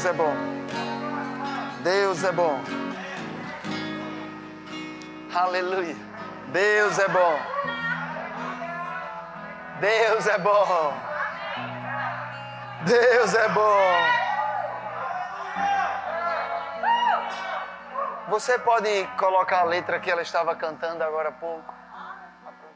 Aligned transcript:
Deus 0.00 0.06
é 0.06 0.12
bom. 0.14 0.34
Deus 1.82 2.24
é 2.24 2.32
bom. 2.32 2.58
Aleluia. 5.34 5.94
Deus 6.48 6.98
é 6.98 7.06
bom. 7.06 7.38
Deus 9.78 10.26
é 10.26 10.38
bom. 10.38 10.94
Deus 12.86 13.34
é 13.34 13.48
bom. 13.50 13.80
Você 18.30 18.58
pode 18.58 19.06
colocar 19.18 19.60
a 19.60 19.64
letra 19.64 20.00
que 20.00 20.10
ela 20.10 20.22
estava 20.22 20.56
cantando 20.56 21.04
agora 21.04 21.28
há 21.28 21.32
pouco? 21.32 21.74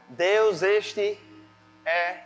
Deus, 0.09 0.61
este 0.61 1.19
é 1.87 2.19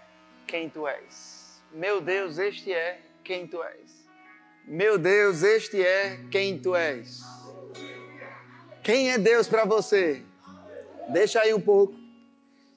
quem 0.45 0.70
tu 0.70 0.86
és. 0.86 1.63
Meu 1.71 2.02
Deus, 2.02 2.38
este 2.38 2.73
é 2.73 3.00
quem 3.23 3.47
tu 3.47 3.63
és. 3.63 3.98
Meu 4.70 4.99
Deus, 4.99 5.41
este 5.41 5.83
é 5.83 6.19
quem 6.29 6.59
tu 6.59 6.75
és. 6.75 7.21
Quem 8.83 9.11
é 9.11 9.18
Deus 9.18 9.47
para 9.47 9.65
você? 9.65 10.21
Deixa 11.11 11.42
aí 11.42 11.51
um 11.55 11.59
pouco. 11.59 11.95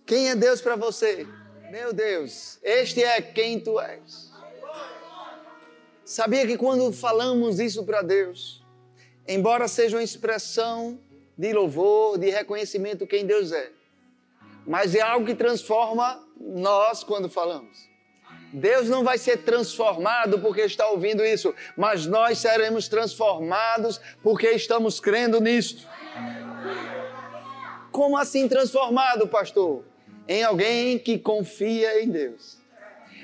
Quem 0.06 0.30
é 0.30 0.34
Deus 0.34 0.62
para 0.62 0.74
você? 0.74 1.26
Meu 1.70 1.92
Deus, 1.92 2.58
este 2.62 3.04
é 3.04 3.20
quem 3.20 3.60
tu 3.60 3.78
és. 3.78 4.32
Sabia 6.02 6.46
que 6.46 6.56
quando 6.56 6.90
falamos 6.94 7.60
isso 7.60 7.84
para 7.84 8.00
Deus, 8.00 8.64
embora 9.28 9.68
seja 9.68 9.98
uma 9.98 10.02
expressão 10.02 10.98
de 11.36 11.52
louvor, 11.52 12.16
de 12.16 12.30
reconhecimento 12.30 13.06
quem 13.06 13.26
Deus 13.26 13.52
é, 13.52 13.70
mas 14.66 14.94
é 14.94 15.02
algo 15.02 15.26
que 15.26 15.34
transforma 15.34 16.26
nós 16.40 17.04
quando 17.04 17.28
falamos. 17.28 17.91
Deus 18.52 18.86
não 18.88 19.02
vai 19.02 19.16
ser 19.16 19.38
transformado 19.38 20.38
porque 20.38 20.60
está 20.60 20.86
ouvindo 20.88 21.24
isso, 21.24 21.54
mas 21.74 22.04
nós 22.04 22.38
seremos 22.38 22.86
transformados 22.86 23.98
porque 24.22 24.50
estamos 24.50 25.00
crendo 25.00 25.40
nisto. 25.40 25.88
Como 27.90 28.16
assim 28.16 28.46
transformado, 28.48 29.26
pastor? 29.26 29.84
Em 30.28 30.42
alguém 30.42 30.98
que 30.98 31.18
confia 31.18 32.02
em 32.02 32.10
Deus, 32.10 32.58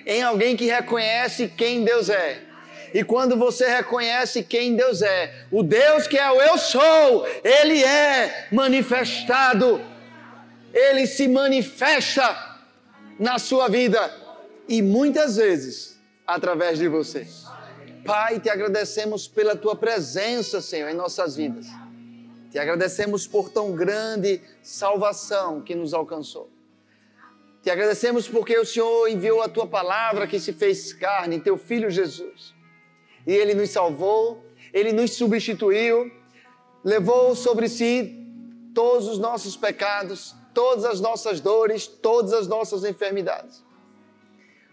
em 0.06 0.22
alguém 0.22 0.56
que 0.56 0.64
reconhece 0.64 1.48
quem 1.48 1.84
Deus 1.84 2.08
é. 2.08 2.42
E 2.94 3.04
quando 3.04 3.36
você 3.36 3.68
reconhece 3.68 4.42
quem 4.42 4.74
Deus 4.74 5.02
é, 5.02 5.44
o 5.52 5.62
Deus 5.62 6.06
que 6.06 6.16
é 6.16 6.30
o 6.30 6.40
eu 6.40 6.56
sou, 6.56 7.26
ele 7.44 7.84
é 7.84 8.48
manifestado, 8.50 9.78
ele 10.72 11.06
se 11.06 11.28
manifesta 11.28 12.56
na 13.18 13.38
sua 13.38 13.68
vida 13.68 14.27
e 14.68 14.82
muitas 14.82 15.36
vezes 15.36 15.98
através 16.26 16.78
de 16.78 16.86
você. 16.88 17.26
Pai, 18.04 18.38
te 18.38 18.50
agradecemos 18.50 19.26
pela 19.26 19.56
tua 19.56 19.74
presença, 19.74 20.60
Senhor, 20.60 20.88
em 20.88 20.94
nossas 20.94 21.36
vidas. 21.36 21.66
Te 22.50 22.58
agradecemos 22.58 23.26
por 23.26 23.50
tão 23.50 23.72
grande 23.72 24.40
salvação 24.62 25.60
que 25.60 25.74
nos 25.74 25.92
alcançou. 25.92 26.50
Te 27.62 27.70
agradecemos 27.70 28.28
porque 28.28 28.56
o 28.58 28.64
Senhor 28.64 29.08
enviou 29.08 29.42
a 29.42 29.48
tua 29.48 29.66
palavra 29.66 30.26
que 30.26 30.38
se 30.38 30.52
fez 30.52 30.92
carne, 30.92 31.40
teu 31.40 31.58
filho 31.58 31.90
Jesus. 31.90 32.54
E 33.26 33.32
ele 33.32 33.54
nos 33.54 33.70
salvou, 33.70 34.42
ele 34.72 34.92
nos 34.92 35.12
substituiu, 35.12 36.10
levou 36.84 37.34
sobre 37.34 37.68
si 37.68 38.16
todos 38.74 39.08
os 39.08 39.18
nossos 39.18 39.56
pecados, 39.56 40.34
todas 40.54 40.84
as 40.84 41.00
nossas 41.00 41.40
dores, 41.40 41.86
todas 41.86 42.32
as 42.32 42.46
nossas 42.46 42.84
enfermidades. 42.84 43.62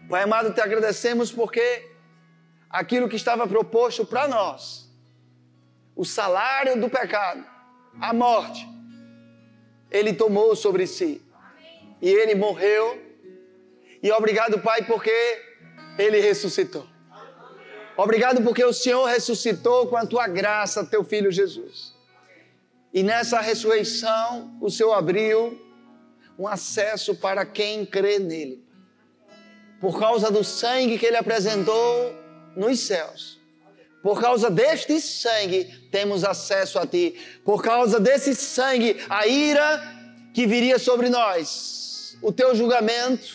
Pai 0.09 0.21
amado, 0.21 0.53
te 0.53 0.61
agradecemos 0.61 1.31
porque 1.31 1.89
aquilo 2.69 3.09
que 3.09 3.15
estava 3.15 3.47
proposto 3.47 4.05
para 4.05 4.27
nós, 4.27 4.87
o 5.95 6.05
salário 6.05 6.79
do 6.79 6.89
pecado, 6.89 7.43
a 7.99 8.13
morte, 8.13 8.67
ele 9.89 10.13
tomou 10.13 10.55
sobre 10.55 10.85
si. 10.85 11.21
E 12.01 12.09
ele 12.09 12.35
morreu. 12.35 13.01
E 14.03 14.11
obrigado, 14.11 14.59
Pai, 14.59 14.83
porque 14.83 15.11
ele 15.97 16.19
ressuscitou. 16.19 16.85
Obrigado 17.97 18.43
porque 18.43 18.63
o 18.63 18.73
Senhor 18.73 19.05
ressuscitou 19.05 19.87
com 19.87 19.95
a 19.95 20.05
tua 20.05 20.27
graça, 20.27 20.85
teu 20.85 21.03
filho 21.03 21.31
Jesus. 21.31 21.95
E 22.93 23.01
nessa 23.01 23.39
ressurreição, 23.39 24.55
o 24.61 24.69
Senhor 24.69 24.93
abriu 24.93 25.59
um 26.37 26.47
acesso 26.47 27.15
para 27.15 27.45
quem 27.45 27.85
crê 27.85 28.19
nele 28.19 28.64
por 29.79 29.99
causa 29.99 30.31
do 30.31 30.43
sangue 30.43 30.97
que 30.97 31.05
ele 31.05 31.17
apresentou 31.17 32.15
nos 32.55 32.79
céus. 32.79 33.39
Por 34.01 34.21
causa 34.21 34.51
deste 34.51 35.01
sangue, 35.01 35.65
temos 35.91 36.23
acesso 36.23 36.77
a 36.77 36.85
ti. 36.85 37.15
Por 37.43 37.63
causa 37.63 37.99
desse 37.99 38.35
sangue, 38.35 38.97
a 39.09 39.25
ira 39.25 39.81
que 40.31 40.45
viria 40.45 40.77
sobre 40.77 41.09
nós, 41.09 42.15
o 42.21 42.31
teu 42.31 42.53
julgamento, 42.53 43.27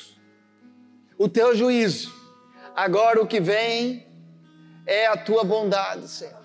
o 1.19 1.29
teu 1.29 1.57
juízo. 1.57 2.15
Agora 2.77 3.21
o 3.21 3.27
que 3.27 3.41
vem 3.41 4.07
é 4.87 5.07
a 5.07 5.17
tua 5.17 5.43
bondade, 5.43 6.09
Senhor. 6.09 6.39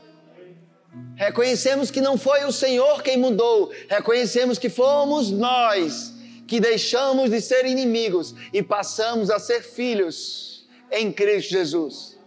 Reconhecemos 1.15 1.91
que 1.91 2.01
não 2.01 2.17
foi 2.17 2.45
o 2.45 2.51
Senhor 2.51 3.03
quem 3.03 3.17
mudou, 3.17 3.71
reconhecemos 3.87 4.57
que 4.57 4.69
fomos 4.69 5.29
nós 5.29 6.14
que 6.47 6.59
deixamos 6.59 7.29
de 7.29 7.41
ser 7.41 7.65
inimigos 7.65 8.35
e 8.53 8.61
passamos 8.61 9.29
a 9.29 9.39
ser 9.39 9.61
filhos 9.61 10.67
em 10.91 11.11
Cristo 11.11 11.51
Jesus. 11.51 12.17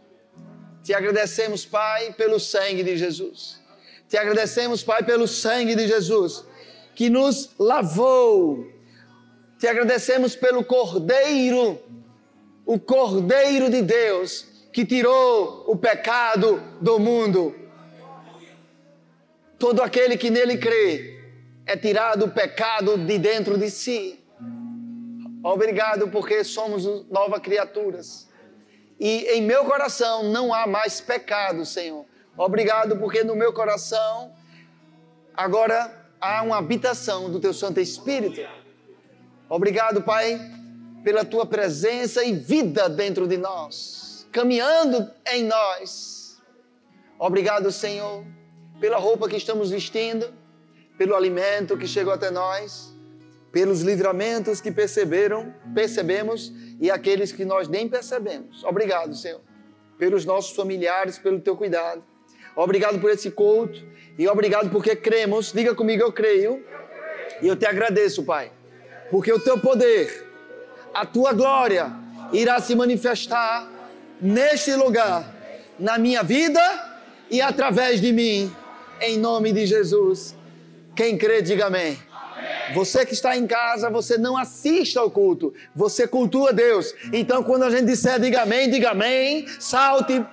Te 0.83 0.95
agradecemos, 0.95 1.65
Pai, 1.65 2.13
pelo 2.15 2.41
sangue 2.41 2.83
de 2.83 2.97
Jesus. 2.97 3.61
Te 4.09 4.17
agradecemos, 4.17 4.83
Pai, 4.83 5.05
pelo 5.05 5.29
sangue 5.29 5.75
de 5.75 5.87
Jesus 5.87 6.45
que 6.95 7.09
nos 7.09 7.51
lavou. 7.59 8.67
Te 9.59 9.69
agradecemos 9.69 10.35
pelo 10.35 10.65
Cordeiro, 10.65 11.81
o 12.67 12.79
Cordeiro 12.79 13.71
de 13.71 13.83
Deus 13.83 14.47
que 14.73 14.85
tirou 14.85 15.65
o 15.67 15.77
pecado 15.77 16.63
do 16.81 16.99
mundo. 16.99 17.55
Todo 19.59 19.83
aquele 19.83 20.17
que 20.17 20.31
nele 20.31 20.57
crê 20.57 21.18
é 21.69 21.77
tirado 21.77 22.25
o 22.25 22.31
pecado 22.31 22.97
de 22.97 23.19
dentro 23.19 23.59
de 23.59 23.71
si. 23.71 24.19
Obrigado 25.45 26.09
porque 26.09 26.43
somos 26.43 26.87
novas 27.11 27.41
criaturas. 27.41 28.27
E 28.99 29.27
em 29.35 29.43
meu 29.43 29.67
coração 29.67 30.23
não 30.23 30.53
há 30.53 30.67
mais 30.67 30.99
pecado, 30.99 31.67
Senhor. 31.67 32.07
Obrigado 32.39 32.97
porque 32.97 33.23
no 33.23 33.37
meu 33.37 33.53
coração 33.53 34.33
agora 35.37 36.09
há 36.19 36.43
uma 36.43 36.57
habitação 36.57 37.31
do 37.31 37.39
teu 37.39 37.53
Santo 37.53 37.81
Espírito. 37.81 38.41
Obrigado, 39.47 40.03
Pai, 40.03 40.41
pela 41.05 41.23
tua 41.23 41.45
presença 41.45 42.25
e 42.25 42.33
vida 42.33 42.89
dentro 42.89 43.29
de 43.29 43.37
nós, 43.37 44.27
caminhando 44.33 45.11
em 45.31 45.45
nós. 45.45 46.41
Obrigado, 47.19 47.71
Senhor, 47.71 48.25
pela 48.81 48.97
roupa 48.97 49.29
que 49.29 49.37
estamos 49.37 49.69
vestindo 49.69 50.33
pelo 50.99 51.15
alimento 51.15 51.79
que 51.79 51.87
chegou 51.87 52.13
até 52.13 52.31
nós, 52.31 52.93
pelos 53.53 53.81
livramentos 53.83 54.61
que 54.61 54.71
perceberam, 54.71 55.55
percebemos 55.75 56.53
e 56.81 56.91
aqueles 56.91 57.33
que 57.33 57.45
nós 57.45 57.69
nem 57.69 57.89
percebemos. 57.89 58.63
Obrigado, 58.65 59.15
Senhor, 59.15 59.41
pelos 59.97 60.25
nossos 60.25 60.55
familiares, 60.55 61.17
pelo 61.17 61.41
teu 61.41 61.57
cuidado. 61.57 62.03
Obrigado 62.55 62.99
por 62.99 63.11
esse 63.11 63.31
culto 63.31 63.81
e 64.19 64.27
obrigado 64.29 64.69
porque 64.71 64.97
cremos. 64.97 65.53
Diga 65.53 65.75
comigo, 65.75 66.03
eu 66.03 66.13
creio. 66.13 66.65
E 67.41 67.47
eu 67.47 67.55
te 67.55 67.65
agradeço, 67.65 68.25
Pai, 68.25 68.51
porque 69.11 69.33
o 69.33 69.39
teu 69.39 69.59
poder, 69.59 70.27
a 70.93 71.07
tua 71.07 71.33
glória 71.33 71.93
irá 72.33 72.59
se 72.61 72.75
manifestar 72.75 73.71
neste 74.21 74.75
lugar, 74.75 75.35
na 75.79 75.97
minha 75.99 76.25
vida 76.25 76.61
e 77.31 77.41
através 77.41 78.01
de 78.01 78.13
mim, 78.13 78.53
em 79.01 79.17
nome 79.17 79.53
de 79.53 79.67
Jesus. 79.67 80.38
Quem 80.99 81.17
crê, 81.17 81.41
diga 81.41 81.67
amém. 81.67 81.97
amém. 82.13 82.75
Você 82.75 83.07
que 83.07 83.15
está 83.15 83.37
em 83.37 83.47
casa, 83.47 83.89
você 83.89 84.19
não 84.19 84.37
assiste 84.37 84.99
ao 84.99 85.09
culto, 85.09 85.55
você 85.73 86.09
cultua 86.09 86.53
Deus. 86.53 86.93
Então, 87.13 87.41
quando 87.45 87.63
a 87.63 87.71
gente 87.71 87.85
disser 87.85 88.19
diga 88.19 88.43
amém, 88.43 88.69
diga 88.69 88.91
amém, 88.91 89.47
salte, 89.61 90.27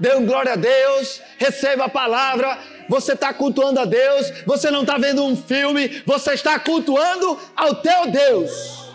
dê 0.00 0.12
um 0.16 0.26
glória 0.26 0.54
a 0.54 0.56
Deus, 0.56 1.22
receba 1.38 1.84
a 1.84 1.88
palavra. 1.88 2.58
Você 2.88 3.12
está 3.12 3.32
cultuando 3.32 3.78
a 3.78 3.84
Deus, 3.84 4.32
você 4.44 4.68
não 4.68 4.80
está 4.80 4.98
vendo 4.98 5.24
um 5.24 5.36
filme, 5.36 6.02
você 6.04 6.32
está 6.32 6.58
cultuando 6.58 7.38
ao 7.54 7.76
teu 7.76 8.10
Deus. 8.10 8.92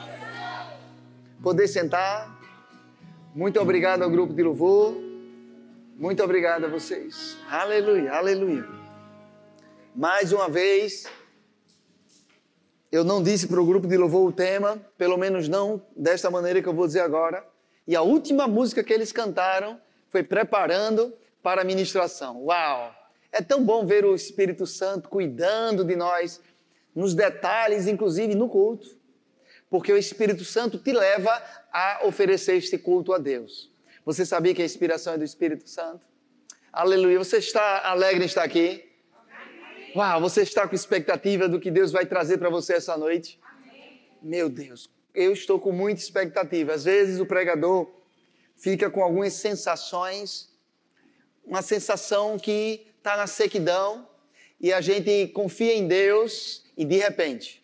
Poder 1.41 1.69
sentar. 1.69 2.29
Muito 3.33 3.57
obrigado 3.61 4.01
ao 4.01 4.09
grupo 4.09 4.33
de 4.33 4.43
louvor. 4.43 5.01
Muito 5.97 6.21
obrigado 6.21 6.65
a 6.65 6.67
vocês. 6.67 7.37
Aleluia, 7.49 8.11
aleluia. 8.11 8.84
Mais 9.95 10.33
uma 10.33 10.49
vez, 10.49 11.05
eu 12.91 13.01
não 13.05 13.23
disse 13.23 13.47
para 13.47 13.61
o 13.61 13.65
grupo 13.65 13.87
de 13.87 13.95
louvor 13.95 14.27
o 14.27 14.31
tema, 14.33 14.77
pelo 14.97 15.15
menos 15.15 15.47
não 15.47 15.81
desta 15.95 16.29
maneira 16.29 16.61
que 16.61 16.67
eu 16.67 16.73
vou 16.73 16.85
dizer 16.85 16.99
agora. 16.99 17.47
E 17.87 17.95
a 17.95 18.01
última 18.01 18.45
música 18.45 18.83
que 18.83 18.91
eles 18.91 19.13
cantaram 19.13 19.79
foi 20.09 20.21
preparando 20.21 21.13
para 21.41 21.61
a 21.61 21.63
ministração. 21.63 22.43
Uau! 22.43 22.93
É 23.31 23.41
tão 23.41 23.63
bom 23.63 23.85
ver 23.85 24.03
o 24.03 24.13
Espírito 24.13 24.67
Santo 24.67 25.07
cuidando 25.07 25.85
de 25.85 25.95
nós, 25.95 26.41
nos 26.93 27.13
detalhes, 27.13 27.87
inclusive 27.87 28.35
no 28.35 28.49
culto, 28.49 28.97
porque 29.69 29.93
o 29.93 29.97
Espírito 29.97 30.43
Santo 30.43 30.77
te 30.77 30.91
leva 30.91 31.41
a 31.71 32.01
oferecer 32.03 32.57
este 32.57 32.77
culto 32.77 33.13
a 33.13 33.17
Deus. 33.17 33.71
Você 34.03 34.25
sabia 34.25 34.53
que 34.53 34.61
a 34.61 34.65
inspiração 34.65 35.13
é 35.13 35.17
do 35.17 35.23
Espírito 35.23 35.69
Santo? 35.69 36.05
Aleluia. 36.73 37.17
Você 37.17 37.37
está 37.37 37.87
alegre 37.89 38.23
em 38.23 38.27
estar 38.27 38.43
aqui? 38.43 38.84
Uau, 39.95 40.19
você 40.19 40.41
está 40.41 40.67
com 40.67 40.75
expectativa 40.75 41.47
do 41.47 41.57
que 41.57 41.71
Deus 41.71 41.89
vai 41.89 42.05
trazer 42.05 42.37
para 42.37 42.49
você 42.49 42.73
essa 42.73 42.97
noite? 42.97 43.39
Meu 44.21 44.49
Deus, 44.49 44.89
eu 45.13 45.31
estou 45.31 45.57
com 45.57 45.71
muita 45.71 46.01
expectativa. 46.01 46.73
Às 46.73 46.83
vezes 46.83 47.17
o 47.21 47.25
pregador 47.25 47.89
fica 48.57 48.89
com 48.89 49.01
algumas 49.01 49.31
sensações 49.31 50.53
uma 51.45 51.61
sensação 51.61 52.37
que 52.37 52.87
está 52.97 53.15
na 53.15 53.25
sequidão 53.25 54.05
e 54.59 54.73
a 54.73 54.81
gente 54.81 55.27
confia 55.27 55.73
em 55.73 55.87
Deus 55.87 56.65
e 56.75 56.83
de 56.83 56.97
repente 56.97 57.61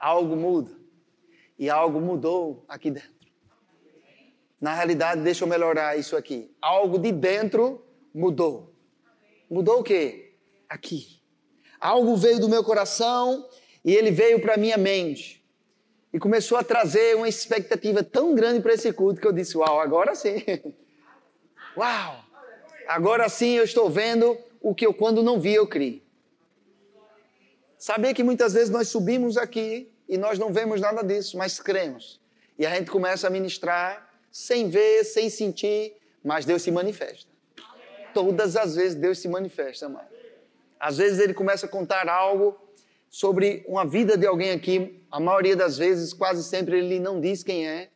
algo 0.00 0.34
muda. 0.34 0.72
E 1.56 1.70
algo 1.70 2.00
mudou 2.00 2.64
aqui 2.66 2.90
dentro. 2.90 3.12
Na 4.60 4.74
realidade, 4.74 5.20
deixa 5.20 5.44
eu 5.44 5.48
melhorar 5.48 5.96
isso 5.96 6.16
aqui. 6.16 6.50
Algo 6.60 6.98
de 6.98 7.12
dentro 7.12 7.84
mudou. 8.12 8.74
Mudou 9.48 9.78
o 9.78 9.82
quê? 9.84 10.34
Aqui. 10.68 11.21
Algo 11.82 12.14
veio 12.16 12.38
do 12.38 12.48
meu 12.48 12.62
coração 12.62 13.44
e 13.84 13.92
ele 13.92 14.12
veio 14.12 14.40
para 14.40 14.56
minha 14.56 14.78
mente. 14.78 15.44
E 16.12 16.18
começou 16.20 16.56
a 16.56 16.62
trazer 16.62 17.16
uma 17.16 17.28
expectativa 17.28 18.04
tão 18.04 18.36
grande 18.36 18.60
para 18.60 18.72
esse 18.72 18.92
culto 18.92 19.20
que 19.20 19.26
eu 19.26 19.32
disse: 19.32 19.58
Uau, 19.58 19.80
agora 19.80 20.14
sim. 20.14 20.44
Uau! 21.76 22.24
Agora 22.86 23.28
sim 23.28 23.56
eu 23.56 23.64
estou 23.64 23.90
vendo 23.90 24.38
o 24.60 24.72
que 24.72 24.86
eu 24.86 24.94
quando 24.94 25.24
não 25.24 25.40
vi 25.40 25.54
eu 25.54 25.66
criei. 25.66 26.00
Saber 27.76 28.14
que 28.14 28.22
muitas 28.22 28.52
vezes 28.52 28.70
nós 28.70 28.86
subimos 28.86 29.36
aqui 29.36 29.90
e 30.08 30.16
nós 30.16 30.38
não 30.38 30.52
vemos 30.52 30.80
nada 30.80 31.02
disso, 31.02 31.36
mas 31.36 31.58
cremos. 31.58 32.20
E 32.56 32.64
a 32.64 32.70
gente 32.76 32.92
começa 32.92 33.26
a 33.26 33.30
ministrar 33.30 34.08
sem 34.30 34.68
ver, 34.68 35.02
sem 35.02 35.28
sentir, 35.28 35.96
mas 36.22 36.44
Deus 36.44 36.62
se 36.62 36.70
manifesta. 36.70 37.28
Todas 38.14 38.54
as 38.54 38.76
vezes 38.76 38.94
Deus 38.94 39.18
se 39.18 39.26
manifesta, 39.26 39.86
amado. 39.86 40.21
Às 40.82 40.96
vezes 40.96 41.20
ele 41.20 41.32
começa 41.32 41.66
a 41.66 41.68
contar 41.68 42.08
algo 42.08 42.58
sobre 43.08 43.64
uma 43.68 43.86
vida 43.86 44.16
de 44.16 44.26
alguém 44.26 44.50
aqui, 44.50 45.00
a 45.12 45.20
maioria 45.20 45.54
das 45.54 45.78
vezes, 45.78 46.12
quase 46.12 46.42
sempre 46.42 46.76
ele 46.76 46.98
não 46.98 47.20
diz 47.20 47.44
quem 47.44 47.68
é, 47.68 47.88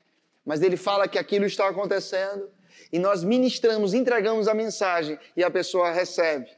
mas 0.45 0.63
ele 0.63 0.77
fala 0.77 1.09
que 1.09 1.19
aquilo 1.19 1.47
está 1.47 1.69
acontecendo 1.69 2.49
e 2.93 3.01
nós 3.01 3.25
ministramos, 3.25 3.93
entregamos 3.93 4.47
a 4.47 4.55
mensagem 4.55 5.19
e 5.37 5.43
a 5.43 5.51
pessoa 5.51 5.91
recebe. 5.91 6.49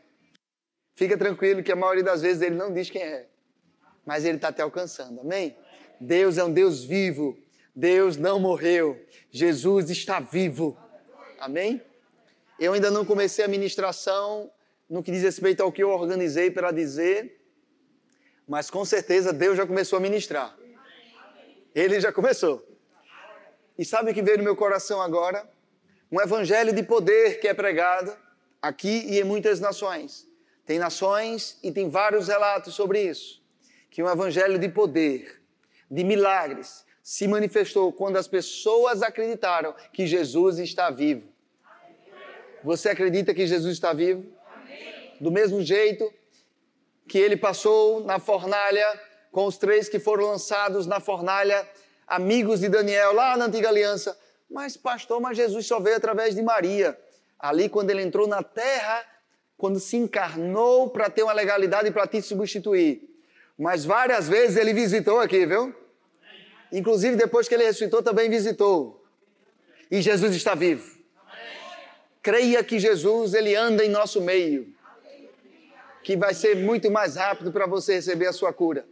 Fica 0.95 1.17
tranquilo 1.17 1.63
que 1.63 1.73
a 1.73 1.77
maioria 1.77 2.05
das 2.05 2.21
vezes 2.21 2.43
ele 2.43 2.57
não 2.57 2.75
diz 2.75 2.91
quem 2.91 3.01
é, 3.01 3.27
mas 4.05 4.27
ele 4.27 4.37
está 4.37 4.53
te 4.53 4.61
alcançando, 4.61 5.23
amém? 5.23 5.57
Deus 5.99 6.37
é 6.37 6.45
um 6.45 6.53
Deus 6.53 6.85
vivo, 6.85 7.39
Deus 7.75 8.19
não 8.19 8.39
morreu, 8.39 9.03
Jesus 9.31 9.89
está 9.89 10.21
vivo, 10.21 10.77
amém? 11.41 11.81
Eu 12.61 12.75
ainda 12.75 12.91
não 12.91 13.07
comecei 13.07 13.47
a 13.47 13.49
ministração 13.49 14.51
no 14.89 15.03
que 15.03 15.11
diz 15.11 15.23
respeito 15.23 15.63
ao 15.63 15.71
que 15.71 15.83
eu 15.83 15.91
organizei 15.91 16.51
para 16.51 16.71
dizer, 16.71 17.41
mas 18.47 18.71
com 18.71 18.85
certeza 18.85 19.33
Deus 19.33 19.57
já 19.57 19.67
começou 19.67 19.99
a 19.99 20.01
ministrar. 20.01 20.57
Ele 21.75 22.01
já 22.01 22.13
começou. 22.13 22.67
E 23.77 23.85
sabe 23.85 24.11
o 24.11 24.15
que 24.15 24.23
veio 24.23 24.39
no 24.39 24.45
meu 24.45 24.57
coração 24.57 25.01
agora? 25.01 25.49
Um 26.11 26.21
evangelho 26.21 26.73
de 26.73 26.83
poder 26.83 27.39
que 27.39 27.47
é 27.47 27.55
pregado 27.55 28.17
aqui 28.61 29.05
e 29.07 29.21
em 29.21 29.25
muitas 29.25 29.61
nações. 29.61 30.27
Tem 30.65 30.79
nações 30.79 31.59
e 31.63 31.71
tem 31.71 31.89
vários 31.89 32.29
relatos 32.29 32.75
sobre 32.75 33.03
isso. 33.03 33.43
Que 33.91 34.03
um 34.03 34.09
evangelho 34.09 34.59
de 34.59 34.69
poder, 34.69 35.41
de 35.91 36.03
milagres, 36.03 36.85
se 37.03 37.29
manifestou 37.29 37.93
quando 37.93 38.17
as 38.17 38.27
pessoas 38.27 39.03
acreditaram 39.03 39.75
que 39.93 40.07
Jesus 40.07 40.59
está 40.59 40.91
vivo. 40.91 41.29
Você 42.65 42.89
acredita 42.89 43.33
que 43.33 43.47
Jesus 43.47 43.75
está 43.75 43.93
vivo? 43.93 44.27
Do 45.21 45.31
mesmo 45.31 45.63
jeito 45.63 46.13
que 47.09 47.19
ele 47.19 47.37
passou 47.37 48.05
na 48.05 48.19
fornalha 48.19 48.87
com 49.33 49.47
os 49.47 49.57
três 49.57 49.89
que 49.89 49.99
foram 49.99 50.27
lançados 50.27 50.87
na 50.87 51.01
fornalha, 51.01 51.67
amigos 52.07 52.61
de 52.61 52.69
Daniel, 52.69 53.13
lá 53.13 53.37
na 53.37 53.47
antiga 53.47 53.69
aliança, 53.69 54.17
mas, 54.51 54.77
pastor, 54.77 55.21
mas 55.21 55.37
Jesus 55.37 55.67
só 55.67 55.79
veio 55.79 55.97
através 55.97 56.35
de 56.35 56.43
Maria. 56.43 56.99
Ali, 57.39 57.69
quando 57.69 57.91
ele 57.91 58.03
entrou 58.03 58.27
na 58.27 58.43
terra, 58.43 59.05
quando 59.57 59.79
se 59.79 59.97
encarnou 59.97 60.89
para 60.89 61.11
ter 61.11 61.23
uma 61.23 61.33
legalidade 61.33 61.91
para 61.91 62.07
te 62.07 62.23
substituir. 62.23 63.03
Mas 63.59 63.85
várias 63.85 64.29
vezes 64.29 64.57
ele 64.57 64.73
visitou 64.73 65.19
aqui, 65.19 65.45
viu? 65.45 65.75
Inclusive, 66.73 67.17
depois 67.17 67.49
que 67.49 67.55
ele 67.55 67.65
ressuscitou, 67.65 68.03
também 68.03 68.31
visitou. 68.31 69.05
E 69.91 70.01
Jesus 70.01 70.35
está 70.35 70.55
vivo. 70.55 70.99
Creia 72.23 72.63
que 72.63 72.79
Jesus, 72.79 73.35
ele 73.35 73.55
anda 73.55 73.85
em 73.85 73.89
nosso 73.89 74.21
meio. 74.21 74.75
Que 76.09 76.17
vai 76.17 76.33
ser 76.33 76.57
muito 76.57 76.91
mais 76.91 77.17
rápido 77.17 77.53
para 77.53 77.67
você 77.67 77.97
receber 77.97 78.29
a 78.29 78.33
sua 78.33 78.51
cura. 78.51 78.87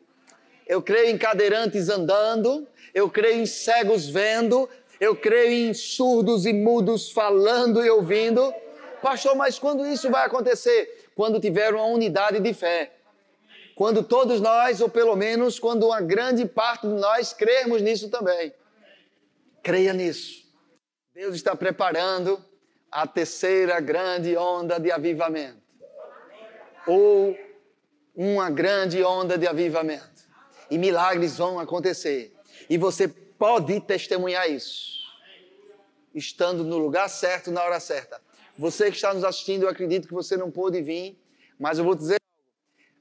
Eu 0.66 0.82
creio 0.82 1.08
em 1.08 1.16
cadeirantes 1.16 1.88
andando, 1.88 2.68
eu 2.92 3.08
creio 3.08 3.40
em 3.40 3.46
cegos 3.46 4.06
vendo, 4.06 4.68
eu 5.00 5.16
creio 5.16 5.70
em 5.70 5.72
surdos 5.72 6.44
e 6.44 6.52
mudos 6.52 7.10
falando 7.10 7.82
e 7.82 7.88
ouvindo. 7.88 8.52
Pastor, 9.00 9.34
mas 9.34 9.58
quando 9.58 9.86
isso 9.86 10.10
vai 10.10 10.26
acontecer? 10.26 11.08
Quando 11.14 11.40
tiver 11.40 11.72
uma 11.72 11.86
unidade 11.86 12.38
de 12.38 12.52
fé. 12.52 12.92
Quando 13.74 14.02
todos 14.02 14.38
nós, 14.38 14.82
ou 14.82 14.90
pelo 14.90 15.16
menos 15.16 15.58
quando 15.58 15.86
uma 15.86 16.02
grande 16.02 16.44
parte 16.44 16.86
de 16.86 16.92
nós 17.00 17.32
crermos 17.32 17.80
nisso 17.80 18.10
também. 18.10 18.52
Creia 19.62 19.94
nisso. 19.94 20.44
Deus 21.14 21.34
está 21.34 21.56
preparando 21.56 22.44
a 22.92 23.06
terceira 23.06 23.80
grande 23.80 24.36
onda 24.36 24.78
de 24.78 24.92
avivamento. 24.92 25.65
Ou 26.86 27.36
uma 28.14 28.50
grande 28.50 29.02
onda 29.02 29.36
de 29.36 29.46
avivamento. 29.46 30.26
E 30.70 30.78
milagres 30.78 31.36
vão 31.36 31.58
acontecer. 31.58 32.34
E 32.68 32.78
você 32.78 33.06
pode 33.06 33.80
testemunhar 33.80 34.50
isso. 34.50 34.96
Estando 36.14 36.64
no 36.64 36.78
lugar 36.78 37.08
certo, 37.08 37.50
na 37.50 37.62
hora 37.62 37.78
certa. 37.78 38.20
Você 38.58 38.90
que 38.90 38.96
está 38.96 39.12
nos 39.12 39.22
assistindo, 39.22 39.64
eu 39.64 39.68
acredito 39.68 40.08
que 40.08 40.14
você 40.14 40.36
não 40.36 40.50
pôde 40.50 40.80
vir, 40.80 41.20
mas 41.58 41.78
eu 41.78 41.84
vou 41.84 41.94
dizer 41.94 42.16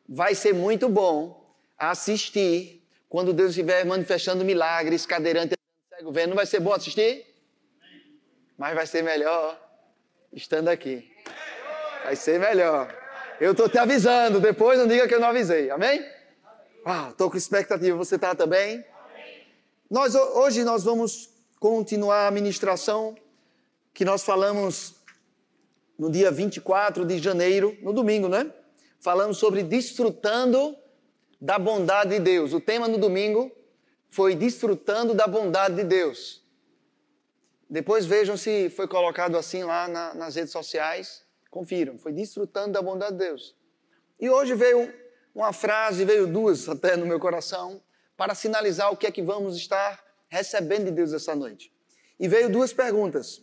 vai 0.07 0.35
ser 0.35 0.53
muito 0.53 0.87
bom 0.87 1.55
assistir 1.77 2.85
quando 3.09 3.33
Deus 3.33 3.51
estiver 3.51 3.85
manifestando 3.85 4.43
milagres, 4.43 5.05
cadeirante, 5.05 5.55
cego 5.89 6.11
vendo. 6.11 6.29
Não 6.29 6.35
vai 6.35 6.45
ser 6.45 6.59
bom 6.59 6.73
assistir? 6.73 7.25
Mas 8.57 8.75
vai 8.75 8.85
ser 8.85 9.01
melhor 9.01 9.59
estando 10.33 10.67
aqui. 10.67 11.09
Vai 12.03 12.15
ser 12.15 12.39
melhor. 12.39 13.04
Eu 13.39 13.51
estou 13.51 13.67
te 13.67 13.77
avisando, 13.77 14.39
depois 14.39 14.79
não 14.79 14.87
diga 14.87 15.07
que 15.07 15.13
eu 15.13 15.19
não 15.19 15.27
avisei. 15.27 15.69
Amém? 15.69 16.05
Estou 17.09 17.29
com 17.29 17.35
expectativa. 17.35 17.97
Você 17.97 18.15
está 18.15 18.33
também? 18.33 18.85
Nós, 19.89 20.15
hoje 20.15 20.63
nós 20.63 20.83
vamos 20.83 21.29
continuar 21.59 22.27
a 22.27 22.31
ministração 22.31 23.13
que 23.93 24.05
nós 24.05 24.23
falamos 24.23 24.95
no 25.99 26.09
dia 26.09 26.31
24 26.31 27.03
de 27.05 27.19
janeiro, 27.19 27.77
no 27.81 27.91
domingo, 27.91 28.29
né? 28.29 28.49
Falamos 29.01 29.37
sobre 29.37 29.63
desfrutando 29.63 30.77
da 31.39 31.59
bondade 31.59 32.11
de 32.11 32.19
Deus. 32.19 32.53
O 32.53 32.61
tema 32.61 32.87
no 32.87 32.97
domingo 32.97 33.51
foi 34.09 34.33
desfrutando 34.33 35.13
da 35.13 35.27
bondade 35.27 35.75
de 35.75 35.83
Deus. 35.83 36.41
Depois 37.69 38.05
vejam 38.05 38.37
se 38.37 38.69
foi 38.69 38.87
colocado 38.87 39.37
assim 39.37 39.63
lá 39.63 39.89
na, 39.89 40.13
nas 40.13 40.35
redes 40.35 40.51
sociais. 40.51 41.24
Confiram, 41.55 41.97
foi 41.97 42.11
desfrutando 42.11 42.73
da 42.73 42.81
bondade 42.81 43.13
de 43.13 43.19
Deus. 43.19 43.55
E 44.19 44.29
hoje 44.29 44.53
veio 44.53 44.93
uma 45.33 45.53
frase, 45.53 46.03
veio 46.03 46.27
duas 46.27 46.67
até 46.67 46.97
no 46.97 47.05
meu 47.05 47.17
coração, 47.17 47.81
para 48.17 48.35
sinalizar 48.35 48.91
o 48.91 48.97
que 48.97 49.07
é 49.07 49.11
que 49.11 49.21
vamos 49.21 49.55
estar 49.55 50.03
recebendo 50.27 50.87
de 50.87 50.91
Deus 50.91 51.13
essa 51.13 51.33
noite. 51.33 51.73
E 52.19 52.27
veio 52.27 52.49
duas 52.49 52.73
perguntas 52.73 53.41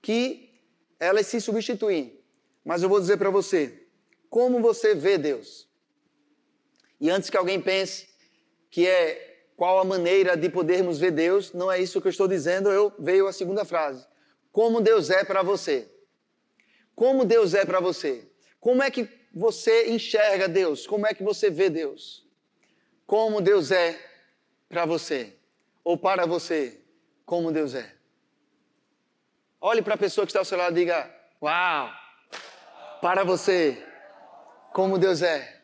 que 0.00 0.58
elas 0.98 1.26
se 1.26 1.38
substituem. 1.38 2.18
Mas 2.64 2.82
eu 2.82 2.88
vou 2.88 2.98
dizer 2.98 3.18
para 3.18 3.28
você, 3.28 3.86
como 4.30 4.62
você 4.62 4.94
vê 4.94 5.18
Deus? 5.18 5.68
E 6.98 7.10
antes 7.10 7.28
que 7.28 7.36
alguém 7.36 7.60
pense 7.60 8.08
que 8.70 8.86
é 8.86 9.42
qual 9.54 9.80
a 9.80 9.84
maneira 9.84 10.34
de 10.34 10.48
podermos 10.48 10.98
ver 10.98 11.10
Deus, 11.10 11.52
não 11.52 11.70
é 11.70 11.78
isso 11.78 12.00
que 12.00 12.06
eu 12.06 12.10
estou 12.10 12.26
dizendo, 12.26 12.70
eu 12.70 12.90
veio 12.98 13.26
a 13.26 13.34
segunda 13.34 13.66
frase. 13.66 14.06
Como 14.50 14.80
Deus 14.80 15.10
é 15.10 15.22
para 15.24 15.42
você? 15.42 15.99
Como 17.00 17.24
Deus 17.24 17.54
é 17.54 17.64
para 17.64 17.80
você? 17.80 18.30
Como 18.60 18.82
é 18.82 18.90
que 18.90 19.08
você 19.32 19.88
enxerga 19.88 20.46
Deus? 20.46 20.86
Como 20.86 21.06
é 21.06 21.14
que 21.14 21.22
você 21.22 21.48
vê 21.48 21.70
Deus? 21.70 22.28
Como 23.06 23.40
Deus 23.40 23.70
é 23.70 23.98
para 24.68 24.84
você 24.84 25.34
ou 25.82 25.96
para 25.96 26.26
você 26.26 26.78
como 27.24 27.50
Deus 27.50 27.74
é. 27.74 27.94
Olhe 29.58 29.80
para 29.80 29.94
a 29.94 29.96
pessoa 29.96 30.26
que 30.26 30.30
está 30.30 30.40
ao 30.40 30.44
seu 30.44 30.58
lado 30.58 30.76
e 30.76 30.80
diga: 30.80 31.10
Uau! 31.42 31.90
para 33.00 33.24
você 33.24 33.82
como 34.74 34.98
Deus 34.98 35.22
é. 35.22 35.58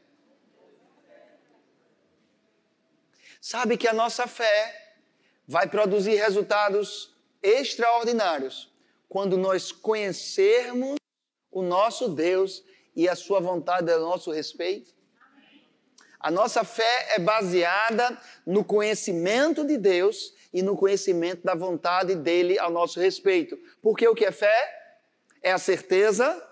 Sabe 3.43 3.77
que 3.77 3.87
a 3.87 3.93
nossa 3.93 4.27
fé 4.27 4.95
vai 5.47 5.69
produzir 5.69 6.15
resultados 6.15 7.15
extraordinários 7.43 8.73
quando 9.07 9.37
nós 9.37 9.71
conhecermos 9.71 10.97
o 11.57 11.63
nosso 11.63 12.11
Deus 12.11 12.63
e 12.95 13.09
a 13.09 13.17
sua 13.17 13.41
vontade 13.41 13.91
a 13.91 13.99
nosso 13.99 14.31
respeito? 14.31 14.95
A 16.21 16.31
nossa 16.31 16.65
fé 16.65 17.15
é 17.15 17.19
baseada 17.19 18.21
no 18.45 18.63
conhecimento 18.63 19.65
de 19.65 19.79
Deus 19.79 20.35
e 20.53 20.61
no 20.61 20.77
conhecimento 20.77 21.43
da 21.43 21.55
vontade 21.55 22.15
dele 22.15 22.59
ao 22.59 22.71
nosso 22.71 23.01
respeito. 23.01 23.59
Porque 23.81 24.07
o 24.07 24.15
que 24.15 24.27
é 24.27 24.33
fé? 24.33 24.55
É 25.43 25.51
a 25.51 25.57
certeza 25.57 26.47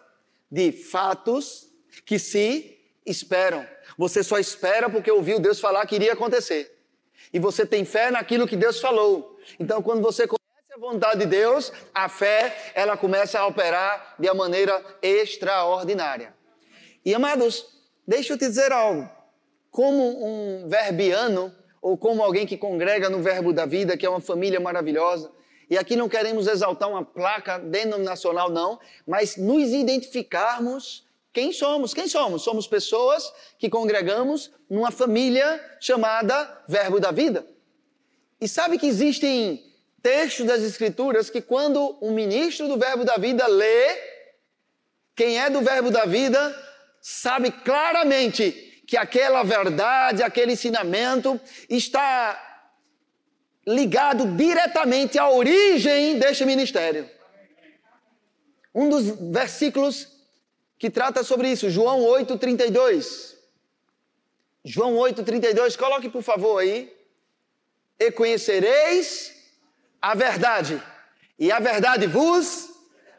de 0.51 0.73
fatos 0.73 1.69
que 2.07 2.19
se 2.19 2.79
esperam. 3.05 3.69
Você 3.99 4.23
só 4.23 4.39
espera 4.39 4.89
porque 4.89 5.11
ouviu 5.11 5.39
Deus 5.39 5.61
falar 5.61 5.85
que 5.85 5.97
iria 5.97 6.15
acontecer. 6.15 6.79
E 7.31 7.39
você 7.39 7.67
tem 7.67 7.85
fé 7.85 8.11
naquilo 8.11 8.49
que 8.49 8.57
Deus 8.57 8.81
falou. 8.81 9.39
Então, 9.61 9.83
quando 9.83 10.01
você 10.01 10.27
a 10.75 10.81
vontade 10.81 11.21
de 11.21 11.27
Deus, 11.27 11.73
a 11.95 12.09
fé, 12.09 12.73
ela 12.75 12.97
começa 12.97 13.39
a 13.39 13.47
operar 13.47 14.17
de 14.19 14.27
uma 14.27 14.35
maneira 14.35 14.85
extraordinária. 15.01 16.35
E 17.05 17.15
amados, 17.15 17.65
deixa 18.05 18.33
eu 18.33 18.39
te 18.39 18.49
dizer 18.49 18.73
algo. 18.73 19.09
Como 19.71 20.27
um 20.27 20.69
verbiano, 20.69 21.55
ou 21.81 21.97
como 21.97 22.25
alguém 22.25 22.45
que 22.45 22.57
congrega 22.57 23.09
no 23.09 23.23
Verbo 23.23 23.53
da 23.53 23.65
Vida, 23.67 23.97
que 23.97 24.05
é 24.05 24.11
uma 24.11 24.21
família 24.21 24.59
maravilhosa, 24.59 25.31
e 25.71 25.79
aqui 25.79 25.95
não 25.95 26.09
queremos 26.09 26.49
exaltar 26.49 26.91
uma 26.91 27.05
placa 27.05 27.57
denominacional, 27.57 28.51
não, 28.51 28.81
mas 29.07 29.37
nos 29.37 29.69
identificarmos 29.69 31.07
quem 31.33 31.53
somos? 31.53 31.95
Quem 31.95 32.09
somos? 32.09 32.43
Somos 32.43 32.67
pessoas 32.67 33.33
que 33.61 33.71
congregamos 33.71 34.51
numa 34.69 34.91
família 34.91 35.61
chamada 35.81 36.65
Verbo 36.67 36.99
da 36.99 37.13
Vida. 37.13 37.47
E 38.41 38.49
sabe 38.49 38.77
que 38.77 38.87
existem 38.87 39.74
textos 40.05 40.45
das 40.45 40.63
Escrituras 40.63 41.31
que, 41.31 41.41
quando 41.41 41.97
um 42.03 42.13
ministro 42.13 42.69
do 42.69 42.77
Verbo 42.77 43.07
da 43.07 43.17
Vida 43.17 43.47
lê, 43.47 43.99
quem 45.17 45.41
é 45.41 45.49
do 45.49 45.63
Verbo 45.63 45.91
da 45.91 46.05
Vida 46.05 46.55
sabe 47.01 47.51
claramente 47.51 48.83
que 48.87 48.99
aquela 48.99 49.43
verdade, 49.43 50.23
aquele 50.23 50.53
ensinamento 50.53 51.41
está 51.71 52.39
ligado 53.67 54.27
diretamente 54.37 55.19
à 55.19 55.31
origem 55.31 56.19
deste 56.19 56.45
ministério. 56.45 57.09
Um 58.75 58.91
dos 58.91 59.07
versículos 59.33 60.07
que 60.79 60.91
trata 60.91 61.25
sobre 61.25 61.51
isso, 61.51 61.71
João 61.71 62.03
8:32. 62.03 63.39
João 64.63 64.97
8:32, 64.97 65.77
coloque 65.77 66.11
por 66.11 66.23
favor 66.23 66.59
aí. 66.59 66.95
E 67.99 68.11
conhecereis 68.11 69.35
a 70.05 70.15
verdade, 70.15 70.83
e 71.39 71.51
a 71.51 71.59
verdade 71.59 72.07
vos 72.07 72.69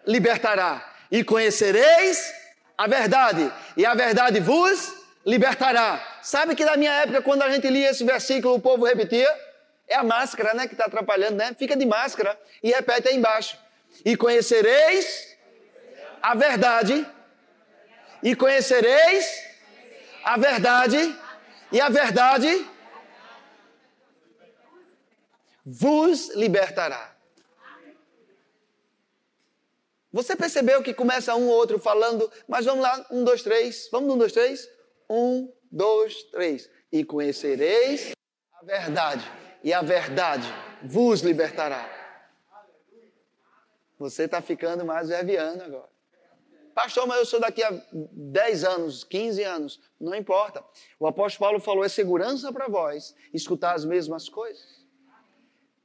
libertará. 0.06 0.88
E 1.10 1.24
conhecereis 1.24 2.32
a 2.78 2.86
verdade, 2.86 3.52
e 3.76 3.84
a 3.84 3.96
verdade 3.96 4.40
vos 4.40 4.94
libertará. 5.26 6.00
Sabe 6.22 6.54
que 6.54 6.64
na 6.64 6.78
minha 6.78 6.94
época, 7.02 7.24
quando 7.24 7.42
a 7.42 7.50
gente 7.50 7.68
lia 7.70 7.90
esse 7.90 8.04
versículo, 8.04 8.54
o 8.54 8.62
povo 8.62 8.86
repetia? 8.86 9.28
É 9.88 9.96
a 9.96 10.04
máscara, 10.04 10.54
né, 10.54 10.68
que 10.68 10.76
está 10.76 10.86
atrapalhando, 10.86 11.38
né? 11.38 11.56
Fica 11.58 11.76
de 11.76 11.88
máscara 11.88 12.40
e 12.62 12.70
repete 12.70 13.08
aí 13.08 13.16
embaixo. 13.16 13.58
E 14.06 14.16
conhecereis 14.16 15.36
a 16.22 16.36
verdade, 16.36 17.04
e 18.22 18.36
conhecereis 18.36 19.26
a 20.24 20.38
verdade, 20.38 21.16
e 21.72 21.82
a 21.82 21.90
verdade 21.90 22.68
vos 25.66 26.30
libertará. 26.36 27.16
Você 30.12 30.36
percebeu 30.36 30.82
que 30.82 30.94
começa 30.94 31.36
um 31.36 31.50
ou 31.50 31.56
outro 31.56 31.80
falando, 31.80 32.32
mas 32.48 32.66
vamos 32.66 32.84
lá, 32.84 33.06
um, 33.12 33.24
dois, 33.24 33.42
três, 33.42 33.90
vamos 33.92 34.14
um, 34.14 34.18
dois, 34.18 34.32
três? 34.32 34.70
Um, 35.10 35.52
dois, 35.70 36.24
três. 36.24 36.70
E 36.92 37.04
conhecereis 37.04 38.14
a 38.54 38.64
verdade, 38.64 39.30
e 39.62 39.74
a 39.74 39.82
verdade 39.82 40.48
vos 40.84 41.20
libertará. 41.22 41.92
Você 43.98 44.24
está 44.24 44.42
ficando 44.42 44.86
mais 44.86 45.10
verbiano 45.10 45.64
agora. 45.64 45.90
Pastor, 46.74 47.08
mas 47.08 47.20
eu 47.20 47.26
sou 47.26 47.40
daqui 47.40 47.64
a 47.64 47.72
10 47.92 48.64
anos, 48.66 49.04
15 49.06 49.44
anos. 49.44 49.80
Não 50.00 50.14
importa. 50.14 50.62
O 51.00 51.08
apóstolo 51.08 51.46
Paulo 51.46 51.60
falou: 51.62 51.86
é 51.86 51.90
segurança 51.90 52.52
para 52.52 52.68
vós 52.68 53.16
escutar 53.34 53.74
as 53.74 53.86
mesmas 53.86 54.28
coisas. 54.28 54.75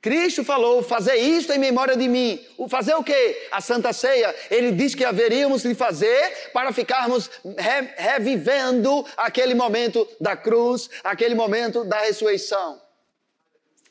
Cristo 0.00 0.44
falou: 0.44 0.82
fazer 0.82 1.16
isto 1.16 1.52
em 1.52 1.58
memória 1.58 1.96
de 1.96 2.08
mim. 2.08 2.44
O 2.56 2.68
fazer 2.68 2.94
o 2.94 3.04
quê? 3.04 3.48
A 3.50 3.60
Santa 3.60 3.92
Ceia. 3.92 4.34
Ele 4.50 4.72
disse 4.72 4.96
que 4.96 5.04
haveríamos 5.04 5.62
de 5.62 5.74
fazer 5.74 6.50
para 6.52 6.72
ficarmos 6.72 7.30
re 7.58 7.88
revivendo 7.96 9.04
aquele 9.16 9.54
momento 9.54 10.08
da 10.20 10.36
cruz, 10.36 10.88
aquele 11.04 11.34
momento 11.34 11.84
da 11.84 12.00
ressurreição. 12.00 12.80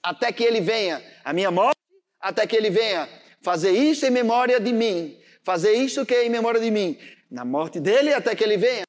Até 0.01 0.31
que 0.31 0.43
ele 0.43 0.61
venha. 0.61 1.03
A 1.23 1.33
minha 1.33 1.51
morte, 1.51 1.79
até 2.19 2.47
que 2.47 2.55
ele 2.55 2.69
venha. 2.69 3.07
Fazer 3.41 3.71
isto 3.71 4.05
em 4.05 4.09
memória 4.09 4.59
de 4.59 4.73
mim 4.73 5.19
fazer 5.49 5.73
isso 5.73 6.05
que 6.05 6.13
é 6.13 6.25
em 6.27 6.29
memória 6.29 6.59
de 6.59 6.69
mim. 6.69 6.95
Na 7.29 7.43
morte 7.43 7.79
dele, 7.79 8.13
até 8.13 8.35
que 8.35 8.43
ele 8.43 8.55
venha. 8.55 8.83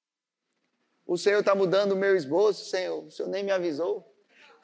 O 1.06 1.16
Senhor 1.16 1.40
está 1.40 1.54
mudando 1.54 1.92
o 1.92 1.96
meu 1.96 2.14
esboço, 2.14 2.68
Senhor. 2.68 3.06
O 3.06 3.10
Senhor 3.10 3.30
nem 3.30 3.42
me 3.42 3.50
avisou. 3.50 4.09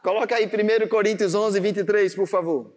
Coloca 0.07 0.37
aí 0.37 0.47
1 0.47 0.87
Coríntios 0.89 1.35
11, 1.35 1.59
23, 1.59 2.15
por 2.15 2.29
favor. 2.29 2.73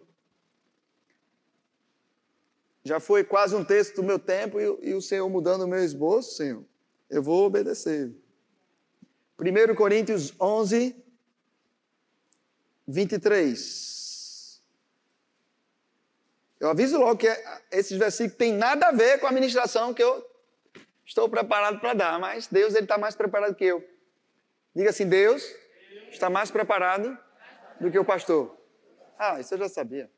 Já 2.82 2.98
foi 2.98 3.22
quase 3.22 3.54
um 3.54 3.64
texto 3.64 3.94
do 3.94 4.02
meu 4.02 4.18
tempo 4.18 4.60
e, 4.60 4.90
e 4.90 4.94
o 4.94 5.00
Senhor 5.00 5.30
mudando 5.30 5.62
o 5.62 5.68
meu 5.68 5.78
esboço, 5.78 6.34
Senhor. 6.34 6.64
Eu 7.08 7.22
vou 7.22 7.46
obedecer. 7.46 8.12
1 9.38 9.74
Coríntios 9.76 10.34
11, 10.40 10.96
23. 12.88 14.60
Eu 16.58 16.68
aviso 16.68 16.98
logo 16.98 17.16
que 17.16 17.28
esses 17.70 17.96
versículos 17.96 18.38
têm 18.38 18.52
nada 18.52 18.88
a 18.88 18.90
ver 18.90 19.20
com 19.20 19.28
a 19.28 19.32
ministração 19.32 19.94
que 19.94 20.02
eu 20.02 20.28
estou 21.06 21.28
preparado 21.28 21.78
para 21.78 21.94
dar, 21.94 22.18
mas 22.18 22.48
Deus 22.48 22.74
ele 22.74 22.86
está 22.86 22.98
mais 22.98 23.14
preparado 23.14 23.54
que 23.54 23.66
eu. 23.66 23.88
Diga 24.74 24.90
assim, 24.90 25.06
Deus 25.08 25.59
está 26.10 26.28
mais 26.28 26.50
preparado 26.50 27.16
do 27.80 27.90
que 27.90 27.98
o 27.98 28.04
pastor. 28.04 28.56
Ah, 29.18 29.40
isso 29.40 29.54
eu 29.54 29.58
já 29.58 29.68
sabia. 29.68 30.10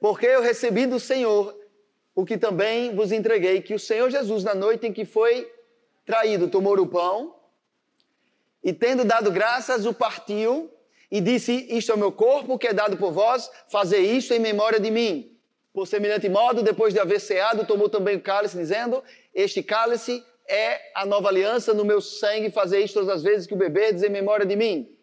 Porque 0.00 0.26
eu 0.26 0.42
recebi 0.42 0.86
do 0.86 1.00
Senhor 1.00 1.56
o 2.14 2.24
que 2.24 2.36
também 2.36 2.94
vos 2.94 3.12
entreguei, 3.12 3.62
que 3.62 3.74
o 3.74 3.78
Senhor 3.78 4.10
Jesus, 4.10 4.44
na 4.44 4.54
noite 4.54 4.86
em 4.86 4.92
que 4.92 5.04
foi 5.04 5.50
traído, 6.04 6.48
tomou 6.48 6.78
o 6.78 6.86
pão 6.86 7.34
e, 8.62 8.72
tendo 8.72 9.04
dado 9.04 9.30
graças, 9.30 9.86
o 9.86 9.94
partiu 9.94 10.70
e 11.10 11.20
disse: 11.20 11.66
Isto 11.70 11.92
é 11.92 11.94
o 11.94 11.98
meu 11.98 12.12
corpo 12.12 12.58
que 12.58 12.68
é 12.68 12.72
dado 12.72 12.96
por 12.96 13.12
vós, 13.12 13.50
fazer 13.68 13.98
isto 13.98 14.34
em 14.34 14.38
memória 14.38 14.80
de 14.80 14.90
mim. 14.90 15.36
Por 15.72 15.86
semelhante 15.86 16.28
modo, 16.28 16.62
depois 16.62 16.92
de 16.92 16.98
haver 16.98 17.20
ceado, 17.20 17.64
tomou 17.66 17.88
também 17.88 18.16
o 18.16 18.20
cálice, 18.20 18.56
dizendo: 18.56 19.02
Este 19.32 19.62
cálice 19.62 20.24
é 20.48 20.80
a 20.94 21.06
nova 21.06 21.28
aliança 21.28 21.72
no 21.72 21.84
meu 21.84 22.00
sangue, 22.00 22.50
fazer 22.50 22.80
isto 22.80 22.94
todas 22.94 23.10
as 23.10 23.22
vezes 23.22 23.46
que 23.46 23.54
o 23.54 23.56
beberdes 23.56 24.02
em 24.02 24.08
memória 24.08 24.46
de 24.46 24.56
mim. 24.56 24.97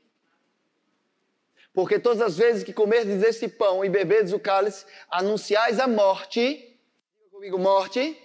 Porque 1.75 2.00
todas 2.00 2.22
as 2.22 2.38
vezes 2.38 2.63
que 2.63 2.72
comerdes 2.72 3.22
este 3.22 3.50
pão 3.50 3.84
e 3.84 3.89
beberdes 3.89 4.32
o 4.32 4.39
cálice, 4.39 4.86
anunciais 5.12 5.77
a 5.77 5.86
morte, 5.86 6.39
diga 6.39 7.29
comigo, 7.32 7.60
morte, 7.60 8.17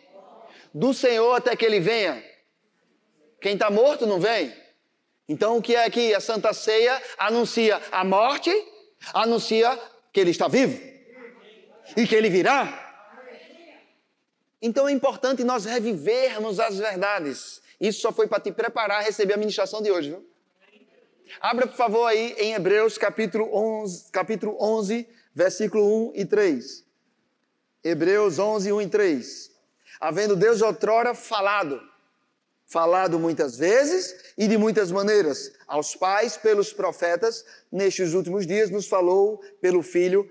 do 0.73 0.95
Senhor 0.95 1.35
até 1.35 1.57
que 1.57 1.67
ele 1.67 1.81
venha. 1.81 2.25
Quem 3.41 3.55
está 3.55 3.69
morto 3.69 4.07
não 4.07 4.21
vem. 4.21 4.55
Então 5.29 5.57
o 5.57 5.63
que 5.63 5.75
é 5.75 5.85
aqui? 5.85 6.15
A 6.15 6.21
Santa 6.21 6.53
Ceia 6.53 7.03
anuncia 7.19 7.83
a 7.91 8.05
morte, 8.05 8.51
anuncia 9.13 9.77
que 10.13 10.21
ele 10.21 10.31
está 10.31 10.47
vivo 10.47 10.81
e 11.97 12.07
que 12.07 12.15
ele 12.15 12.31
virá. 12.31 12.87
Então 14.63 14.89
é 14.89 14.93
importante 14.93 15.43
nós 15.43 15.65
revivermos 15.65 16.61
as 16.61 16.79
verdades. 16.79 17.61
Isso 17.81 18.01
só 18.01 18.13
foi 18.13 18.29
para 18.29 18.39
te 18.39 18.53
preparar 18.53 18.99
a 18.99 19.03
receber 19.03 19.35
a 19.35 19.39
ministração 19.39 19.83
de 19.83 19.91
hoje, 19.91 20.11
viu? 20.11 20.30
Abra, 21.39 21.67
por 21.67 21.77
favor, 21.77 22.07
aí 22.07 22.35
em 22.39 22.55
Hebreus 22.55 22.97
capítulo 22.97 23.49
11, 23.55 24.11
capítulo 24.11 24.57
11, 24.59 25.07
versículo 25.35 26.11
1 26.11 26.13
e 26.15 26.25
3. 26.25 26.85
Hebreus 27.85 28.39
11, 28.39 28.73
1 28.73 28.83
e 28.83 28.89
3. 28.89 29.51
Havendo 30.01 30.35
Deus 30.35 30.63
outrora 30.63 31.15
falado, 31.15 31.81
falado 32.67 33.19
muitas 33.19 33.57
vezes 33.57 34.33
e 34.37 34.49
de 34.49 34.57
muitas 34.57 34.91
maneiras, 34.91 35.53
aos 35.67 35.95
pais 35.95 36.37
pelos 36.37 36.73
profetas, 36.73 37.45
nestes 37.71 38.15
últimos 38.15 38.47
dias 38.47 38.71
nos 38.71 38.87
falou 38.87 39.41
pelo 39.61 39.83
Filho, 39.83 40.29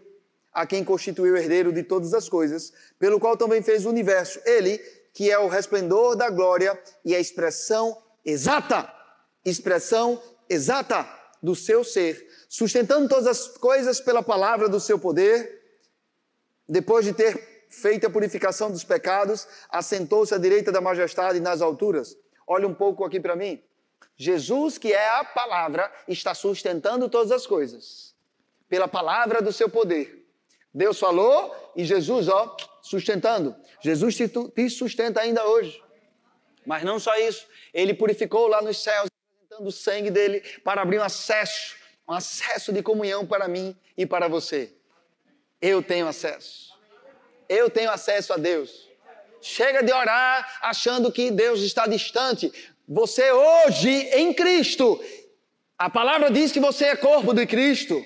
a 0.52 0.66
quem 0.66 0.84
constituiu 0.84 1.34
o 1.34 1.38
herdeiro 1.38 1.72
de 1.72 1.84
todas 1.84 2.14
as 2.14 2.28
coisas, 2.28 2.74
pelo 2.98 3.20
qual 3.20 3.38
também 3.38 3.62
fez 3.62 3.86
o 3.86 3.90
universo. 3.90 4.40
Ele 4.46 4.78
que 5.14 5.32
é 5.32 5.38
o 5.40 5.48
resplendor 5.48 6.16
da 6.16 6.30
glória 6.30 6.80
e 7.04 7.16
a 7.16 7.20
expressão 7.20 7.98
exata, 8.26 8.92
expressão 9.46 10.22
exata 10.50 11.08
do 11.42 11.56
seu 11.56 11.84
ser, 11.84 12.28
sustentando 12.50 13.08
todas 13.08 13.28
as 13.28 13.48
coisas 13.48 14.02
pela 14.02 14.24
palavra 14.24 14.68
do 14.68 14.80
seu 14.80 15.00
poder, 15.00 15.62
depois 16.68 17.06
de 17.06 17.14
ter 17.14 17.66
feito 17.70 18.08
a 18.08 18.10
purificação 18.10 18.72
dos 18.72 18.84
pecados, 18.84 19.48
assentou-se 19.70 20.34
à 20.34 20.38
direita 20.38 20.72
da 20.72 20.82
majestade 20.82 21.40
nas 21.40 21.62
alturas. 21.62 22.18
Olha 22.46 22.68
um 22.68 22.74
pouco 22.74 23.06
aqui 23.06 23.20
para 23.20 23.36
mim. 23.36 23.62
Jesus, 24.18 24.78
que 24.78 24.92
é 24.92 25.10
a 25.12 25.24
palavra, 25.24 25.92
está 26.08 26.34
sustentando 26.34 27.08
todas 27.08 27.32
as 27.32 27.48
coisas 27.48 28.16
pela 28.68 28.88
palavra 28.88 29.42
do 29.42 29.54
seu 29.54 29.70
poder. 29.70 30.28
Deus 30.74 31.00
falou 31.00 31.56
e 31.76 31.84
Jesus, 31.86 32.28
ó, 32.28 32.56
sustentando. 32.82 33.56
Jesus 33.82 34.16
te 34.16 34.70
sustenta 34.70 35.22
ainda 35.22 35.48
hoje. 35.48 35.82
Mas 36.66 36.84
não 36.84 37.00
só 37.00 37.16
isso, 37.18 37.48
ele 37.74 37.94
purificou 37.94 38.48
lá 38.48 38.62
nos 38.62 38.84
céus, 38.84 39.10
o 39.60 39.72
sangue 39.72 40.10
dele 40.10 40.42
para 40.64 40.82
abrir 40.82 41.00
um 41.00 41.04
acesso, 41.04 41.76
um 42.08 42.14
acesso 42.14 42.72
de 42.72 42.82
comunhão 42.82 43.26
para 43.26 43.48
mim 43.48 43.76
e 43.98 44.06
para 44.06 44.28
você. 44.28 44.74
Eu 45.62 45.84
tenho 45.84 46.08
acesso. 46.08 46.70
Eu 47.48 47.70
tenho 47.70 47.92
acesso 47.92 48.34
a 48.34 48.38
Deus. 48.38 48.90
Chega 49.42 49.82
de 49.84 49.92
orar 49.92 50.60
achando 50.62 51.12
que 51.12 51.32
Deus 51.32 51.62
está 51.62 51.88
distante. 51.88 52.52
Você 52.88 53.32
hoje 53.32 53.90
em 53.90 54.34
Cristo, 54.34 55.02
a 55.78 55.90
palavra 55.90 56.30
diz 56.30 56.52
que 56.52 56.60
você 56.60 56.86
é 56.86 56.96
corpo 56.96 57.34
de 57.34 57.46
Cristo. 57.46 58.04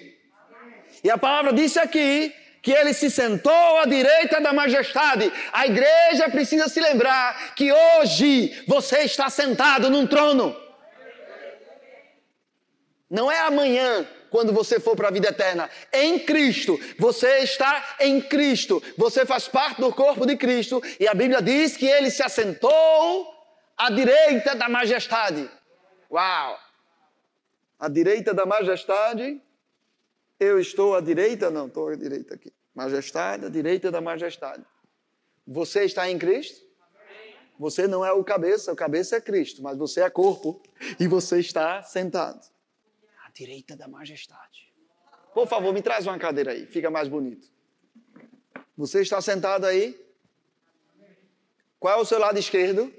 E 1.04 1.10
a 1.10 1.18
palavra 1.18 1.52
disse 1.52 1.80
aqui 1.80 2.34
que 2.62 2.72
ele 2.72 2.94
se 2.94 3.12
sentou 3.12 3.78
à 3.80 3.86
direita 3.86 4.40
da 4.40 4.54
majestade. 4.54 5.32
A 5.52 5.66
igreja 5.68 6.30
precisa 6.30 6.70
se 6.70 6.80
lembrar 6.80 7.56
que 7.56 7.72
hoje 7.74 8.64
você 8.66 9.00
está 9.00 9.30
sentado 9.30 9.90
num 9.90 10.08
trono. 10.08 10.56
Não 13.14 13.32
é 13.32 13.42
amanhã, 13.42 14.08
quando 14.32 14.52
você 14.52 14.80
for 14.80 14.96
para 14.96 15.10
a 15.10 15.12
vida 15.12 15.30
eterna. 15.30 15.70
Em 15.94 16.18
Cristo. 16.18 16.80
Você 16.98 17.42
está 17.42 17.98
em 18.00 18.20
Cristo. 18.20 18.82
Você 18.98 19.24
faz 19.24 19.48
parte 19.48 19.80
do 19.80 19.94
corpo 19.94 20.26
de 20.26 20.36
Cristo. 20.36 20.82
E 21.00 21.08
a 21.08 21.14
Bíblia 21.14 21.40
diz 21.40 21.78
que 21.78 21.86
ele 21.86 22.10
se 22.10 22.24
assentou 22.24 23.32
à 23.78 23.92
direita 23.92 24.56
da 24.56 24.68
majestade. 24.68 25.48
Uau! 26.10 26.58
À 27.80 27.88
direita 27.88 28.34
da 28.34 28.48
majestade 28.48 29.40
eu 30.40 30.60
estou 30.60 30.96
à 30.96 31.00
direita, 31.00 31.52
não, 31.52 31.68
estou 31.68 31.90
à 31.90 31.96
direita 31.96 32.34
aqui. 32.34 32.52
Majestade, 32.74 33.46
à 33.46 33.50
direita 33.50 33.92
da 33.92 34.02
majestade. 34.02 34.66
Você 35.46 35.84
está 35.84 36.10
em 36.10 36.18
Cristo? 36.18 36.60
Você 37.60 37.88
não 37.88 38.04
é 38.04 38.12
o 38.12 38.24
cabeça, 38.24 38.74
o 38.74 38.76
cabeça 38.76 39.18
é 39.18 39.22
Cristo, 39.22 39.62
mas 39.62 39.78
você 39.78 40.02
é 40.02 40.10
corpo 40.10 40.60
e 41.00 41.08
você 41.08 41.40
está 41.40 41.84
sentado 41.84 42.53
direita 43.34 43.76
da 43.76 43.88
majestade. 43.88 44.72
Por 45.34 45.48
favor, 45.48 45.74
me 45.74 45.82
traz 45.82 46.06
uma 46.06 46.18
cadeira 46.20 46.52
aí, 46.52 46.66
fica 46.66 46.90
mais 46.90 47.08
bonito. 47.08 47.48
Você 48.78 49.02
está 49.02 49.20
sentado 49.22 49.66
aí? 49.66 50.00
Qual 51.80 51.98
é 51.98 52.02
o 52.02 52.06
seu 52.06 52.20
lado 52.20 52.38
esquerdo? 52.38 52.94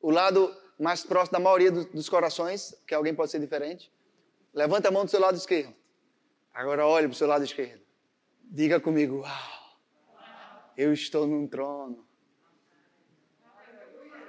O 0.00 0.10
lado 0.10 0.56
mais 0.78 1.04
próximo 1.04 1.32
da 1.32 1.40
maioria 1.40 1.70
dos 1.70 2.08
corações, 2.08 2.74
que 2.86 2.94
alguém 2.94 3.14
pode 3.14 3.30
ser 3.30 3.38
diferente. 3.38 3.92
Levanta 4.54 4.88
a 4.88 4.90
mão 4.90 5.04
do 5.04 5.10
seu 5.10 5.20
lado 5.20 5.36
esquerdo. 5.36 5.74
Agora 6.54 6.86
olhe 6.86 7.06
para 7.06 7.14
o 7.14 7.16
seu 7.16 7.28
lado 7.28 7.44
esquerdo. 7.44 7.82
Diga 8.42 8.80
comigo: 8.80 9.20
Uau, 9.20 9.78
eu 10.76 10.92
estou 10.92 11.26
num 11.26 11.46
trono. 11.46 12.06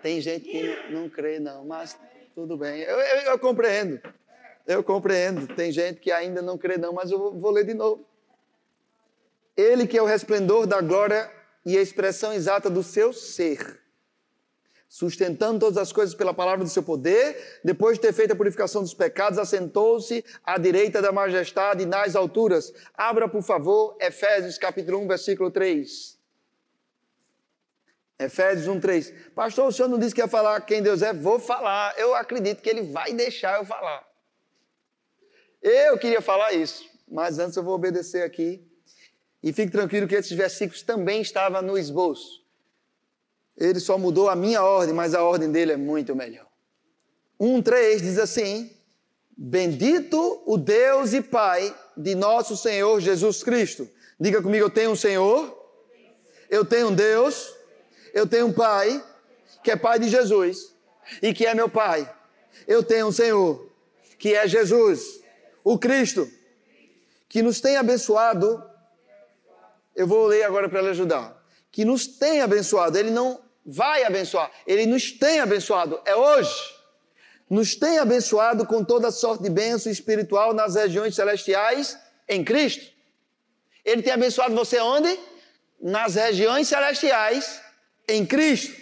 Tem 0.01 0.19
gente 0.19 0.49
que 0.49 0.91
não, 0.91 1.09
crê, 1.09 1.39
não, 1.39 1.65
mas 1.65 1.97
tudo 2.33 2.57
bem. 2.57 2.81
Eu, 2.81 2.99
eu, 2.99 3.21
eu, 3.31 3.39
compreendo. 3.39 4.01
Eu 4.67 4.83
compreendo. 4.83 5.47
Tem 5.55 5.71
gente 5.71 5.99
que 5.99 6.11
ainda 6.11 6.41
não 6.41 6.57
crê, 6.57 6.77
não, 6.77 6.93
mas 6.93 7.11
eu 7.11 7.39
vou, 7.39 7.51
ler 7.51 7.65
de 7.65 7.73
novo. 7.73 8.05
Ele 9.55 9.87
que 9.87 9.97
é 9.97 10.01
o 10.01 10.05
resplendor 10.05 10.65
da 10.65 10.81
glória 10.81 11.31
e 11.65 11.77
a 11.77 11.81
expressão 11.81 12.33
exata 12.33 12.69
do 12.69 12.83
seu 12.83 13.11
ser 13.13 13.81
sustentando 14.91 15.57
todas 15.57 15.77
as 15.77 15.93
coisas 15.93 16.13
pela 16.13 16.33
palavra 16.33 16.65
do 16.65 16.69
seu 16.69 16.83
poder, 16.83 17.61
depois 17.63 17.97
de 17.97 18.01
ter 18.01 18.11
feito 18.11 18.33
a 18.33 18.35
purificação 18.35 18.81
dos 18.81 18.93
pecados, 18.93 19.39
assentou-se 19.39 20.21
à 20.43 20.57
direita 20.57 21.01
da 21.01 21.13
majestade 21.13 21.85
nas 21.85 22.13
alturas. 22.13 22.73
Abra, 22.93 23.29
por 23.29 23.41
favor, 23.41 23.95
Efésios 24.01 24.57
capítulo 24.57 24.97
1, 24.97 25.07
versículo 25.07 25.49
3. 25.49 26.19
Efésios 28.19 28.67
1, 28.67 28.81
3. 28.81 29.13
Pastor, 29.33 29.69
o 29.69 29.71
senhor 29.71 29.87
não 29.87 29.97
disse 29.97 30.13
que 30.13 30.19
ia 30.19 30.27
falar 30.27 30.59
quem 30.59 30.83
Deus 30.83 31.01
é? 31.01 31.13
Vou 31.13 31.39
falar. 31.39 31.97
Eu 31.97 32.13
acredito 32.13 32.61
que 32.61 32.69
ele 32.69 32.81
vai 32.81 33.13
deixar 33.13 33.59
eu 33.59 33.65
falar. 33.65 34.05
Eu 35.61 35.97
queria 35.97 36.21
falar 36.21 36.53
isso, 36.53 36.85
mas 37.07 37.37
antes 37.37 37.55
eu 37.55 37.63
vou 37.63 37.75
obedecer 37.75 38.23
aqui. 38.23 38.65
E 39.43 39.51
fique 39.51 39.71
tranquilo 39.71 40.07
que 40.07 40.15
esses 40.15 40.31
versículos 40.31 40.81
também 40.81 41.21
estavam 41.21 41.61
no 41.61 41.77
esboço. 41.77 42.41
Ele 43.57 43.79
só 43.79 43.97
mudou 43.97 44.29
a 44.29 44.35
minha 44.35 44.63
ordem, 44.63 44.93
mas 44.93 45.13
a 45.13 45.23
ordem 45.23 45.51
dele 45.51 45.73
é 45.73 45.77
muito 45.77 46.15
melhor. 46.15 46.47
1,3 47.39 47.99
diz 47.99 48.17
assim: 48.17 48.71
Bendito 49.37 50.41
o 50.45 50.57
Deus 50.57 51.13
e 51.13 51.21
Pai 51.21 51.75
de 51.97 52.15
nosso 52.15 52.55
Senhor 52.55 52.99
Jesus 52.99 53.43
Cristo. 53.43 53.89
Diga 54.19 54.41
comigo: 54.41 54.65
eu 54.65 54.69
tenho 54.69 54.91
um 54.91 54.95
Senhor, 54.95 55.57
eu 56.49 56.63
tenho 56.63 56.89
um 56.89 56.95
Deus, 56.95 57.53
eu 58.13 58.27
tenho 58.27 58.47
um 58.47 58.53
Pai, 58.53 59.03
que 59.63 59.71
é 59.71 59.75
Pai 59.75 59.99
de 59.99 60.09
Jesus 60.09 60.75
e 61.21 61.33
que 61.33 61.45
é 61.45 61.53
meu 61.53 61.69
Pai. 61.69 62.11
Eu 62.67 62.83
tenho 62.83 63.07
um 63.07 63.11
Senhor, 63.11 63.67
que 64.19 64.35
é 64.35 64.47
Jesus, 64.47 65.20
o 65.63 65.77
Cristo, 65.77 66.29
que 67.27 67.41
nos 67.41 67.59
tem 67.61 67.77
abençoado. 67.77 68.63
Eu 69.95 70.07
vou 70.07 70.27
ler 70.27 70.43
agora 70.43 70.67
para 70.67 70.81
lhe 70.81 70.89
ajudar 70.89 71.41
que 71.71 71.85
nos 71.85 72.05
tem 72.05 72.41
abençoado. 72.41 72.97
Ele 72.97 73.09
não 73.09 73.39
vai 73.65 74.03
abençoar, 74.03 74.51
ele 74.67 74.85
nos 74.85 75.11
tem 75.11 75.39
abençoado. 75.39 75.99
É 76.05 76.15
hoje. 76.15 76.53
Nos 77.49 77.75
tem 77.75 77.99
abençoado 77.99 78.65
com 78.65 78.83
toda 78.83 79.11
sorte 79.11 79.43
de 79.43 79.49
bênção 79.49 79.91
espiritual 79.91 80.53
nas 80.53 80.75
regiões 80.75 81.15
celestiais 81.15 81.97
em 82.27 82.43
Cristo. 82.43 82.91
Ele 83.83 84.01
tem 84.01 84.13
abençoado 84.13 84.55
você 84.55 84.79
onde? 84.79 85.19
Nas 85.81 86.15
regiões 86.15 86.67
celestiais 86.67 87.61
em 88.07 88.25
Cristo. 88.25 88.79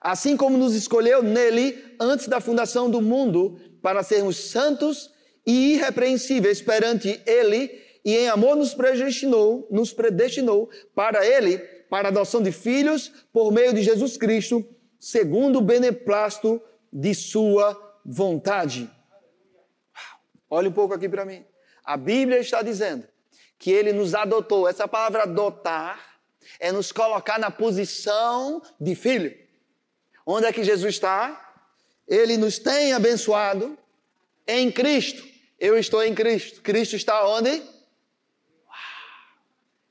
Assim 0.00 0.38
como 0.38 0.56
nos 0.56 0.74
escolheu 0.74 1.22
nele 1.22 1.96
antes 2.00 2.28
da 2.28 2.40
fundação 2.40 2.90
do 2.90 3.02
mundo 3.02 3.60
para 3.82 4.02
sermos 4.02 4.36
santos 4.36 5.10
e 5.46 5.74
irrepreensíveis 5.74 6.60
perante 6.60 7.20
ele 7.26 7.80
e 8.04 8.16
em 8.16 8.28
amor 8.28 8.56
nos 8.56 8.74
predestinou, 8.74 9.66
nos 9.70 9.92
predestinou 9.92 10.70
para 10.94 11.26
ele, 11.26 11.58
para 11.88 12.08
a 12.08 12.10
adoção 12.10 12.42
de 12.42 12.52
filhos 12.52 13.08
por 13.32 13.52
meio 13.52 13.74
de 13.74 13.82
Jesus 13.82 14.16
Cristo, 14.16 14.66
segundo 14.98 15.58
o 15.58 15.62
beneplácito 15.62 16.60
de 16.92 17.14
sua 17.14 17.98
vontade. 18.04 18.90
Olhe 20.48 20.68
um 20.68 20.72
pouco 20.72 20.94
aqui 20.94 21.08
para 21.08 21.24
mim. 21.24 21.44
A 21.84 21.96
Bíblia 21.96 22.38
está 22.38 22.62
dizendo 22.62 23.06
que 23.58 23.70
ele 23.70 23.92
nos 23.92 24.14
adotou. 24.14 24.68
Essa 24.68 24.88
palavra 24.88 25.22
adotar 25.22 26.20
é 26.58 26.72
nos 26.72 26.90
colocar 26.90 27.38
na 27.38 27.50
posição 27.50 28.62
de 28.80 28.94
filho. 28.94 29.36
Onde 30.26 30.46
é 30.46 30.52
que 30.52 30.64
Jesus 30.64 30.94
está? 30.94 31.49
Ele 32.10 32.36
nos 32.36 32.58
tem 32.58 32.92
abençoado 32.92 33.78
em 34.44 34.70
Cristo. 34.72 35.24
Eu 35.60 35.78
estou 35.78 36.02
em 36.02 36.12
Cristo. 36.12 36.60
Cristo 36.60 36.96
está 36.96 37.24
onde? 37.24 37.62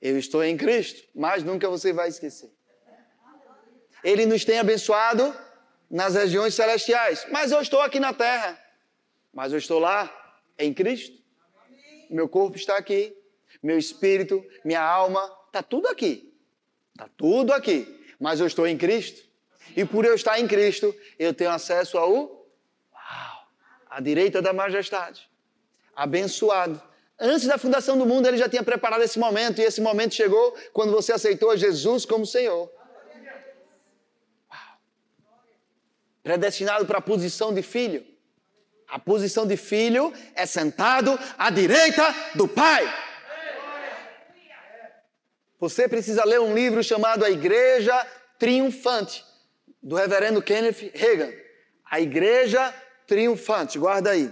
Eu 0.01 0.19
estou 0.19 0.43
em 0.43 0.57
Cristo, 0.57 1.07
mas 1.15 1.43
nunca 1.43 1.69
você 1.69 1.93
vai 1.93 2.09
esquecer. 2.09 2.51
Ele 4.03 4.25
nos 4.25 4.43
tem 4.43 4.59
abençoado 4.59 5.33
nas 5.89 6.15
regiões 6.15 6.53
celestiais, 6.53 7.25
mas 7.31 7.51
eu 7.51 7.61
estou 7.61 7.81
aqui 7.81 7.99
na 7.99 8.13
terra. 8.13 8.61
Mas 9.33 9.53
eu 9.53 9.57
estou 9.57 9.79
lá 9.79 10.13
em 10.57 10.73
Cristo. 10.73 11.17
Meu 12.09 12.27
corpo 12.27 12.57
está 12.57 12.77
aqui, 12.77 13.15
meu 13.63 13.77
espírito, 13.77 14.45
minha 14.65 14.81
alma, 14.81 15.23
está 15.47 15.63
tudo 15.63 15.87
aqui. 15.87 16.33
Está 16.93 17.09
tudo 17.15 17.53
aqui. 17.53 18.13
Mas 18.19 18.41
eu 18.41 18.47
estou 18.47 18.67
em 18.67 18.77
Cristo. 18.77 19.28
E 19.75 19.85
por 19.85 20.05
eu 20.05 20.15
estar 20.15 20.39
em 20.39 20.47
Cristo, 20.47 20.95
eu 21.17 21.33
tenho 21.33 21.51
acesso 21.51 21.97
ao 21.97 22.11
uau, 22.11 23.47
à 23.89 23.99
direita 23.99 24.41
da 24.41 24.53
majestade. 24.53 25.29
Abençoado 25.95 26.81
Antes 27.19 27.45
da 27.47 27.57
fundação 27.57 27.97
do 27.97 28.05
mundo, 28.05 28.27
ele 28.27 28.37
já 28.37 28.47
tinha 28.47 28.63
preparado 28.63 29.01
esse 29.01 29.19
momento, 29.19 29.59
e 29.59 29.63
esse 29.65 29.81
momento 29.81 30.15
chegou 30.15 30.55
quando 30.71 30.91
você 30.93 31.11
aceitou 31.11 31.55
Jesus 31.57 32.05
como 32.05 32.25
Senhor. 32.25 32.71
Uau. 34.49 34.77
Predestinado 36.23 36.85
para 36.85 36.99
a 36.99 37.01
posição 37.01 37.53
de 37.53 37.61
filho. 37.61 38.05
A 38.87 38.97
posição 38.97 39.45
de 39.45 39.57
filho 39.57 40.13
é 40.33 40.45
sentado 40.45 41.19
à 41.37 41.49
direita 41.49 42.15
do 42.35 42.47
Pai. 42.47 42.87
Você 45.59 45.89
precisa 45.89 46.23
ler 46.23 46.39
um 46.39 46.55
livro 46.55 46.81
chamado 46.81 47.25
A 47.25 47.29
Igreja 47.29 48.07
triunfante, 48.39 49.25
do 49.81 49.95
reverendo 49.95 50.41
Kenneth 50.41 50.91
Reagan. 50.93 51.31
A 51.89 51.99
igreja 51.99 52.73
triunfante, 53.07 53.79
guarda 53.79 54.11
aí. 54.11 54.31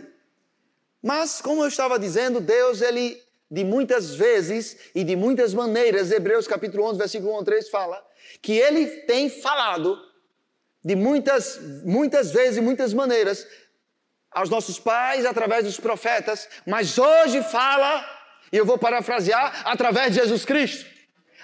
Mas, 1.01 1.41
como 1.41 1.63
eu 1.63 1.67
estava 1.67 1.97
dizendo, 1.97 2.39
Deus, 2.39 2.81
ele, 2.81 3.21
de 3.49 3.63
muitas 3.63 4.13
vezes 4.13 4.77
e 4.93 5.03
de 5.03 5.15
muitas 5.15 5.53
maneiras, 5.53 6.11
Hebreus 6.11 6.47
capítulo 6.47 6.83
11, 6.83 6.97
versículo 6.97 7.39
1 7.39 7.43
3 7.43 7.69
fala, 7.69 8.05
que 8.41 8.53
ele 8.53 8.87
tem 9.01 9.29
falado 9.29 9.97
de 10.83 10.95
muitas, 10.95 11.59
muitas 11.83 12.31
vezes 12.31 12.57
e 12.57 12.61
muitas 12.61 12.93
maneiras 12.93 13.47
aos 14.31 14.49
nossos 14.49 14.79
pais 14.79 15.25
através 15.25 15.65
dos 15.65 15.79
profetas, 15.79 16.47
mas 16.65 16.97
hoje 16.97 17.41
fala, 17.43 18.05
e 18.51 18.57
eu 18.57 18.65
vou 18.65 18.77
parafrasear, 18.77 19.63
através 19.65 20.13
de 20.13 20.19
Jesus 20.19 20.45
Cristo. 20.45 20.85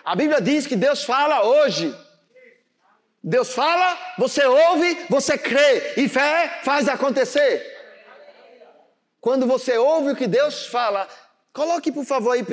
A 0.03 0.15
Bíblia 0.15 0.41
diz 0.41 0.67
que 0.67 0.75
Deus 0.75 1.03
fala 1.03 1.45
hoje. 1.45 1.95
Deus 3.23 3.53
fala, 3.53 3.97
você 4.17 4.45
ouve, 4.45 5.05
você 5.09 5.37
crê, 5.37 5.93
e 5.95 6.09
fé 6.09 6.59
faz 6.61 6.89
acontecer. 6.89 7.65
Quando 9.21 9.47
você 9.47 9.77
ouve 9.77 10.11
o 10.11 10.15
que 10.15 10.27
Deus 10.27 10.67
fala, 10.67 11.07
coloque 11.53 11.89
por 11.89 12.03
favor 12.03 12.31
aí 12.31 12.41
1 12.41 12.45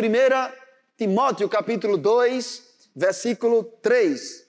Timóteo 0.97 1.49
capítulo 1.49 1.99
2, 1.99 2.63
versículo 2.95 3.65
3. 3.83 4.47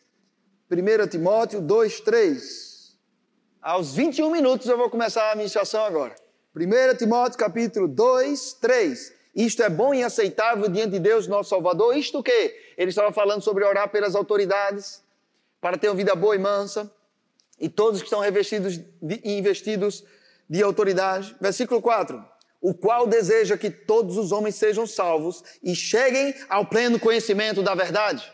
1 0.69 1.07
Timóteo 1.07 1.59
2, 1.59 2.01
3. 2.01 2.97
Aos 3.59 3.95
21 3.95 4.29
minutos 4.29 4.67
eu 4.67 4.77
vou 4.77 4.91
começar 4.91 5.31
a 5.31 5.35
ministração 5.35 5.83
agora. 5.83 6.13
1 6.55 6.97
Timóteo 6.97 7.39
capítulo 7.39 7.87
2, 7.87 8.53
3. 8.61 9.13
Isto 9.35 9.63
é 9.63 9.69
bom 9.69 9.91
e 9.91 10.03
aceitável 10.03 10.69
diante 10.69 10.91
de 10.91 10.99
Deus, 10.99 11.25
nosso 11.25 11.49
Salvador. 11.49 11.97
Isto 11.97 12.19
o 12.19 12.23
quê? 12.23 12.73
Ele 12.77 12.89
estava 12.89 13.11
falando 13.11 13.41
sobre 13.41 13.63
orar 13.63 13.89
pelas 13.89 14.13
autoridades, 14.13 15.01
para 15.61 15.77
ter 15.77 15.87
uma 15.87 15.95
vida 15.95 16.15
boa 16.15 16.35
e 16.35 16.39
mansa, 16.39 16.91
e 17.59 17.69
todos 17.69 18.01
que 18.01 18.07
estão 18.07 18.19
revestidos 18.19 18.81
e 19.01 19.37
investidos 19.37 20.03
de 20.49 20.63
autoridade. 20.63 21.35
Versículo 21.39 21.81
4. 21.81 22.25
O 22.59 22.73
qual 22.73 23.07
deseja 23.07 23.55
que 23.55 23.69
todos 23.69 24.17
os 24.17 24.31
homens 24.31 24.55
sejam 24.55 24.85
salvos 24.87 25.43
e 25.63 25.75
cheguem 25.75 26.35
ao 26.49 26.65
pleno 26.65 26.99
conhecimento 26.99 27.61
da 27.61 27.75
verdade. 27.75 28.29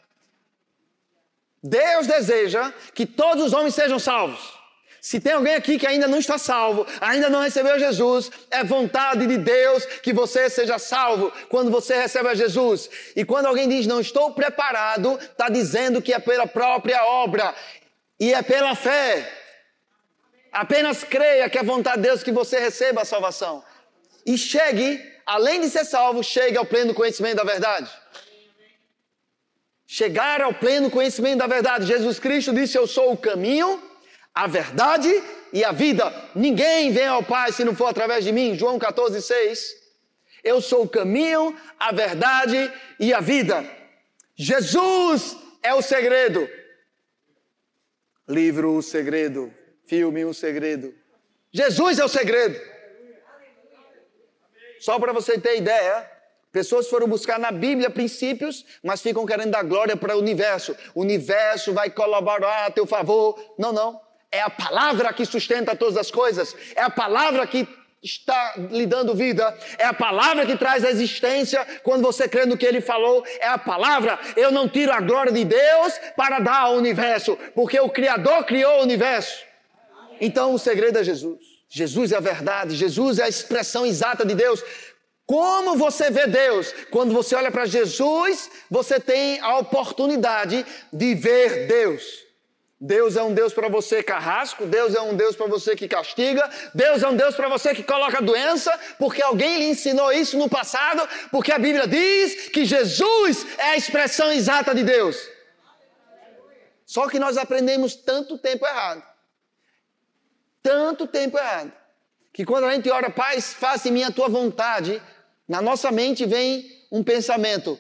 Deus 1.62 2.08
deseja 2.08 2.74
que 2.94 3.06
todos 3.06 3.46
os 3.46 3.54
homens 3.54 3.76
sejam 3.76 4.00
salvos. 4.00 4.57
Se 5.02 5.20
tem 5.20 5.34
alguém 5.34 5.56
aqui 5.56 5.78
que 5.78 5.88
ainda 5.88 6.08
não 6.08 6.18
está 6.18 6.38
salvo, 6.38 6.86
ainda 7.00 7.30
não 7.30 7.42
recebeu 7.42 7.80
Jesus, 7.80 8.32
é 8.50 8.64
vontade 8.64 9.26
de 9.28 9.38
Deus 9.38 9.86
que 9.86 10.12
você 10.12 10.50
seja 10.50 10.80
salvo 10.80 11.32
quando 11.50 11.72
você 11.72 11.96
recebe 11.96 12.28
a 12.30 12.36
Jesus. 12.36 12.90
E 13.16 13.24
quando 13.24 13.46
alguém 13.46 13.70
diz 13.70 13.86
não 13.86 14.02
estou 14.02 14.34
preparado, 14.34 15.18
está 15.18 15.50
dizendo 15.50 16.02
que 16.02 16.14
é 16.14 16.20
pela 16.20 16.48
própria 16.48 17.06
obra 17.06 17.54
e 18.20 18.34
é 18.34 18.42
pela 18.42 18.76
fé. 18.76 19.32
Apenas 20.52 21.04
creia 21.04 21.50
que 21.50 21.58
é 21.58 21.64
vontade 21.64 22.02
de 22.02 22.08
Deus 22.08 22.24
que 22.24 22.32
você 22.32 22.60
receba 22.60 23.02
a 23.02 23.06
salvação. 23.06 23.64
E 24.26 24.38
chegue, 24.38 25.02
além 25.26 25.62
de 25.62 25.70
ser 25.70 25.86
salvo, 25.86 26.24
chegue 26.24 26.58
ao 26.58 26.66
pleno 26.66 26.94
conhecimento 26.94 27.38
da 27.38 27.44
verdade. 27.44 27.90
Chegar 29.86 30.42
ao 30.42 30.54
pleno 30.54 30.92
conhecimento 30.92 31.38
da 31.38 31.48
verdade. 31.48 31.86
Jesus 31.86 32.20
Cristo 32.20 32.54
disse: 32.54 32.78
Eu 32.78 32.86
sou 32.86 33.14
o 33.14 33.18
caminho, 33.18 33.82
a 34.38 34.46
verdade 34.46 35.12
e 35.52 35.64
a 35.66 35.72
vida. 35.72 36.14
Ninguém 36.36 36.92
vem 36.92 37.08
ao 37.08 37.24
Pai 37.24 37.52
se 37.52 37.64
não 37.64 37.76
for 37.76 37.88
através 37.88 38.24
de 38.24 38.32
mim. 38.32 38.54
João 38.54 38.78
14, 38.78 39.20
6. 39.20 39.76
Eu 40.44 40.62
sou 40.62 40.84
o 40.84 40.88
caminho, 40.88 41.58
a 41.80 41.92
verdade 41.92 42.72
e 43.00 43.12
a 43.12 43.20
vida. 43.20 43.68
Jesus 44.36 45.36
é 45.64 45.74
o 45.74 45.82
segredo. 45.82 46.48
Livro 48.30 48.76
O 48.76 48.82
Segredo, 48.84 49.52
filme 49.88 50.24
O 50.24 50.36
Segredo. 50.36 50.94
Jesus 51.52 51.98
é 51.98 52.06
o 52.06 52.10
segredo. 52.10 52.62
Só 54.80 55.00
para 55.00 55.14
você 55.14 55.40
ter 55.40 55.58
ideia, 55.58 56.08
pessoas 56.52 56.88
foram 56.88 57.08
buscar 57.08 57.40
na 57.40 57.52
Bíblia 57.52 57.90
princípios, 57.90 58.64
mas 58.84 59.02
ficam 59.02 59.26
querendo 59.26 59.50
dar 59.50 59.64
glória 59.64 59.98
para 59.98 60.16
o 60.16 60.20
universo. 60.20 60.78
O 60.94 61.02
universo 61.02 61.74
vai 61.74 61.90
colaborar 61.90 62.68
a 62.68 62.72
teu 62.72 62.86
favor. 62.86 63.56
Não, 63.58 63.74
não. 63.74 64.07
É 64.32 64.42
a 64.42 64.50
palavra 64.50 65.14
que 65.14 65.26
sustenta 65.26 65.76
todas 65.76 65.98
as 65.98 66.12
coisas. 66.12 66.56
É 66.76 66.82
a 66.82 66.90
palavra 66.90 67.46
que 67.48 67.68
está 68.04 68.54
lhe 68.72 68.86
dando 68.86 69.16
vida. 69.16 69.58
É 69.78 69.86
a 69.86 69.94
palavra 69.94 70.46
que 70.46 70.58
traz 70.58 70.84
a 70.84 70.90
existência 70.90 71.66
quando 71.84 72.04
você 72.04 72.28
crê 72.28 72.46
no 72.46 72.58
que 72.58 72.66
ele 72.66 72.82
falou. 72.82 73.26
É 73.40 73.48
a 73.48 73.58
palavra. 73.58 74.20
Eu 74.36 74.52
não 74.52 74.68
tiro 74.68 74.92
a 74.92 75.00
glória 75.00 75.32
de 75.32 75.44
Deus 75.44 75.94
para 76.16 76.40
dar 76.40 76.62
ao 76.62 76.76
universo, 76.76 77.38
porque 77.56 77.80
o 77.80 77.90
Criador 77.90 78.44
criou 78.46 78.80
o 78.80 78.84
universo. 78.84 79.44
Então 80.20 80.54
o 80.54 80.60
segredo 80.60 81.00
é 81.00 81.04
Jesus. 81.04 81.40
Jesus 81.70 82.12
é 82.12 82.18
a 82.18 82.22
verdade. 82.22 82.76
Jesus 82.76 83.20
é 83.20 83.24
a 83.24 83.30
expressão 83.30 83.86
exata 83.86 84.26
de 84.26 84.36
Deus. 84.36 84.64
Como 85.26 85.76
você 85.76 86.10
vê 86.10 86.26
Deus? 86.26 86.74
Quando 86.90 87.14
você 87.14 87.36
olha 87.36 87.52
para 87.52 87.66
Jesus, 87.66 88.50
você 88.70 89.00
tem 89.00 89.40
a 89.42 89.58
oportunidade 89.58 90.66
de 90.92 91.16
ver 91.16 91.68
Deus. 91.68 92.27
Deus 92.80 93.16
é 93.16 93.24
um 93.24 93.34
Deus 93.34 93.54
para 93.54 93.68
você 93.68 94.04
carrasco, 94.04 94.66
Deus 94.68 94.94
é 94.94 95.02
um 95.02 95.16
Deus 95.16 95.36
para 95.36 95.48
você 95.48 95.76
que 95.76 95.88
castiga, 95.88 96.48
Deus 96.76 97.02
é 97.02 97.08
um 97.08 97.16
Deus 97.16 97.36
para 97.36 97.50
você 97.50 97.74
que 97.74 97.82
coloca 97.82 98.22
doença, 98.22 98.72
porque 99.00 99.22
alguém 99.22 99.58
lhe 99.58 99.70
ensinou 99.70 100.12
isso 100.12 100.38
no 100.38 100.48
passado, 100.48 101.08
porque 101.32 101.52
a 101.52 101.58
Bíblia 101.58 101.88
diz 101.88 102.50
que 102.50 102.66
Jesus 102.66 103.48
é 103.58 103.70
a 103.70 103.78
expressão 103.78 104.32
exata 104.32 104.76
de 104.76 104.84
Deus. 104.84 105.18
Só 106.86 107.10
que 107.10 107.18
nós 107.18 107.36
aprendemos 107.36 107.96
tanto 107.96 108.38
tempo 108.38 108.66
errado. 108.66 109.04
Tanto 110.62 111.08
tempo 111.08 111.38
errado. 111.38 111.74
Que 112.32 112.46
quando 112.46 112.66
a 112.66 112.74
gente 112.76 112.90
ora, 112.92 113.10
Pai, 113.10 113.42
faça 113.42 113.90
em 113.90 113.92
mim 113.92 114.04
a 114.04 114.12
tua 114.12 114.30
vontade, 114.30 115.02
na 115.48 115.62
nossa 115.64 115.92
mente 115.92 116.26
vem 116.28 116.86
um 116.92 117.04
pensamento: 117.04 117.78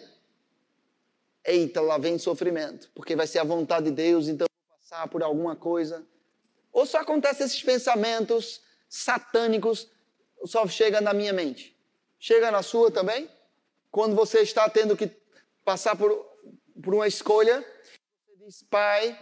eita, 1.45 1.79
lá 1.81 1.99
vem 1.99 2.17
sofrimento, 2.17 2.89
porque 2.95 3.15
vai 3.15 3.27
ser 3.27 3.39
a 3.39 3.43
vontade 3.43 3.85
de 3.85 3.91
Deus, 3.91 4.27
então 4.27 4.47
passar 4.87 5.05
por 5.09 5.21
alguma 5.21 5.53
coisa. 5.53 6.05
Ou 6.71 6.85
só 6.85 6.99
acontece 6.99 7.43
esses 7.43 7.61
pensamentos 7.61 8.61
satânicos, 8.87 9.89
só 10.45 10.65
chega 10.65 11.01
na 11.01 11.13
minha 11.13 11.33
mente. 11.33 11.77
Chega 12.17 12.49
na 12.49 12.63
sua 12.63 12.89
também? 12.89 13.29
Quando 13.91 14.15
você 14.15 14.39
está 14.39 14.69
tendo 14.69 14.95
que 14.95 15.11
passar 15.65 15.97
por, 15.97 16.09
por 16.81 16.93
uma 16.93 17.05
escolha, 17.05 17.65
você 18.25 18.45
diz, 18.45 18.63
Pai, 18.63 19.19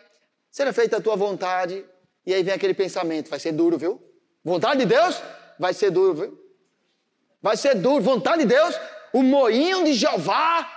será 0.51 0.71
feita 0.71 0.97
a 0.97 1.01
tua 1.01 1.15
vontade. 1.15 1.83
E 2.27 2.31
aí 2.31 2.43
vem 2.43 2.53
aquele 2.53 2.75
pensamento, 2.75 3.29
vai 3.29 3.39
ser 3.39 3.51
duro, 3.51 3.75
viu? 3.75 3.99
Vontade 4.43 4.81
de 4.81 4.85
Deus? 4.85 5.19
Vai 5.57 5.73
ser 5.73 5.89
duro, 5.89 6.13
viu? 6.13 6.55
Vai 7.41 7.57
ser 7.57 7.73
duro. 7.73 8.03
Vontade 8.03 8.43
de 8.43 8.49
Deus? 8.49 8.75
O 9.11 9.23
moinho 9.23 9.83
de 9.83 9.93
Jeová 9.93 10.69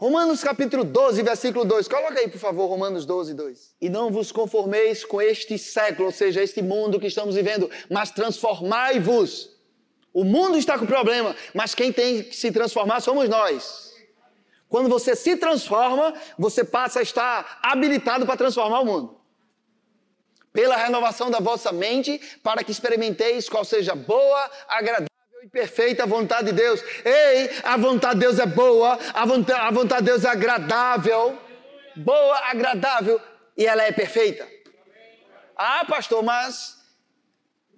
Romanos 0.00 0.42
capítulo 0.42 0.82
12, 0.82 1.22
versículo 1.22 1.62
2. 1.62 1.86
Coloca 1.86 2.18
aí, 2.18 2.26
por 2.26 2.38
favor, 2.38 2.66
Romanos 2.68 3.04
12, 3.04 3.34
2. 3.34 3.74
E 3.82 3.90
não 3.90 4.10
vos 4.10 4.32
conformeis 4.32 5.04
com 5.04 5.20
este 5.20 5.58
século, 5.58 6.06
ou 6.06 6.12
seja, 6.12 6.42
este 6.42 6.62
mundo 6.62 6.98
que 6.98 7.06
estamos 7.06 7.34
vivendo, 7.34 7.70
mas 7.90 8.10
transformai-vos. 8.10 9.50
O 10.10 10.24
mundo 10.24 10.56
está 10.56 10.78
com 10.78 10.86
problema, 10.86 11.36
mas 11.52 11.74
quem 11.74 11.92
tem 11.92 12.22
que 12.22 12.34
se 12.34 12.50
transformar 12.50 13.02
somos 13.02 13.28
nós. 13.28 13.92
Quando 14.70 14.88
você 14.88 15.14
se 15.14 15.36
transforma, 15.36 16.14
você 16.38 16.64
passa 16.64 17.00
a 17.00 17.02
estar 17.02 17.60
habilitado 17.62 18.24
para 18.24 18.38
transformar 18.38 18.80
o 18.80 18.86
mundo. 18.86 19.20
Pela 20.50 20.78
renovação 20.78 21.30
da 21.30 21.40
vossa 21.40 21.72
mente, 21.72 22.18
para 22.42 22.64
que 22.64 22.72
experimenteis 22.72 23.50
qual 23.50 23.66
seja 23.66 23.94
boa, 23.94 24.50
agradável 24.66 25.09
e 25.42 25.48
perfeita 25.48 26.04
vontade 26.04 26.46
de 26.46 26.52
Deus. 26.52 26.82
Ei, 27.02 27.50
a 27.62 27.76
vontade 27.76 28.14
de 28.14 28.20
Deus 28.20 28.38
é 28.38 28.44
boa, 28.44 28.98
a 29.14 29.24
vontade, 29.24 29.60
a 29.60 29.70
vontade 29.70 30.02
de 30.02 30.10
Deus 30.10 30.24
é 30.24 30.28
agradável. 30.28 31.38
Boa, 31.96 32.38
agradável 32.50 33.18
e 33.56 33.66
ela 33.66 33.82
é 33.82 33.90
perfeita. 33.90 34.46
Ah, 35.56 35.84
pastor, 35.88 36.22
mas 36.22 36.76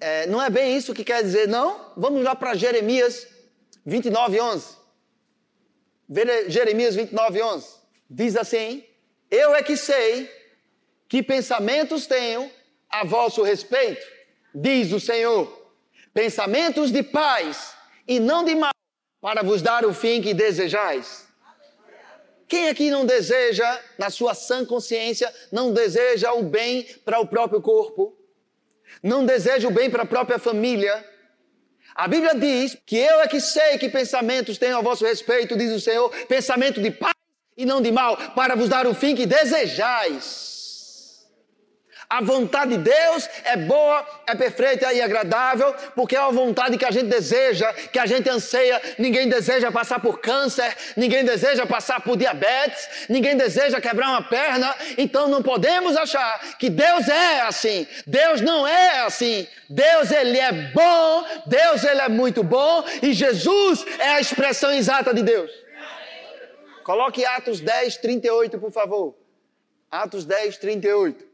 é, 0.01 0.27
não 0.27 0.42
é 0.42 0.51
bem 0.51 0.77
isso 0.77 0.92
que 0.92 1.05
quer 1.05 1.22
dizer, 1.22 1.46
não? 1.46 1.92
Vamos 1.96 2.25
lá 2.25 2.35
para 2.35 2.55
Jeremias 2.55 3.29
29, 3.87 4.40
11. 4.40 4.77
Jeremias 6.48 6.96
29, 6.96 7.42
11. 7.42 7.68
Diz 8.11 8.37
assim: 8.37 8.85
Eu 9.31 9.55
é 9.55 9.62
que 9.62 9.77
sei 9.77 10.29
que 11.09 11.22
pensamentos 11.22 12.07
tenho 12.07 12.51
a 12.90 13.05
vosso 13.05 13.42
respeito, 13.42 14.05
diz 14.53 14.90
o 14.92 14.98
Senhor 14.98 15.62
pensamentos 16.12 16.90
de 16.90 17.03
paz 17.03 17.75
e 18.07 18.18
não 18.20 18.44
de 18.44 18.55
mal, 18.55 18.72
para 19.20 19.42
vos 19.42 19.62
dar 19.62 19.85
o 19.85 19.94
fim 19.94 20.20
que 20.20 20.35
desejais. 20.35 21.27
Quem 22.48 22.68
aqui 22.68 22.90
não 22.90 23.07
deseja, 23.07 23.81
na 23.96 24.11
sua 24.11 24.35
sã 24.35 24.64
consciência, 24.64 25.33
não 25.51 25.72
deseja 25.72 26.33
o 26.35 26.42
bem 26.42 26.85
para 27.05 27.18
o 27.18 27.27
próprio 27.27 27.62
corpo? 27.62 28.14
Não 29.03 29.25
deseja 29.25 29.68
o 29.68 29.70
bem 29.70 29.88
para 29.88 30.03
a 30.03 30.07
própria 30.07 30.38
família? 30.38 31.03
A 31.94 32.07
Bíblia 32.09 32.35
diz 32.35 32.77
que 32.85 32.96
eu 32.96 33.20
é 33.20 33.29
que 33.29 33.40
sei 33.40 33.79
que 33.79 33.88
pensamentos 33.88 34.59
tenho 34.59 34.77
a 34.77 34.83
vosso 34.83 35.05
respeito, 35.05 35.57
diz 35.57 35.72
o 35.72 35.81
Senhor, 35.81 36.11
pensamento 36.27 36.81
de 36.83 36.90
paz 36.90 37.14
e 37.57 37.64
não 37.64 37.81
de 37.81 37.92
mal, 37.92 38.16
para 38.35 38.55
vos 38.55 38.68
dar 38.68 38.87
o 38.87 38.94
fim 38.94 39.14
que 39.14 39.27
desejais. 39.27 40.62
A 42.12 42.20
vontade 42.20 42.77
de 42.77 42.77
Deus 42.77 43.27
é 43.42 43.57
boa, 43.57 44.07
é 44.27 44.35
perfeita 44.35 44.92
e 44.92 45.01
agradável, 45.01 45.75
porque 45.94 46.14
é 46.14 46.18
a 46.18 46.29
vontade 46.29 46.77
que 46.77 46.85
a 46.85 46.90
gente 46.90 47.07
deseja, 47.07 47.72
que 47.90 47.98
a 47.98 48.05
gente 48.05 48.29
anseia. 48.29 48.83
Ninguém 48.98 49.31
deseja 49.31 49.72
passar 49.72 49.98
por 49.98 50.20
câncer, 50.20 50.77
ninguém 50.94 51.25
deseja 51.25 51.64
passar 51.64 52.03
por 52.03 52.18
diabetes, 52.18 53.07
ninguém 53.09 53.35
deseja 53.35 53.81
quebrar 53.81 54.11
uma 54.11 54.22
perna. 54.29 54.75
Então 54.98 55.27
não 55.27 55.42
podemos 55.42 55.96
achar 55.96 56.59
que 56.59 56.68
Deus 56.68 57.09
é 57.09 57.40
assim. 57.40 57.87
Deus 58.07 58.42
não 58.42 58.66
é 58.66 59.01
assim. 59.07 59.48
Deus 59.70 60.11
ele 60.11 60.38
é 60.38 60.53
bom, 60.53 61.25
Deus 61.46 61.83
ele 61.83 62.03
é 62.03 62.11
muito 62.11 62.44
bom 62.44 62.85
e 63.01 63.14
Jesus 63.14 63.87
é 63.98 64.11
a 64.16 64.20
expressão 64.20 64.70
exata 64.70 65.14
de 65.14 65.22
Deus. 65.22 65.51
Coloque 66.85 67.25
Atos 67.25 67.59
10, 67.59 67.96
38, 67.96 68.59
por 68.59 68.70
favor. 68.70 69.14
Atos 69.90 70.27
10, 70.27 70.59
38. 70.59 71.32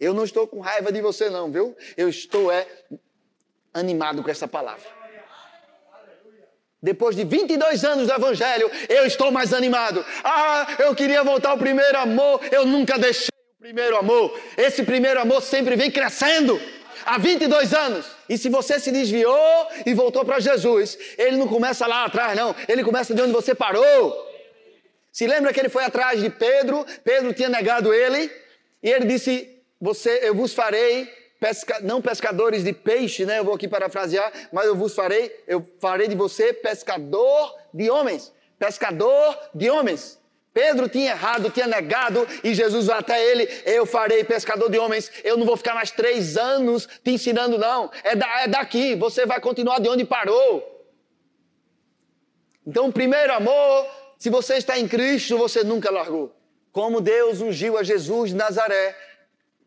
Eu 0.00 0.14
não 0.14 0.24
estou 0.24 0.46
com 0.46 0.60
raiva 0.60 0.92
de 0.92 1.00
você, 1.00 1.28
não, 1.28 1.50
viu? 1.50 1.76
Eu 1.96 2.08
estou 2.08 2.52
é, 2.52 2.66
animado 3.74 4.22
com 4.22 4.30
essa 4.30 4.46
palavra. 4.46 4.98
Depois 6.80 7.16
de 7.16 7.24
22 7.24 7.84
anos 7.84 8.06
do 8.06 8.12
Evangelho, 8.12 8.70
eu 8.88 9.04
estou 9.04 9.32
mais 9.32 9.52
animado. 9.52 10.04
Ah, 10.22 10.76
eu 10.78 10.94
queria 10.94 11.24
voltar 11.24 11.50
ao 11.50 11.58
primeiro 11.58 11.98
amor. 11.98 12.40
Eu 12.52 12.64
nunca 12.64 12.96
deixei 12.96 13.30
o 13.58 13.62
primeiro 13.62 13.96
amor. 13.96 14.38
Esse 14.56 14.84
primeiro 14.84 15.20
amor 15.20 15.42
sempre 15.42 15.74
vem 15.74 15.90
crescendo. 15.90 16.60
Há 17.04 17.18
22 17.18 17.74
anos. 17.74 18.06
E 18.28 18.38
se 18.38 18.48
você 18.48 18.78
se 18.78 18.92
desviou 18.92 19.66
e 19.84 19.92
voltou 19.92 20.24
para 20.24 20.38
Jesus, 20.38 20.96
ele 21.18 21.36
não 21.36 21.48
começa 21.48 21.84
lá 21.86 22.04
atrás, 22.04 22.36
não. 22.36 22.54
Ele 22.68 22.84
começa 22.84 23.12
de 23.12 23.22
onde 23.22 23.32
você 23.32 23.56
parou. 23.56 24.26
Se 25.10 25.26
lembra 25.26 25.52
que 25.52 25.58
ele 25.58 25.68
foi 25.68 25.82
atrás 25.82 26.20
de 26.20 26.30
Pedro? 26.30 26.86
Pedro 27.02 27.32
tinha 27.32 27.48
negado 27.48 27.92
ele. 27.92 28.30
E 28.80 28.88
ele 28.88 29.06
disse: 29.06 29.57
você, 29.80 30.20
eu 30.22 30.34
vos 30.34 30.52
farei 30.52 31.08
pesca, 31.38 31.80
não 31.80 32.02
pescadores 32.02 32.64
de 32.64 32.72
peixe, 32.72 33.24
né? 33.24 33.38
Eu 33.38 33.44
vou 33.44 33.54
aqui 33.54 33.68
parafrasear, 33.68 34.32
mas 34.52 34.66
eu 34.66 34.74
vos 34.74 34.94
farei, 34.94 35.34
eu 35.46 35.66
farei 35.80 36.08
de 36.08 36.14
você 36.14 36.52
pescador 36.52 37.54
de 37.72 37.90
homens, 37.90 38.32
pescador 38.58 39.38
de 39.54 39.70
homens. 39.70 40.18
Pedro 40.52 40.88
tinha 40.88 41.12
errado, 41.12 41.50
tinha 41.50 41.68
negado, 41.68 42.26
e 42.42 42.52
Jesus 42.52 42.86
vai 42.86 42.98
até 42.98 43.24
ele: 43.24 43.48
Eu 43.64 43.86
farei 43.86 44.24
pescador 44.24 44.68
de 44.68 44.78
homens. 44.78 45.10
Eu 45.22 45.36
não 45.36 45.46
vou 45.46 45.56
ficar 45.56 45.74
mais 45.74 45.92
três 45.92 46.36
anos 46.36 46.88
te 47.04 47.12
ensinando, 47.12 47.56
não. 47.56 47.90
É, 48.02 48.16
da, 48.16 48.40
é 48.40 48.48
daqui, 48.48 48.96
você 48.96 49.24
vai 49.24 49.40
continuar 49.40 49.78
de 49.78 49.88
onde 49.88 50.04
parou. 50.04 50.74
Então, 52.66 52.90
primeiro 52.90 53.32
amor, 53.32 53.86
se 54.18 54.28
você 54.28 54.54
está 54.54 54.78
em 54.78 54.88
Cristo, 54.88 55.38
você 55.38 55.62
nunca 55.62 55.92
largou. 55.92 56.34
Como 56.72 57.00
Deus 57.00 57.40
ungiu 57.40 57.78
a 57.78 57.82
Jesus 57.82 58.30
de 58.30 58.36
Nazaré 58.36 58.96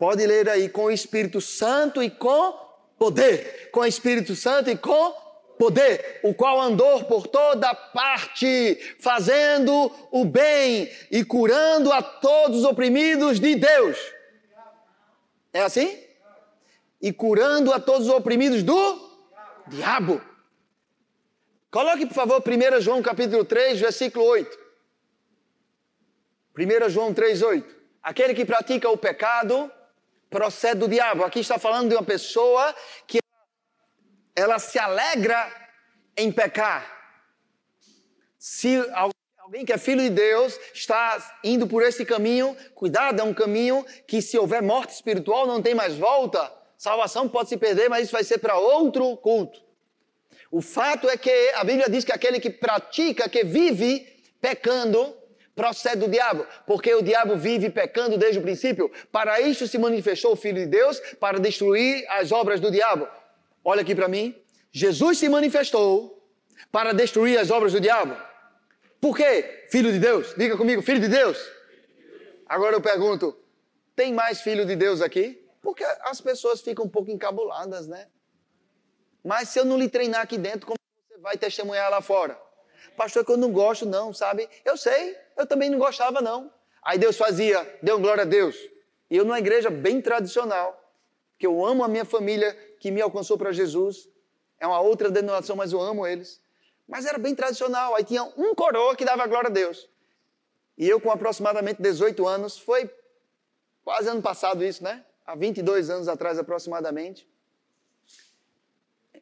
Pode 0.01 0.25
ler 0.25 0.49
aí 0.49 0.67
com 0.67 0.85
o 0.85 0.91
Espírito 0.91 1.39
Santo 1.39 2.01
e 2.01 2.09
com 2.09 2.53
poder. 2.97 3.69
Com 3.71 3.81
o 3.81 3.85
Espírito 3.85 4.35
Santo 4.35 4.67
e 4.67 4.75
com 4.75 5.13
poder, 5.59 6.21
o 6.23 6.33
qual 6.33 6.59
andou 6.59 7.03
por 7.03 7.27
toda 7.27 7.71
parte, 7.75 8.95
fazendo 8.99 9.91
o 10.09 10.25
bem 10.25 10.91
e 11.11 11.23
curando 11.23 11.91
a 11.91 12.01
todos 12.01 12.61
os 12.61 12.65
oprimidos 12.65 13.39
de 13.39 13.53
Deus. 13.53 13.95
É 15.53 15.61
assim? 15.61 16.03
E 16.99 17.13
curando 17.13 17.71
a 17.71 17.79
todos 17.79 18.07
os 18.07 18.13
oprimidos 18.13 18.63
do 18.63 19.19
diabo. 19.67 20.19
Coloque, 21.69 22.07
por 22.07 22.15
favor, 22.15 22.41
1 22.41 22.81
João 22.81 23.03
capítulo 23.03 23.45
3, 23.45 23.79
versículo 23.79 24.25
8. 24.25 24.57
1 26.57 26.89
João 26.89 27.13
3, 27.13 27.43
8. 27.43 27.75
Aquele 28.01 28.33
que 28.33 28.45
pratica 28.45 28.89
o 28.89 28.97
pecado 28.97 29.71
procede 30.31 30.79
do 30.79 30.87
diabo. 30.87 31.23
Aqui 31.25 31.41
está 31.41 31.59
falando 31.59 31.89
de 31.89 31.95
uma 31.95 32.03
pessoa 32.03 32.73
que 33.05 33.19
ela 34.33 34.57
se 34.57 34.79
alegra 34.79 35.53
em 36.17 36.31
pecar. 36.31 36.99
Se 38.39 38.77
alguém 39.35 39.65
que 39.65 39.73
é 39.73 39.77
filho 39.77 40.01
de 40.01 40.09
Deus 40.09 40.57
está 40.73 41.37
indo 41.43 41.67
por 41.67 41.83
esse 41.83 42.05
caminho, 42.05 42.55
cuidado, 42.73 43.19
é 43.19 43.23
um 43.23 43.33
caminho 43.33 43.85
que 44.07 44.21
se 44.21 44.37
houver 44.37 44.63
morte 44.63 44.93
espiritual 44.93 45.45
não 45.45 45.61
tem 45.61 45.75
mais 45.75 45.95
volta. 45.97 46.51
Salvação 46.77 47.27
pode 47.29 47.49
se 47.49 47.57
perder, 47.57 47.89
mas 47.89 48.05
isso 48.05 48.13
vai 48.13 48.23
ser 48.23 48.39
para 48.39 48.57
outro 48.57 49.15
culto. 49.17 49.61
O 50.49 50.61
fato 50.61 51.09
é 51.09 51.17
que 51.17 51.51
a 51.55 51.63
Bíblia 51.63 51.89
diz 51.89 52.03
que 52.03 52.11
aquele 52.11 52.39
que 52.39 52.49
pratica, 52.49 53.29
que 53.29 53.43
vive 53.43 54.07
pecando, 54.41 55.15
procede 55.61 55.97
do 55.97 56.07
diabo, 56.07 56.47
porque 56.65 56.91
o 56.95 57.03
diabo 57.03 57.37
vive 57.37 57.69
pecando 57.69 58.17
desde 58.17 58.39
o 58.39 58.41
princípio. 58.41 58.91
Para 59.11 59.39
isso 59.39 59.67
se 59.67 59.77
manifestou 59.77 60.33
o 60.33 60.35
Filho 60.35 60.57
de 60.57 60.65
Deus, 60.65 60.99
para 61.19 61.39
destruir 61.39 62.03
as 62.09 62.31
obras 62.31 62.59
do 62.59 62.71
diabo. 62.71 63.07
Olha 63.63 63.83
aqui 63.83 63.93
para 63.93 64.07
mim. 64.07 64.35
Jesus 64.71 65.19
se 65.19 65.29
manifestou 65.29 66.19
para 66.71 66.93
destruir 66.95 67.37
as 67.37 67.51
obras 67.51 67.73
do 67.73 67.79
diabo. 67.79 68.17
Por 68.99 69.15
quê? 69.15 69.67
Filho 69.69 69.91
de 69.91 69.99
Deus. 69.99 70.33
Diga 70.35 70.57
comigo, 70.57 70.81
filho 70.81 70.99
de 70.99 71.07
Deus. 71.07 71.37
Agora 72.47 72.75
eu 72.75 72.81
pergunto: 72.81 73.37
tem 73.95 74.11
mais 74.11 74.41
filho 74.41 74.65
de 74.65 74.75
Deus 74.75 74.99
aqui? 74.99 75.47
Porque 75.61 75.83
as 75.83 76.19
pessoas 76.19 76.59
ficam 76.61 76.85
um 76.85 76.89
pouco 76.89 77.11
encabuladas, 77.11 77.87
né? 77.87 78.07
Mas 79.23 79.49
se 79.49 79.59
eu 79.59 79.65
não 79.65 79.77
lhe 79.77 79.87
treinar 79.87 80.21
aqui 80.21 80.39
dentro, 80.39 80.65
como 80.65 80.79
você 81.07 81.19
vai 81.19 81.37
testemunhar 81.37 81.91
lá 81.91 82.01
fora? 82.01 82.35
Pastor, 82.95 83.25
que 83.25 83.31
eu 83.31 83.37
não 83.37 83.51
gosto, 83.51 83.85
não, 83.85 84.13
sabe? 84.13 84.49
Eu 84.65 84.77
sei, 84.77 85.15
eu 85.37 85.45
também 85.45 85.69
não 85.69 85.79
gostava, 85.79 86.21
não. 86.21 86.51
Aí 86.81 86.97
Deus 86.97 87.17
fazia, 87.17 87.79
deu 87.81 87.99
glória 87.99 88.23
a 88.23 88.25
Deus. 88.25 88.55
E 89.09 89.17
eu 89.17 89.25
numa 89.25 89.39
igreja 89.39 89.69
bem 89.69 90.01
tradicional, 90.01 90.77
que 91.37 91.45
eu 91.45 91.65
amo 91.65 91.83
a 91.83 91.87
minha 91.87 92.05
família 92.05 92.53
que 92.79 92.91
me 92.91 93.01
alcançou 93.01 93.37
para 93.37 93.51
Jesus. 93.51 94.09
É 94.59 94.65
uma 94.65 94.79
outra 94.79 95.09
denominação, 95.09 95.55
mas 95.55 95.73
eu 95.73 95.81
amo 95.81 96.05
eles. 96.05 96.41
Mas 96.87 97.05
era 97.05 97.17
bem 97.17 97.35
tradicional. 97.35 97.95
Aí 97.95 98.03
tinha 98.03 98.23
um 98.23 98.53
coroa 98.55 98.95
que 98.95 99.03
dava 99.03 99.25
glória 99.27 99.49
a 99.49 99.51
Deus. 99.51 99.89
E 100.77 100.87
eu, 100.87 100.99
com 100.99 101.11
aproximadamente 101.11 101.81
18 101.81 102.27
anos, 102.27 102.57
foi 102.57 102.89
quase 103.83 104.09
ano 104.09 104.21
passado 104.21 104.63
isso, 104.63 104.83
né? 104.83 105.03
Há 105.25 105.35
22 105.35 105.89
anos 105.89 106.07
atrás, 106.07 106.39
aproximadamente. 106.39 107.27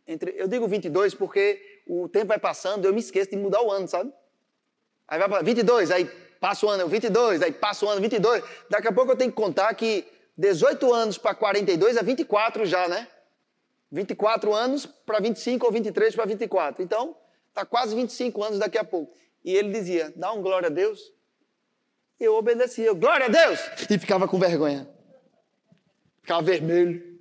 Entre, 0.08 0.34
eu 0.38 0.48
digo 0.48 0.68
22 0.68 1.14
porque 1.14 1.82
o 1.86 2.08
tempo 2.08 2.28
vai 2.28 2.40
passando, 2.40 2.86
eu 2.86 2.94
me 2.94 3.00
esqueço 3.00 3.32
de 3.32 3.38
mudar 3.38 3.62
o 3.62 3.72
ano, 3.72 3.88
sabe? 3.88 4.12
Aí 5.10 5.18
vai 5.18 5.28
para 5.28 5.42
22, 5.42 5.92
aí 5.92 6.06
passa 6.40 6.66
o 6.66 6.70
ano 6.70 6.88
22, 6.88 7.42
aí 7.42 7.52
passa 7.52 7.86
o 7.86 7.90
ano 7.90 8.00
22. 8.00 8.44
Daqui 8.70 8.88
a 8.88 8.92
pouco 8.92 9.12
eu 9.12 9.16
tenho 9.16 9.32
que 9.32 9.36
contar 9.36 9.74
que 9.74 10.06
18 10.38 10.94
anos 10.94 11.18
para 11.18 11.34
42 11.34 11.98
é 11.98 12.04
24 12.04 12.66
já, 12.66 12.88
né? 12.88 13.08
24 13.92 14.54
anos 14.54 14.86
para 14.86 15.20
25 15.20 15.66
ou 15.66 15.72
23 15.72 16.16
para 16.16 16.26
24. 16.26 16.84
Então, 16.84 17.16
está 17.50 17.66
quase 17.66 17.96
25 17.96 18.44
anos 18.44 18.60
daqui 18.60 18.78
a 18.78 18.84
pouco. 18.84 19.18
E 19.44 19.56
ele 19.56 19.72
dizia: 19.72 20.14
dá 20.16 20.32
um 20.32 20.42
glória 20.42 20.68
a 20.68 20.72
Deus. 20.72 21.12
Eu 22.20 22.36
obedecia, 22.36 22.94
glória 22.94 23.26
a 23.26 23.30
Deus! 23.30 23.60
E 23.90 23.98
ficava 23.98 24.28
com 24.28 24.38
vergonha. 24.38 24.88
Ficava 26.22 26.42
vermelho. 26.42 27.18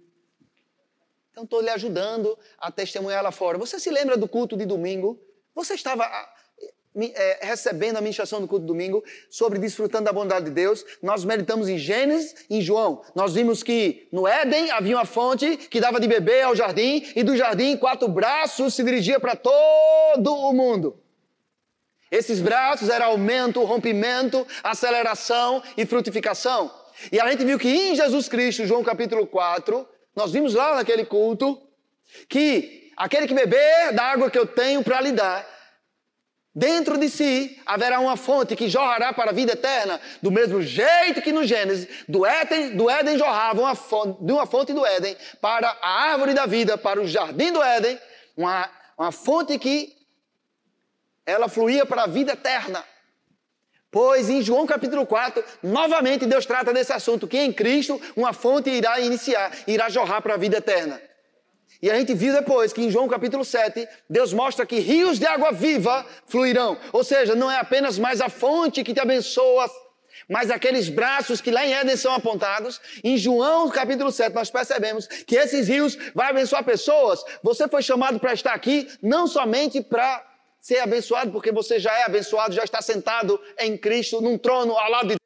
Então 1.30 1.44
estou 1.44 1.60
lhe 1.60 1.70
ajudando 1.70 2.36
a 2.58 2.70
testemunhar 2.70 3.22
lá 3.22 3.30
fora. 3.30 3.56
Você 3.58 3.78
se 3.78 3.90
lembra 3.90 4.16
do 4.16 4.28
culto 4.28 4.56
de 4.56 4.66
domingo? 4.66 5.18
Você 5.54 5.74
estava 5.74 6.04
é, 7.14 7.38
recebendo 7.42 7.96
a 7.96 8.00
ministração 8.00 8.40
do 8.40 8.48
culto 8.48 8.66
domingo 8.66 9.04
sobre 9.30 9.58
desfrutando 9.58 10.04
da 10.04 10.12
bondade 10.12 10.46
de 10.46 10.50
Deus. 10.50 10.84
Nós 11.02 11.24
meditamos 11.24 11.68
em 11.68 11.78
Gênesis 11.78 12.34
em 12.50 12.60
João. 12.60 13.02
Nós 13.14 13.34
vimos 13.34 13.62
que 13.62 14.08
no 14.12 14.26
Éden 14.26 14.70
havia 14.70 14.96
uma 14.96 15.04
fonte 15.04 15.56
que 15.56 15.80
dava 15.80 16.00
de 16.00 16.06
beber 16.06 16.42
ao 16.42 16.56
jardim 16.56 17.06
e 17.14 17.22
do 17.22 17.36
jardim 17.36 17.76
quatro 17.76 18.08
braços 18.08 18.74
se 18.74 18.82
dirigia 18.82 19.20
para 19.20 19.36
todo 19.36 20.34
o 20.34 20.52
mundo. 20.52 21.00
Esses 22.10 22.40
braços 22.40 22.88
eram 22.88 23.06
aumento, 23.06 23.62
rompimento, 23.64 24.46
aceleração 24.62 25.62
e 25.76 25.84
frutificação. 25.84 26.70
E 27.12 27.20
a 27.20 27.30
gente 27.30 27.44
viu 27.44 27.58
que 27.58 27.68
em 27.68 27.94
Jesus 27.94 28.28
Cristo, 28.28 28.66
João 28.66 28.82
capítulo 28.82 29.26
4, 29.26 29.86
nós 30.16 30.32
vimos 30.32 30.54
lá 30.54 30.74
naquele 30.74 31.04
culto 31.04 31.60
que 32.28 32.90
aquele 32.96 33.28
que 33.28 33.34
beber 33.34 33.92
da 33.92 34.04
água 34.04 34.30
que 34.30 34.38
eu 34.38 34.46
tenho 34.46 34.82
para 34.82 35.00
lhe 35.00 35.12
dar, 35.12 35.46
dentro 36.58 36.98
de 36.98 37.08
si 37.08 37.56
haverá 37.64 38.00
uma 38.00 38.16
fonte 38.16 38.56
que 38.56 38.68
jorrará 38.68 39.12
para 39.12 39.30
a 39.30 39.32
vida 39.32 39.52
eterna, 39.52 40.00
do 40.20 40.30
mesmo 40.30 40.60
jeito 40.60 41.22
que 41.22 41.30
no 41.30 41.44
Gênesis, 41.44 41.86
do 42.08 42.26
Éden, 42.26 42.76
do 42.76 42.90
Éden 42.90 43.16
jorrava 43.16 43.60
uma 43.60 43.76
fonte, 43.76 44.24
de 44.24 44.32
uma 44.32 44.44
fonte 44.44 44.72
do 44.72 44.84
Éden 44.84 45.16
para 45.40 45.68
a 45.80 46.10
árvore 46.10 46.34
da 46.34 46.46
vida, 46.46 46.76
para 46.76 47.00
o 47.00 47.06
jardim 47.06 47.52
do 47.52 47.62
Éden, 47.62 47.96
uma, 48.36 48.68
uma 48.98 49.12
fonte 49.12 49.56
que 49.56 49.96
ela 51.24 51.48
fluía 51.48 51.86
para 51.86 52.02
a 52.02 52.06
vida 52.08 52.32
eterna. 52.32 52.84
Pois 53.88 54.28
em 54.28 54.42
João 54.42 54.66
capítulo 54.66 55.06
4, 55.06 55.42
novamente 55.62 56.26
Deus 56.26 56.44
trata 56.44 56.72
desse 56.72 56.92
assunto, 56.92 57.28
que 57.28 57.38
em 57.38 57.52
Cristo 57.52 58.00
uma 58.16 58.32
fonte 58.32 58.68
irá 58.68 58.98
iniciar, 58.98 59.52
irá 59.64 59.88
jorrar 59.88 60.20
para 60.20 60.34
a 60.34 60.36
vida 60.36 60.58
eterna. 60.58 61.00
E 61.80 61.90
a 61.90 61.96
gente 61.96 62.12
viu 62.12 62.32
depois 62.32 62.72
que 62.72 62.82
em 62.82 62.90
João 62.90 63.06
capítulo 63.06 63.44
7, 63.44 63.86
Deus 64.10 64.32
mostra 64.32 64.66
que 64.66 64.80
rios 64.80 65.18
de 65.18 65.26
água 65.26 65.52
viva 65.52 66.04
fluirão. 66.26 66.76
Ou 66.92 67.04
seja, 67.04 67.36
não 67.36 67.50
é 67.50 67.56
apenas 67.58 67.98
mais 67.98 68.20
a 68.20 68.28
fonte 68.28 68.82
que 68.82 68.92
te 68.92 69.00
abençoa, 69.00 69.70
mas 70.28 70.50
aqueles 70.50 70.88
braços 70.88 71.40
que 71.40 71.52
lá 71.52 71.64
em 71.64 71.72
Éden 71.72 71.96
são 71.96 72.12
apontados. 72.12 72.80
Em 73.04 73.16
João 73.16 73.70
capítulo 73.70 74.10
7, 74.10 74.34
nós 74.34 74.50
percebemos 74.50 75.06
que 75.06 75.36
esses 75.36 75.68
rios 75.68 75.96
vão 76.14 76.26
abençoar 76.26 76.64
pessoas. 76.64 77.22
Você 77.44 77.68
foi 77.68 77.82
chamado 77.82 78.18
para 78.18 78.32
estar 78.32 78.54
aqui 78.54 78.88
não 79.00 79.28
somente 79.28 79.80
para 79.80 80.26
ser 80.60 80.80
abençoado, 80.80 81.30
porque 81.30 81.52
você 81.52 81.78
já 81.78 81.96
é 81.96 82.04
abençoado, 82.04 82.52
já 82.54 82.64
está 82.64 82.82
sentado 82.82 83.40
em 83.56 83.78
Cristo, 83.78 84.20
num 84.20 84.36
trono 84.36 84.76
ao 84.76 84.90
lado 84.90 85.08
de 85.08 85.16
Deus. 85.16 85.18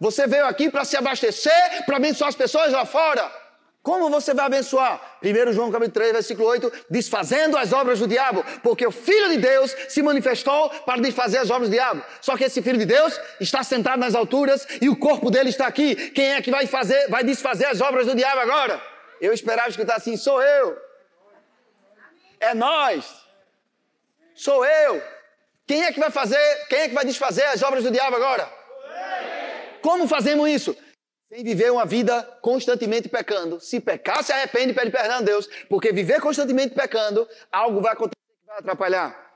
Você 0.00 0.26
veio 0.26 0.46
aqui 0.46 0.70
para 0.70 0.86
se 0.86 0.96
abastecer, 0.96 1.84
para 1.84 1.98
abençoar 1.98 2.28
as 2.28 2.34
pessoas 2.34 2.72
lá 2.72 2.86
fora. 2.86 3.30
Como 3.82 4.10
você 4.10 4.34
vai 4.34 4.44
abençoar? 4.44 5.00
1 5.22 5.52
João 5.52 5.70
capítulo 5.70 5.94
3, 5.94 6.12
versículo 6.12 6.48
8, 6.48 6.70
desfazendo 6.90 7.56
as 7.56 7.72
obras 7.72 7.98
do 7.98 8.06
diabo, 8.06 8.44
porque 8.62 8.86
o 8.86 8.90
Filho 8.90 9.30
de 9.30 9.38
Deus 9.38 9.74
se 9.88 10.02
manifestou 10.02 10.68
para 10.84 11.00
desfazer 11.00 11.38
as 11.38 11.48
obras 11.48 11.70
do 11.70 11.72
diabo. 11.72 12.04
Só 12.20 12.36
que 12.36 12.44
esse 12.44 12.60
Filho 12.60 12.78
de 12.78 12.84
Deus 12.84 13.18
está 13.40 13.62
sentado 13.62 13.98
nas 13.98 14.14
alturas 14.14 14.66
e 14.82 14.90
o 14.90 14.96
corpo 14.96 15.30
dele 15.30 15.48
está 15.48 15.66
aqui. 15.66 15.94
Quem 16.10 16.34
é 16.34 16.42
que 16.42 16.50
vai 16.50 16.66
fazer, 16.66 17.08
vai 17.08 17.24
desfazer 17.24 17.66
as 17.66 17.80
obras 17.80 18.06
do 18.06 18.14
diabo 18.14 18.40
agora? 18.40 18.82
Eu 19.18 19.32
esperava 19.32 19.70
escutar 19.70 19.96
assim, 19.96 20.14
sou 20.14 20.42
eu. 20.42 20.76
É 22.38 22.52
nós. 22.52 23.06
Sou 24.34 24.64
eu. 24.64 25.02
Quem 25.66 25.84
é 25.84 25.92
que 25.92 26.00
vai 26.00 26.10
fazer, 26.10 26.66
quem 26.68 26.80
é 26.80 26.88
que 26.88 26.94
vai 26.94 27.04
desfazer 27.04 27.44
as 27.44 27.62
obras 27.62 27.82
do 27.82 27.90
diabo 27.90 28.16
agora? 28.16 28.50
Como 29.80 30.06
fazemos 30.06 30.48
isso? 30.50 30.76
Sem 31.30 31.44
viver 31.44 31.70
uma 31.70 31.86
vida 31.86 32.24
constantemente 32.42 33.08
pecando. 33.08 33.60
Se 33.60 33.78
pecar, 33.78 34.24
se 34.24 34.32
arrepende 34.32 34.72
e 34.72 34.74
pede 34.74 34.90
perdão 34.90 35.18
a 35.18 35.20
Deus, 35.20 35.48
porque 35.68 35.92
viver 35.92 36.20
constantemente 36.20 36.74
pecando, 36.74 37.26
algo 37.52 37.80
vai 37.80 37.92
acontecer 37.92 38.16
que 38.40 38.46
vai 38.48 38.58
atrapalhar. 38.58 39.30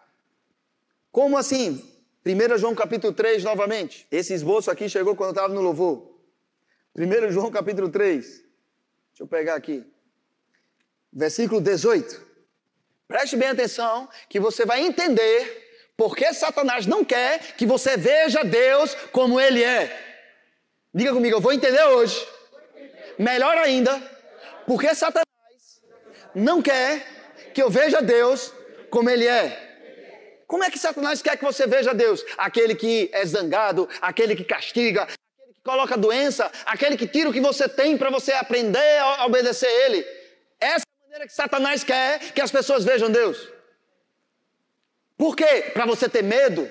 Como 1.12 1.38
assim? 1.38 1.88
1 2.26 2.58
João 2.58 2.74
capítulo 2.74 3.12
3, 3.12 3.44
novamente. 3.44 4.08
Esse 4.10 4.34
esboço 4.34 4.72
aqui 4.72 4.88
chegou 4.88 5.14
quando 5.14 5.28
eu 5.28 5.34
estava 5.34 5.54
no 5.54 5.60
louvor. 5.60 6.18
1 6.96 7.30
João 7.30 7.48
capítulo 7.48 7.88
3. 7.88 8.24
Deixa 8.24 8.42
eu 9.20 9.26
pegar 9.28 9.54
aqui. 9.54 9.86
Versículo 11.12 11.60
18. 11.60 12.34
Preste 13.06 13.36
bem 13.36 13.50
atenção 13.50 14.08
que 14.28 14.40
você 14.40 14.66
vai 14.66 14.80
entender 14.80 15.62
porque 15.96 16.34
Satanás 16.34 16.86
não 16.86 17.04
quer 17.04 17.54
que 17.56 17.64
você 17.64 17.96
veja 17.96 18.42
Deus 18.42 18.96
como 19.12 19.40
Ele 19.40 19.62
é. 19.62 20.13
Diga 20.94 21.12
comigo, 21.12 21.36
eu 21.36 21.40
vou 21.40 21.52
entender 21.52 21.82
hoje. 21.82 22.24
Melhor 23.18 23.58
ainda, 23.58 24.00
porque 24.64 24.94
Satanás 24.94 25.26
não 26.32 26.62
quer 26.62 27.04
que 27.52 27.60
eu 27.60 27.68
veja 27.68 28.00
Deus 28.00 28.52
como 28.90 29.10
Ele 29.10 29.26
é. 29.26 30.44
Como 30.46 30.62
é 30.62 30.70
que 30.70 30.78
Satanás 30.78 31.20
quer 31.20 31.36
que 31.36 31.44
você 31.44 31.66
veja 31.66 31.92
Deus? 31.92 32.24
Aquele 32.38 32.76
que 32.76 33.10
é 33.12 33.26
zangado, 33.26 33.88
aquele 34.00 34.36
que 34.36 34.44
castiga, 34.44 35.02
aquele 35.02 35.54
que 35.54 35.62
coloca 35.64 35.96
doença, 35.96 36.50
aquele 36.64 36.96
que 36.96 37.08
tira 37.08 37.28
o 37.28 37.32
que 37.32 37.40
você 37.40 37.68
tem 37.68 37.98
para 37.98 38.10
você 38.10 38.32
aprender 38.32 38.98
a 38.98 39.26
obedecer 39.26 39.66
a 39.66 39.86
Ele. 39.86 40.06
Essa 40.60 40.84
é 40.84 41.02
a 41.02 41.04
maneira 41.06 41.26
que 41.26 41.34
Satanás 41.34 41.82
quer 41.82 42.20
que 42.32 42.40
as 42.40 42.52
pessoas 42.52 42.84
vejam 42.84 43.10
Deus. 43.10 43.48
Por 45.16 45.34
quê? 45.34 45.70
Para 45.72 45.86
você 45.86 46.08
ter 46.08 46.22
medo. 46.22 46.70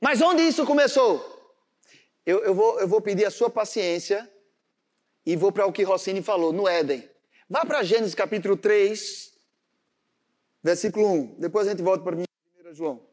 Mas 0.00 0.22
onde 0.22 0.42
isso 0.42 0.64
começou? 0.64 1.35
Eu, 2.26 2.42
eu, 2.42 2.52
vou, 2.52 2.80
eu 2.80 2.88
vou 2.88 3.00
pedir 3.00 3.24
a 3.24 3.30
sua 3.30 3.48
paciência 3.48 4.28
e 5.24 5.36
vou 5.36 5.52
para 5.52 5.64
o 5.64 5.72
que 5.72 5.84
Rossini 5.84 6.20
falou, 6.20 6.52
no 6.52 6.66
Éden. 6.66 7.08
Vá 7.48 7.64
para 7.64 7.84
Gênesis 7.84 8.16
capítulo 8.16 8.56
3, 8.56 9.32
versículo 10.60 11.06
1. 11.06 11.36
Depois 11.38 11.68
a 11.68 11.70
gente 11.70 11.82
volta 11.82 12.02
para 12.02 12.16
1 12.16 12.74
João. 12.74 13.06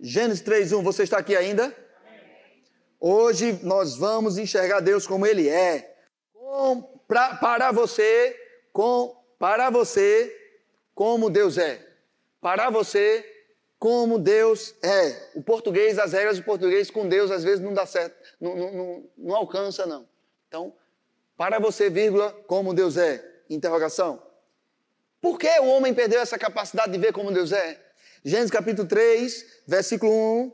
Gênesis 0.00 0.42
3, 0.42 0.72
1. 0.72 0.82
Você 0.82 1.04
está 1.04 1.18
aqui 1.18 1.36
ainda? 1.36 1.74
Hoje 2.98 3.60
nós 3.62 3.96
vamos 3.96 4.38
enxergar 4.38 4.80
Deus 4.80 5.06
como 5.06 5.24
Ele 5.24 5.48
é. 5.48 5.96
Com, 6.32 6.82
pra, 7.06 7.36
para 7.36 7.70
você, 7.70 8.36
com, 8.72 9.16
para 9.38 9.70
você, 9.70 10.36
como 10.96 11.30
Deus 11.30 11.58
é. 11.58 11.88
Para 12.40 12.70
você, 12.70 13.31
como 13.82 14.16
Deus 14.16 14.76
é. 14.80 15.30
O 15.34 15.42
português, 15.42 15.98
as 15.98 16.12
regras 16.12 16.38
do 16.38 16.44
português 16.44 16.88
com 16.88 17.08
Deus 17.08 17.32
às 17.32 17.42
vezes 17.42 17.58
não 17.58 17.74
dá 17.74 17.84
certo, 17.84 18.14
não, 18.40 18.54
não, 18.54 18.72
não, 18.72 19.10
não 19.18 19.34
alcança 19.34 19.84
não. 19.84 20.06
Então, 20.46 20.72
para 21.36 21.58
você, 21.58 21.90
vírgula, 21.90 22.30
como 22.46 22.72
Deus 22.72 22.96
é. 22.96 23.20
Interrogação. 23.50 24.22
Por 25.20 25.36
que 25.36 25.48
o 25.58 25.66
homem 25.66 25.92
perdeu 25.92 26.20
essa 26.20 26.38
capacidade 26.38 26.92
de 26.92 26.98
ver 26.98 27.12
como 27.12 27.32
Deus 27.32 27.50
é? 27.50 27.76
Gênesis 28.24 28.52
capítulo 28.52 28.86
3, 28.86 29.62
versículo 29.66 30.12
1 30.12 30.52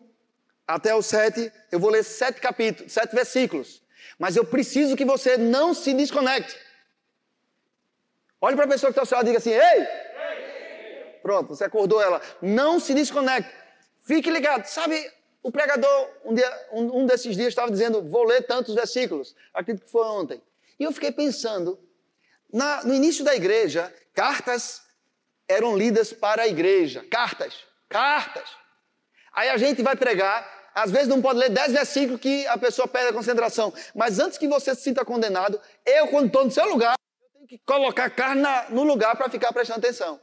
até 0.66 0.94
o 0.94 1.02
7, 1.02 1.52
eu 1.70 1.78
vou 1.78 1.90
ler 1.90 2.04
sete 2.04 2.40
capítulos, 2.40 2.90
sete 2.90 3.14
versículos. 3.14 3.82
Mas 4.18 4.36
eu 4.36 4.44
preciso 4.46 4.96
que 4.96 5.04
você 5.04 5.36
não 5.36 5.74
se 5.74 5.92
desconecte. 5.92 6.56
Olhe 8.40 8.56
para 8.56 8.64
a 8.64 8.68
pessoa 8.68 8.90
que 8.90 8.92
está 8.92 9.02
ao 9.02 9.06
seu 9.06 9.16
lado 9.16 9.26
e 9.26 9.30
diga 9.32 9.38
assim: 9.38 9.50
Ei, 9.50 9.86
Pronto, 11.28 11.48
você 11.48 11.64
acordou 11.64 12.00
ela. 12.00 12.22
Não 12.40 12.80
se 12.80 12.94
desconecte. 12.94 13.54
Fique 14.00 14.30
ligado. 14.30 14.64
Sabe, 14.64 15.12
o 15.42 15.52
pregador, 15.52 16.08
um, 16.24 16.32
dia, 16.32 16.66
um, 16.72 17.00
um 17.00 17.06
desses 17.06 17.36
dias, 17.36 17.48
estava 17.48 17.70
dizendo: 17.70 18.00
Vou 18.00 18.24
ler 18.24 18.46
tantos 18.46 18.74
versículos. 18.74 19.36
Acredito 19.52 19.84
que 19.84 19.90
foi 19.90 20.06
ontem. 20.06 20.40
E 20.80 20.84
eu 20.84 20.90
fiquei 20.90 21.12
pensando: 21.12 21.78
na, 22.50 22.82
no 22.82 22.94
início 22.94 23.22
da 23.26 23.36
igreja, 23.36 23.92
cartas 24.14 24.80
eram 25.46 25.76
lidas 25.76 26.14
para 26.14 26.44
a 26.44 26.48
igreja. 26.48 27.04
Cartas. 27.10 27.56
Cartas. 27.90 28.48
Aí 29.34 29.50
a 29.50 29.58
gente 29.58 29.82
vai 29.82 29.96
pregar. 29.96 30.70
Às 30.74 30.90
vezes 30.90 31.08
não 31.08 31.20
pode 31.20 31.40
ler 31.40 31.50
dez 31.50 31.72
versículos 31.72 32.22
que 32.22 32.46
a 32.46 32.56
pessoa 32.56 32.88
perde 32.88 33.08
a 33.08 33.12
concentração. 33.12 33.70
Mas 33.94 34.18
antes 34.18 34.38
que 34.38 34.48
você 34.48 34.74
se 34.74 34.80
sinta 34.80 35.04
condenado, 35.04 35.60
eu, 35.84 36.08
quando 36.08 36.28
estou 36.28 36.46
no 36.46 36.50
seu 36.50 36.64
lugar, 36.70 36.94
eu 37.22 37.30
tenho 37.34 37.46
que 37.46 37.58
colocar 37.66 38.06
a 38.06 38.10
carne 38.10 38.42
no 38.70 38.82
lugar 38.82 39.14
para 39.14 39.28
ficar 39.28 39.52
prestando 39.52 39.80
atenção. 39.80 40.18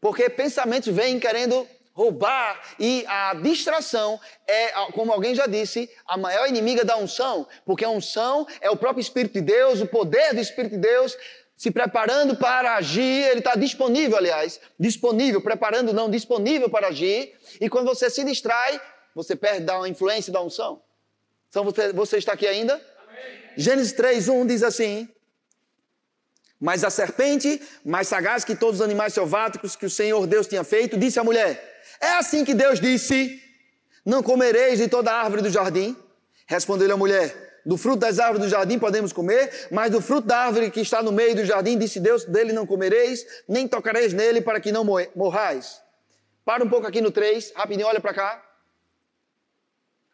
Porque 0.00 0.28
pensamentos 0.28 0.92
vêm 0.92 1.18
querendo 1.18 1.66
roubar 1.92 2.60
e 2.78 3.04
a 3.08 3.32
distração 3.34 4.20
é, 4.46 4.68
como 4.92 5.10
alguém 5.10 5.34
já 5.34 5.46
disse, 5.46 5.90
a 6.06 6.16
maior 6.18 6.46
inimiga 6.46 6.84
da 6.84 6.96
unção, 6.98 7.48
porque 7.64 7.86
a 7.86 7.88
unção 7.88 8.46
é 8.60 8.70
o 8.70 8.76
próprio 8.76 9.00
Espírito 9.00 9.32
de 9.32 9.40
Deus, 9.40 9.80
o 9.80 9.86
poder 9.86 10.34
do 10.34 10.40
Espírito 10.40 10.72
de 10.72 10.82
Deus 10.82 11.16
se 11.56 11.70
preparando 11.70 12.36
para 12.36 12.76
agir, 12.76 13.30
ele 13.30 13.38
está 13.38 13.54
disponível, 13.54 14.18
aliás, 14.18 14.60
disponível, 14.78 15.40
preparando 15.40 15.92
não, 15.94 16.10
disponível 16.10 16.68
para 16.68 16.88
agir, 16.88 17.32
e 17.58 17.70
quando 17.70 17.86
você 17.86 18.10
se 18.10 18.22
distrai, 18.24 18.78
você 19.14 19.34
perde 19.34 19.70
a 19.70 19.88
influência 19.88 20.30
da 20.30 20.42
unção. 20.42 20.82
Então 21.48 21.64
você, 21.64 21.94
você 21.94 22.18
está 22.18 22.34
aqui 22.34 22.46
ainda? 22.46 22.74
Amém. 22.74 23.40
Gênesis 23.56 23.94
3, 23.94 24.28
1 24.28 24.46
diz 24.46 24.62
assim: 24.62 25.08
mas 26.60 26.84
a 26.84 26.90
serpente, 26.90 27.60
mais 27.84 28.08
sagaz 28.08 28.44
que 28.44 28.54
todos 28.54 28.80
os 28.80 28.84
animais 28.84 29.12
selváticos 29.12 29.76
que 29.76 29.86
o 29.86 29.90
Senhor 29.90 30.26
Deus 30.26 30.46
tinha 30.46 30.64
feito, 30.64 30.96
disse 30.96 31.18
à 31.18 31.24
mulher: 31.24 31.82
É 32.00 32.12
assim 32.12 32.44
que 32.44 32.54
Deus 32.54 32.80
disse: 32.80 33.42
Não 34.04 34.22
comereis 34.22 34.78
de 34.78 34.88
toda 34.88 35.12
árvore 35.12 35.42
do 35.42 35.50
jardim? 35.50 35.96
Respondeu-lhe 36.46 36.92
a 36.92 36.96
mulher: 36.96 37.60
Do 37.64 37.76
fruto 37.76 37.98
das 37.98 38.18
árvores 38.18 38.46
do 38.46 38.48
jardim 38.48 38.78
podemos 38.78 39.12
comer, 39.12 39.68
mas 39.70 39.90
do 39.90 40.00
fruto 40.00 40.26
da 40.26 40.38
árvore 40.38 40.70
que 40.70 40.80
está 40.80 41.02
no 41.02 41.12
meio 41.12 41.34
do 41.34 41.44
jardim, 41.44 41.78
disse 41.78 42.00
Deus: 42.00 42.24
Dele 42.24 42.52
não 42.52 42.66
comereis, 42.66 43.26
nem 43.46 43.68
tocareis 43.68 44.12
nele, 44.12 44.40
para 44.40 44.58
que 44.58 44.72
não 44.72 44.84
morrais. 45.14 45.82
Para 46.44 46.64
um 46.64 46.68
pouco 46.68 46.86
aqui 46.86 47.00
no 47.00 47.10
3, 47.10 47.52
rapidinho, 47.54 47.88
olha 47.88 48.00
para 48.00 48.14
cá. 48.14 48.42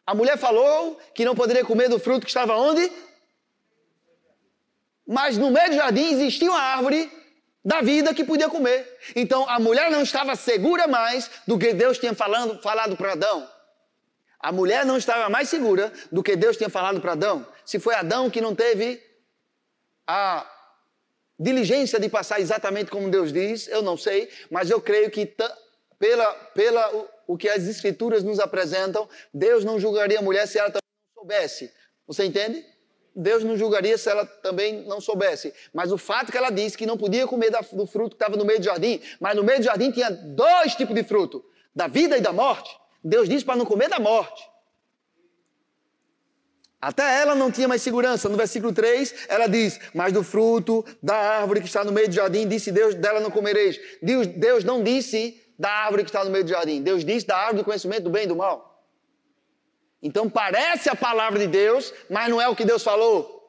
A 0.05 0.13
mulher 0.13 0.37
falou 0.37 0.99
que 1.13 1.23
não 1.23 1.35
poderia 1.35 1.63
comer 1.63 1.87
do 1.87 1.97
fruto 1.97 2.25
que 2.25 2.29
estava 2.29 2.57
onde? 2.57 2.91
Mas 5.07 5.37
no 5.37 5.51
meio 5.51 5.69
do 5.69 5.75
jardim 5.75 6.11
existia 6.13 6.49
uma 6.49 6.61
árvore 6.61 7.11
da 7.63 7.81
vida 7.81 8.13
que 8.13 8.23
podia 8.23 8.49
comer. 8.49 8.97
Então 9.15 9.47
a 9.49 9.59
mulher 9.59 9.89
não 9.89 10.01
estava 10.01 10.35
segura 10.35 10.87
mais 10.87 11.29
do 11.47 11.57
que 11.57 11.73
Deus 11.73 11.97
tinha 11.97 12.13
falando, 12.13 12.61
falado 12.61 12.97
para 12.97 13.13
Adão. 13.13 13.49
A 14.39 14.51
mulher 14.51 14.85
não 14.85 14.97
estava 14.97 15.29
mais 15.29 15.47
segura 15.47 15.91
do 16.11 16.21
que 16.21 16.35
Deus 16.35 16.57
tinha 16.57 16.69
falado 16.69 16.99
para 16.99 17.13
Adão. 17.13 17.47
Se 17.65 17.79
foi 17.79 17.95
Adão 17.95 18.29
que 18.29 18.41
não 18.41 18.53
teve 18.53 19.01
a 20.05 20.49
diligência 21.39 21.99
de 21.99 22.09
passar 22.09 22.39
exatamente 22.41 22.91
como 22.91 23.09
Deus 23.09 23.31
diz, 23.31 23.67
eu 23.67 23.81
não 23.81 23.97
sei, 23.97 24.29
mas 24.51 24.69
eu 24.69 24.81
creio 24.81 25.09
que 25.09 25.25
pela, 25.97 26.33
pela 26.53 26.95
o, 26.95 27.09
o 27.27 27.37
que 27.37 27.47
as 27.47 27.63
escrituras 27.63 28.23
nos 28.23 28.39
apresentam, 28.39 29.07
Deus 29.33 29.63
não 29.63 29.79
julgaria 29.79 30.19
a 30.19 30.21
mulher 30.21 30.45
se 30.47 30.59
ela 30.59 30.69
também 30.69 30.81
não 31.15 31.21
soubesse. 31.21 31.71
Você 32.05 32.25
entende? 32.25 32.65
Deus 33.15 33.43
não 33.43 33.55
julgaria 33.55 33.97
se 33.97 34.09
ela 34.09 34.25
também 34.25 34.83
não 34.85 34.99
soubesse. 34.99 35.53
Mas 35.73 35.91
o 35.91 35.97
fato 35.97 36.31
que 36.31 36.37
ela 36.37 36.49
disse 36.49 36.77
que 36.77 36.85
não 36.85 36.97
podia 36.97 37.27
comer 37.27 37.51
do 37.71 37.85
fruto 37.85 38.15
que 38.15 38.15
estava 38.15 38.35
no 38.35 38.45
meio 38.45 38.59
do 38.59 38.65
jardim, 38.65 38.99
mas 39.19 39.35
no 39.35 39.43
meio 39.43 39.59
do 39.59 39.65
jardim 39.65 39.91
tinha 39.91 40.09
dois 40.09 40.75
tipos 40.75 40.95
de 40.95 41.03
fruto, 41.03 41.45
da 41.75 41.87
vida 41.87 42.17
e 42.17 42.21
da 42.21 42.33
morte. 42.33 42.75
Deus 43.03 43.29
disse 43.29 43.45
para 43.45 43.55
não 43.55 43.65
comer 43.65 43.89
da 43.89 43.99
morte. 43.99 44.43
Até 46.81 47.21
ela 47.21 47.33
não 47.33 47.49
tinha 47.49 47.67
mais 47.67 47.81
segurança. 47.81 48.27
No 48.27 48.35
versículo 48.35 48.73
3, 48.73 49.27
ela 49.29 49.47
diz: 49.47 49.79
Mas 49.93 50.11
do 50.11 50.21
fruto 50.21 50.83
da 51.01 51.15
árvore 51.15 51.61
que 51.61 51.67
está 51.67 51.83
no 51.83 51.93
meio 51.93 52.09
do 52.09 52.13
jardim, 52.13 52.47
disse 52.47 52.71
Deus, 52.71 52.93
dela 52.95 53.21
não 53.21 53.31
comereis. 53.31 53.79
Deus, 54.01 54.27
Deus 54.27 54.63
não 54.65 54.83
disse 54.83 55.41
da 55.57 55.69
árvore 55.69 56.03
que 56.03 56.09
está 56.09 56.25
no 56.25 56.29
meio 56.29 56.43
do 56.43 56.49
jardim. 56.49 56.81
Deus 56.81 57.05
disse 57.05 57.25
da 57.25 57.37
árvore 57.37 57.59
do 57.59 57.63
conhecimento 57.63 58.03
do 58.03 58.09
bem 58.09 58.23
e 58.23 58.27
do 58.27 58.35
mal. 58.35 58.72
Então 60.03 60.29
parece 60.29 60.89
a 60.89 60.95
palavra 60.95 61.39
de 61.39 61.47
Deus, 61.47 61.93
mas 62.09 62.29
não 62.29 62.41
é 62.41 62.47
o 62.49 62.55
que 62.55 62.65
Deus 62.65 62.83
falou. 62.83 63.41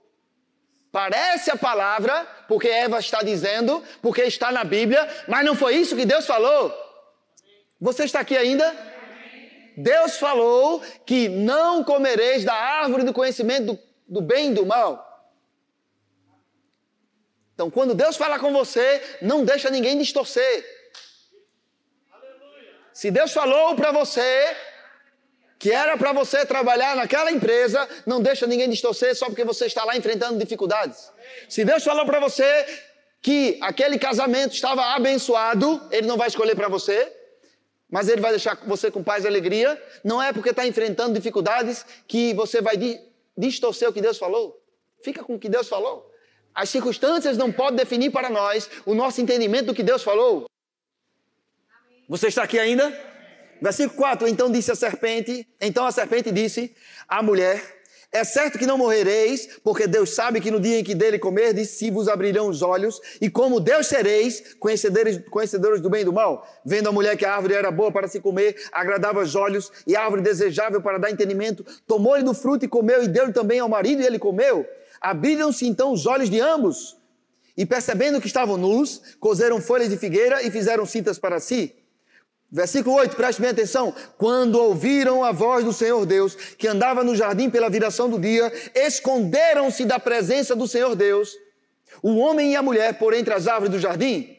Parece 0.92 1.50
a 1.50 1.56
palavra, 1.56 2.24
porque 2.46 2.68
Eva 2.68 3.00
está 3.00 3.20
dizendo, 3.20 3.82
porque 4.00 4.22
está 4.22 4.52
na 4.52 4.62
Bíblia, 4.62 5.08
mas 5.26 5.44
não 5.44 5.56
foi 5.56 5.74
isso 5.74 5.96
que 5.96 6.06
Deus 6.06 6.24
falou. 6.24 6.72
Você 7.80 8.04
está 8.04 8.20
aqui 8.20 8.36
ainda? 8.36 8.72
Deus 9.76 10.16
falou 10.18 10.80
que 11.04 11.28
não 11.28 11.82
comereis 11.82 12.44
da 12.44 12.54
árvore 12.54 13.02
do 13.02 13.12
conhecimento 13.12 13.72
do, 13.72 13.78
do 14.06 14.20
bem 14.20 14.52
e 14.52 14.54
do 14.54 14.64
mal. 14.64 15.10
Então, 17.52 17.68
quando 17.68 17.94
Deus 17.94 18.16
fala 18.16 18.38
com 18.38 18.52
você, 18.52 19.02
não 19.20 19.44
deixa 19.44 19.70
ninguém 19.70 19.98
distorcer. 19.98 20.64
Se 22.92 23.10
Deus 23.10 23.32
falou 23.32 23.74
para 23.74 23.90
você 23.90 24.56
que 25.64 25.72
era 25.72 25.96
para 25.96 26.12
você 26.12 26.44
trabalhar 26.44 26.94
naquela 26.94 27.32
empresa, 27.32 27.88
não 28.04 28.20
deixa 28.20 28.46
ninguém 28.46 28.68
distorcer 28.68 29.16
só 29.16 29.24
porque 29.30 29.44
você 29.44 29.64
está 29.64 29.82
lá 29.82 29.96
enfrentando 29.96 30.38
dificuldades. 30.38 31.10
Se 31.48 31.64
Deus 31.64 31.82
falou 31.82 32.04
para 32.04 32.20
você 32.20 32.66
que 33.22 33.56
aquele 33.62 33.98
casamento 33.98 34.52
estava 34.52 34.82
abençoado, 34.94 35.80
Ele 35.90 36.06
não 36.06 36.18
vai 36.18 36.28
escolher 36.28 36.54
para 36.54 36.68
você 36.68 37.10
mas 37.88 38.08
Ele 38.08 38.20
vai 38.20 38.32
deixar 38.32 38.56
você 38.66 38.90
com 38.90 39.02
paz 39.02 39.24
e 39.24 39.28
alegria. 39.28 39.80
Não 40.02 40.20
é 40.20 40.32
porque 40.34 40.50
está 40.50 40.66
enfrentando 40.66 41.14
dificuldades 41.14 41.86
que 42.06 42.34
você 42.34 42.60
vai 42.60 42.76
distorcer 43.38 43.88
o 43.88 43.92
que 43.92 44.02
Deus 44.02 44.18
falou. 44.18 44.60
Fica 45.02 45.22
com 45.24 45.36
o 45.36 45.38
que 45.38 45.48
Deus 45.48 45.68
falou. 45.68 46.12
As 46.54 46.68
circunstâncias 46.68 47.38
não 47.38 47.50
podem 47.50 47.76
definir 47.76 48.10
para 48.10 48.28
nós 48.28 48.68
o 48.84 48.94
nosso 48.94 49.20
entendimento 49.22 49.66
do 49.66 49.74
que 49.74 49.82
Deus 49.82 50.02
falou. 50.02 50.44
Você 52.08 52.26
está 52.26 52.42
aqui 52.42 52.58
ainda? 52.58 53.13
Versículo 53.64 53.96
4: 53.96 54.28
Então 54.28 54.52
disse 54.52 54.70
a 54.70 54.74
serpente, 54.74 55.48
então 55.58 55.86
a 55.86 55.90
serpente 55.90 56.30
disse 56.30 56.74
à 57.08 57.22
mulher: 57.22 57.64
é 58.12 58.22
certo 58.22 58.58
que 58.58 58.66
não 58.66 58.76
morrereis, 58.76 59.58
porque 59.64 59.86
Deus 59.86 60.10
sabe 60.10 60.38
que 60.38 60.50
no 60.50 60.60
dia 60.60 60.80
em 60.80 60.84
que 60.84 60.94
dele 60.94 61.18
comerdes, 61.18 61.70
se 61.70 61.90
vos 61.90 62.06
abrirão 62.06 62.46
os 62.48 62.60
olhos, 62.60 63.00
e 63.22 63.30
como 63.30 63.58
Deus 63.58 63.86
sereis, 63.86 64.54
conhecedores, 64.60 65.18
conhecedores 65.30 65.80
do 65.80 65.88
bem 65.88 66.02
e 66.02 66.04
do 66.04 66.12
mal. 66.12 66.46
Vendo 66.62 66.90
a 66.90 66.92
mulher 66.92 67.16
que 67.16 67.24
a 67.24 67.34
árvore 67.34 67.54
era 67.54 67.70
boa 67.70 67.90
para 67.90 68.06
se 68.06 68.20
comer, 68.20 68.54
agradava 68.70 69.20
aos 69.20 69.34
olhos, 69.34 69.72
e 69.86 69.96
árvore 69.96 70.20
desejável 70.20 70.82
para 70.82 70.98
dar 70.98 71.10
entendimento, 71.10 71.64
tomou-lhe 71.86 72.22
do 72.22 72.34
fruto 72.34 72.66
e 72.66 72.68
comeu, 72.68 73.02
e 73.02 73.08
deu-lhe 73.08 73.32
também 73.32 73.60
ao 73.60 73.68
marido, 73.68 74.02
e 74.02 74.06
ele 74.06 74.18
comeu. 74.18 74.66
Abriram-se 75.00 75.66
então 75.66 75.90
os 75.90 76.04
olhos 76.04 76.28
de 76.28 76.38
ambos, 76.38 76.98
e 77.56 77.64
percebendo 77.64 78.20
que 78.20 78.26
estavam 78.26 78.58
nus, 78.58 79.00
cozeram 79.18 79.58
folhas 79.58 79.88
de 79.88 79.96
figueira 79.96 80.42
e 80.42 80.50
fizeram 80.50 80.84
cintas 80.84 81.18
para 81.18 81.40
si. 81.40 81.74
Versículo 82.54 82.94
8, 82.94 83.16
preste 83.16 83.42
bem 83.42 83.50
atenção. 83.50 83.92
Quando 84.16 84.62
ouviram 84.62 85.24
a 85.24 85.32
voz 85.32 85.64
do 85.64 85.72
Senhor 85.72 86.06
Deus, 86.06 86.36
que 86.56 86.68
andava 86.68 87.02
no 87.02 87.16
jardim 87.16 87.50
pela 87.50 87.68
viração 87.68 88.08
do 88.08 88.16
dia, 88.16 88.52
esconderam-se 88.76 89.84
da 89.84 89.98
presença 89.98 90.54
do 90.54 90.68
Senhor 90.68 90.94
Deus, 90.94 91.36
o 92.00 92.16
homem 92.16 92.52
e 92.52 92.56
a 92.56 92.62
mulher, 92.62 92.96
por 92.96 93.12
entre 93.12 93.34
as 93.34 93.48
árvores 93.48 93.72
do 93.72 93.80
jardim. 93.80 94.38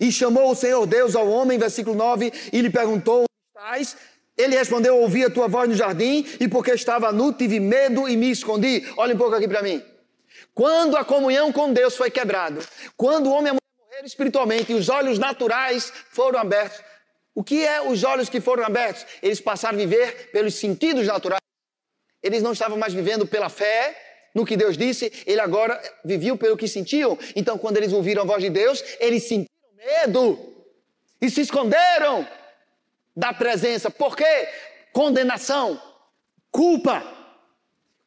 E 0.00 0.12
chamou 0.12 0.48
o 0.48 0.54
Senhor 0.54 0.86
Deus 0.86 1.16
ao 1.16 1.28
homem, 1.28 1.58
versículo 1.58 1.96
9, 1.96 2.32
e 2.52 2.60
lhe 2.60 2.70
perguntou: 2.70 3.24
Onde 3.24 3.28
estás? 3.52 3.96
Ele 4.38 4.56
respondeu: 4.56 4.96
Ouvi 4.96 5.24
a 5.24 5.30
tua 5.30 5.48
voz 5.48 5.68
no 5.68 5.74
jardim, 5.74 6.24
e 6.38 6.46
porque 6.46 6.70
estava 6.70 7.10
nu, 7.10 7.32
tive 7.32 7.58
medo 7.58 8.08
e 8.08 8.16
me 8.16 8.30
escondi. 8.30 8.88
Olha 8.96 9.12
um 9.12 9.18
pouco 9.18 9.34
aqui 9.34 9.48
para 9.48 9.60
mim. 9.60 9.82
Quando 10.54 10.96
a 10.96 11.04
comunhão 11.04 11.50
com 11.50 11.72
Deus 11.72 11.96
foi 11.96 12.12
quebrada, 12.12 12.60
quando 12.96 13.26
o 13.26 13.32
homem 13.32 13.52
e 13.52 13.56
a 13.56 13.60
espiritualmente 14.06 14.72
e 14.72 14.74
os 14.74 14.88
olhos 14.88 15.18
naturais 15.18 15.92
foram 16.10 16.38
abertos. 16.38 16.82
O 17.34 17.44
que 17.44 17.64
é 17.64 17.80
os 17.80 18.04
olhos 18.04 18.28
que 18.28 18.40
foram 18.40 18.64
abertos? 18.64 19.06
Eles 19.22 19.40
passaram 19.40 19.76
a 19.76 19.80
viver 19.80 20.30
pelos 20.32 20.54
sentidos 20.54 21.06
naturais. 21.06 21.40
Eles 22.22 22.42
não 22.42 22.52
estavam 22.52 22.76
mais 22.76 22.92
vivendo 22.92 23.26
pela 23.26 23.48
fé 23.48 23.96
no 24.34 24.46
que 24.46 24.56
Deus 24.56 24.76
disse, 24.76 25.12
ele 25.26 25.40
agora 25.40 25.80
viviam 26.04 26.36
pelo 26.36 26.56
que 26.56 26.68
sentiam. 26.68 27.18
Então, 27.34 27.58
quando 27.58 27.78
eles 27.78 27.92
ouviram 27.92 28.22
a 28.22 28.26
voz 28.26 28.42
de 28.42 28.50
Deus, 28.50 28.82
eles 29.00 29.24
sentiram 29.24 29.46
medo 29.76 30.38
e 31.20 31.28
se 31.28 31.40
esconderam 31.40 32.26
da 33.16 33.32
presença. 33.32 33.90
Por 33.90 34.16
quê? 34.16 34.48
Condenação, 34.92 35.80
culpa. 36.50 37.02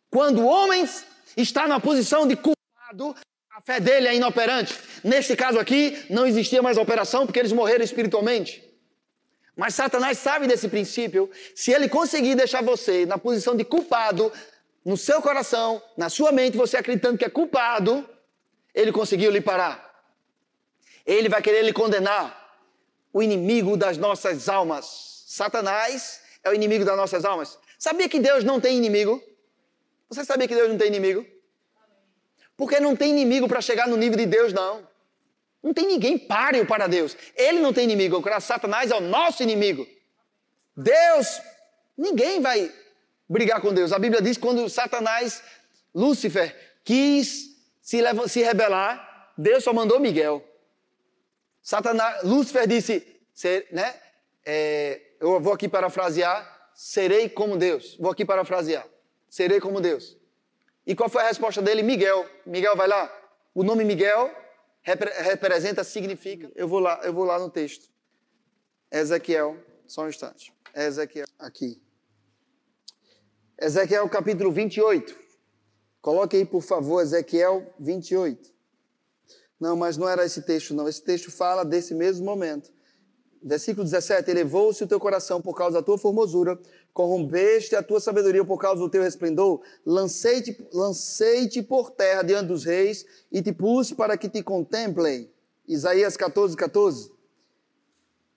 Quando 0.09 0.45
homens 0.45 1.05
estão 1.35 1.67
na 1.67 1.79
posição 1.79 2.27
de 2.27 2.35
culpado, 2.35 3.15
a 3.53 3.61
fé 3.61 3.79
dele 3.79 4.07
é 4.07 4.15
inoperante. 4.15 4.75
Neste 5.03 5.35
caso 5.35 5.59
aqui, 5.59 6.03
não 6.09 6.25
existia 6.25 6.59
mais 6.61 6.75
operação 6.75 7.27
porque 7.27 7.37
eles 7.37 7.51
morreram 7.51 7.83
espiritualmente. 7.83 8.63
Mas 9.55 9.75
Satanás 9.75 10.17
sabe 10.17 10.47
desse 10.47 10.67
princípio. 10.67 11.29
Se 11.55 11.71
ele 11.71 11.87
conseguir 11.87 12.33
deixar 12.33 12.63
você 12.63 13.05
na 13.05 13.19
posição 13.19 13.55
de 13.55 13.63
culpado, 13.63 14.33
no 14.83 14.97
seu 14.97 15.21
coração, 15.21 15.79
na 15.95 16.09
sua 16.09 16.31
mente, 16.31 16.57
você 16.57 16.77
acreditando 16.77 17.15
que 17.15 17.25
é 17.25 17.29
culpado, 17.29 18.09
ele 18.73 18.91
conseguiu 18.91 19.29
lhe 19.29 19.39
parar. 19.39 19.87
Ele 21.05 21.29
vai 21.29 21.41
querer 21.41 21.61
lhe 21.61 21.73
condenar. 21.73 22.41
O 23.13 23.21
inimigo 23.21 23.77
das 23.77 23.99
nossas 23.99 24.49
almas. 24.49 25.25
Satanás 25.27 26.21
é 26.43 26.49
o 26.49 26.55
inimigo 26.55 26.83
das 26.83 26.97
nossas 26.97 27.23
almas. 27.23 27.59
Sabia 27.77 28.09
que 28.09 28.19
Deus 28.19 28.43
não 28.43 28.59
tem 28.59 28.75
inimigo? 28.75 29.21
Você 30.09 30.25
sabia 30.25 30.47
que 30.47 30.55
Deus 30.55 30.69
não 30.69 30.77
tem 30.79 30.87
inimigo? 30.87 31.23
Porque 32.55 32.79
não 32.79 32.95
tem 32.95 33.11
inimigo 33.11 33.47
para 33.47 33.61
chegar 33.61 33.87
no 33.87 33.97
nível 33.97 34.17
de 34.17 34.25
Deus, 34.25 34.53
não. 34.53 34.87
Não 35.61 35.73
tem 35.73 35.87
ninguém 35.87 36.17
páreo 36.17 36.65
para 36.65 36.87
Deus. 36.87 37.15
Ele 37.35 37.59
não 37.59 37.71
tem 37.71 37.85
inimigo. 37.85 38.17
O 38.17 38.41
Satanás 38.41 38.91
é 38.91 38.95
o 38.95 39.01
nosso 39.01 39.41
inimigo. 39.41 39.87
Deus, 40.75 41.41
ninguém 41.97 42.41
vai 42.41 42.71
brigar 43.29 43.61
com 43.61 43.73
Deus. 43.73 43.93
A 43.93 43.99
Bíblia 43.99 44.21
diz 44.21 44.37
que 44.37 44.43
quando 44.43 44.67
Satanás, 44.69 45.41
Lúcifer, 45.95 46.55
quis 46.83 47.55
se, 47.81 48.01
se 48.27 48.41
rebelar, 48.41 49.31
Deus 49.37 49.63
só 49.63 49.73
mandou 49.73 49.99
Miguel. 49.99 50.43
Satanás, 51.61 52.23
Lúcifer 52.23 52.67
disse, 52.67 53.07
ser, 53.33 53.67
né? 53.71 53.95
É, 54.45 55.01
eu 55.19 55.39
vou 55.39 55.53
aqui 55.53 55.69
parafrasear, 55.69 56.69
serei 56.75 57.29
como 57.29 57.57
Deus. 57.57 57.95
Vou 57.97 58.11
aqui 58.11 58.25
parafrasear, 58.25 58.85
serei 59.29 59.59
como 59.61 59.79
Deus. 59.79 60.17
E 60.85 60.95
qual 60.95 61.09
foi 61.09 61.21
a 61.21 61.27
resposta 61.27 61.61
dele? 61.61 61.81
Miguel. 61.81 62.25
Miguel, 62.45 62.75
vai 62.75 62.87
lá. 62.87 63.11
O 63.53 63.63
nome 63.63 63.83
Miguel 63.83 64.29
repre 64.81 65.09
representa, 65.09 65.83
significa. 65.83 66.51
Eu 66.55 66.67
vou 66.67 66.79
lá, 66.79 66.99
eu 67.03 67.13
vou 67.13 67.23
lá 67.23 67.39
no 67.39 67.49
texto. 67.49 67.89
Ezequiel, 68.91 69.57
só 69.87 70.03
um 70.03 70.09
instante. 70.09 70.53
Ezequiel, 70.75 71.25
aqui. 71.39 71.81
Ezequiel 73.59 74.07
capítulo 74.09 74.51
28. 74.51 75.15
Coloque 76.01 76.35
aí, 76.35 76.45
por 76.45 76.61
favor, 76.61 77.01
Ezequiel 77.01 77.73
28. 77.79 78.51
Não, 79.59 79.77
mas 79.77 79.95
não 79.95 80.09
era 80.09 80.25
esse 80.25 80.41
texto, 80.41 80.73
não. 80.73 80.87
Esse 80.89 81.01
texto 81.01 81.31
fala 81.31 81.63
desse 81.63 81.93
mesmo 81.93 82.25
momento. 82.25 82.69
Versículo 83.41 83.85
17: 83.85 84.29
Elevou-se 84.29 84.83
o 84.83 84.87
teu 84.87 84.99
coração 84.99 85.41
por 85.41 85.55
causa 85.55 85.79
da 85.79 85.83
tua 85.83 85.97
formosura, 85.97 86.59
corrompeste 86.93 87.75
a 87.75 87.81
tua 87.81 87.99
sabedoria 87.99 88.45
por 88.45 88.59
causa 88.59 88.79
do 88.79 88.89
teu 88.89 89.01
resplendor, 89.01 89.61
lancei-te 89.85 90.55
lancei 90.71 91.49
por 91.63 91.89
terra 91.91 92.21
diante 92.21 92.47
dos 92.47 92.63
reis 92.63 93.05
e 93.31 93.41
te 93.41 93.51
pus 93.51 93.91
para 93.91 94.15
que 94.15 94.29
te 94.29 94.43
contemplem. 94.43 95.29
Isaías 95.67 96.15
14, 96.15 96.55
14. 96.55 97.11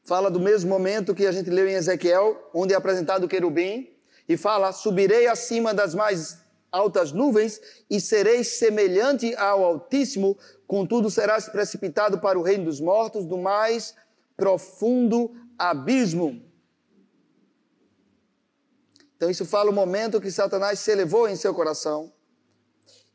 Fala 0.05 0.31
do 0.31 0.41
mesmo 0.41 0.71
momento 0.71 1.15
que 1.15 1.27
a 1.27 1.33
gente 1.33 1.51
leu 1.51 1.69
em 1.69 1.75
Ezequiel, 1.75 2.51
onde 2.55 2.73
é 2.73 2.77
apresentado 2.77 3.25
o 3.25 3.29
querubim, 3.29 3.91
e 4.29 4.37
fala: 4.37 4.73
Subirei 4.73 5.27
acima 5.27 5.75
das 5.75 5.95
mais 5.95 6.39
altas 6.71 7.13
nuvens 7.13 7.61
e 7.91 8.01
serei 8.01 8.45
semelhante 8.45 9.35
ao 9.35 9.65
Altíssimo, 9.65 10.39
contudo 10.67 11.11
serás 11.11 11.49
precipitado 11.49 12.21
para 12.21 12.39
o 12.39 12.43
reino 12.43 12.65
dos 12.67 12.81
mortos, 12.81 13.25
do 13.25 13.37
mais 13.37 13.95
profundo 14.37 15.35
abismo. 15.59 16.46
Então, 19.17 19.31
isso 19.31 19.47
fala 19.47 19.71
o 19.71 19.75
momento 19.75 20.21
que 20.21 20.31
Satanás 20.31 20.79
se 20.79 20.91
elevou 20.91 21.29
em 21.29 21.37
seu 21.37 21.55
coração. 21.55 22.13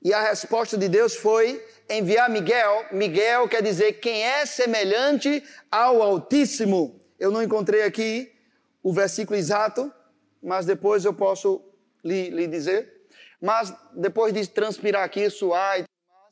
E 0.04 0.12
a 0.12 0.30
resposta 0.30 0.76
de 0.76 0.90
Deus 0.90 1.16
foi 1.16 1.64
enviar 1.88 2.28
Miguel. 2.28 2.86
Miguel 2.92 3.48
quer 3.48 3.62
dizer 3.62 3.94
quem 3.94 4.24
é 4.24 4.46
semelhante 4.48 5.44
ao 5.70 6.02
Altíssimo. 6.02 7.00
Eu 7.20 7.30
não 7.30 7.44
encontrei 7.44 7.84
aqui 7.84 8.34
o 8.82 8.92
versículo 8.92 9.38
exato, 9.38 9.94
mas 10.42 10.66
depois 10.66 11.06
eu 11.06 11.14
posso 11.14 11.62
lhe, 12.04 12.32
lhe 12.32 12.48
dizer. 12.48 13.06
Mas 13.40 13.72
depois 13.94 14.34
de 14.34 14.48
transpirar 14.48 15.04
aqui, 15.04 15.30
suar 15.30 15.82
e 15.82 15.86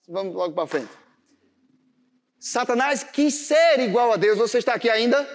vamos 0.07 0.33
logo 0.33 0.55
para 0.55 0.65
frente. 0.65 0.89
Satanás 2.39 3.03
quis 3.03 3.35
ser 3.35 3.79
igual 3.81 4.11
a 4.11 4.17
Deus. 4.17 4.39
Você 4.39 4.57
está 4.57 4.73
aqui 4.73 4.89
ainda? 4.89 5.27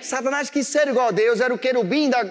Satanás 0.00 0.48
quis 0.48 0.68
ser 0.68 0.86
igual 0.86 1.08
a 1.08 1.10
Deus, 1.10 1.40
era 1.40 1.52
o 1.52 1.58
querubim 1.58 2.08
da, 2.08 2.22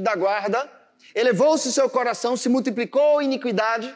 da 0.00 0.16
guarda 0.16 0.77
elevou-se 1.14 1.72
seu 1.72 1.88
coração, 1.88 2.36
se 2.36 2.48
multiplicou 2.48 3.18
a 3.18 3.24
iniquidade. 3.24 3.94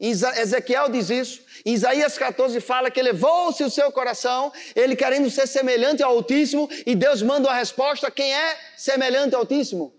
Ezequiel 0.00 0.88
diz 0.88 1.08
isso. 1.08 1.42
Em 1.64 1.72
Isaías 1.72 2.18
14 2.18 2.60
fala 2.60 2.90
que 2.90 3.00
elevou-se 3.00 3.62
o 3.62 3.70
seu 3.70 3.90
coração, 3.92 4.52
ele 4.74 4.96
querendo 4.96 5.30
ser 5.30 5.46
semelhante 5.46 6.02
ao 6.02 6.10
Altíssimo, 6.12 6.68
e 6.84 6.94
Deus 6.94 7.22
manda 7.22 7.48
uma 7.48 7.56
resposta: 7.56 8.10
quem 8.10 8.34
é 8.34 8.58
semelhante 8.76 9.34
ao 9.34 9.42
Altíssimo? 9.42 9.94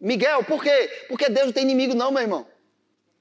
Miguel, 0.00 0.44
por 0.44 0.62
quê? 0.62 1.06
Porque 1.08 1.28
Deus 1.28 1.46
não 1.46 1.52
tem 1.52 1.62
inimigo, 1.62 1.94
não, 1.94 2.10
meu 2.10 2.22
irmão. 2.22 2.46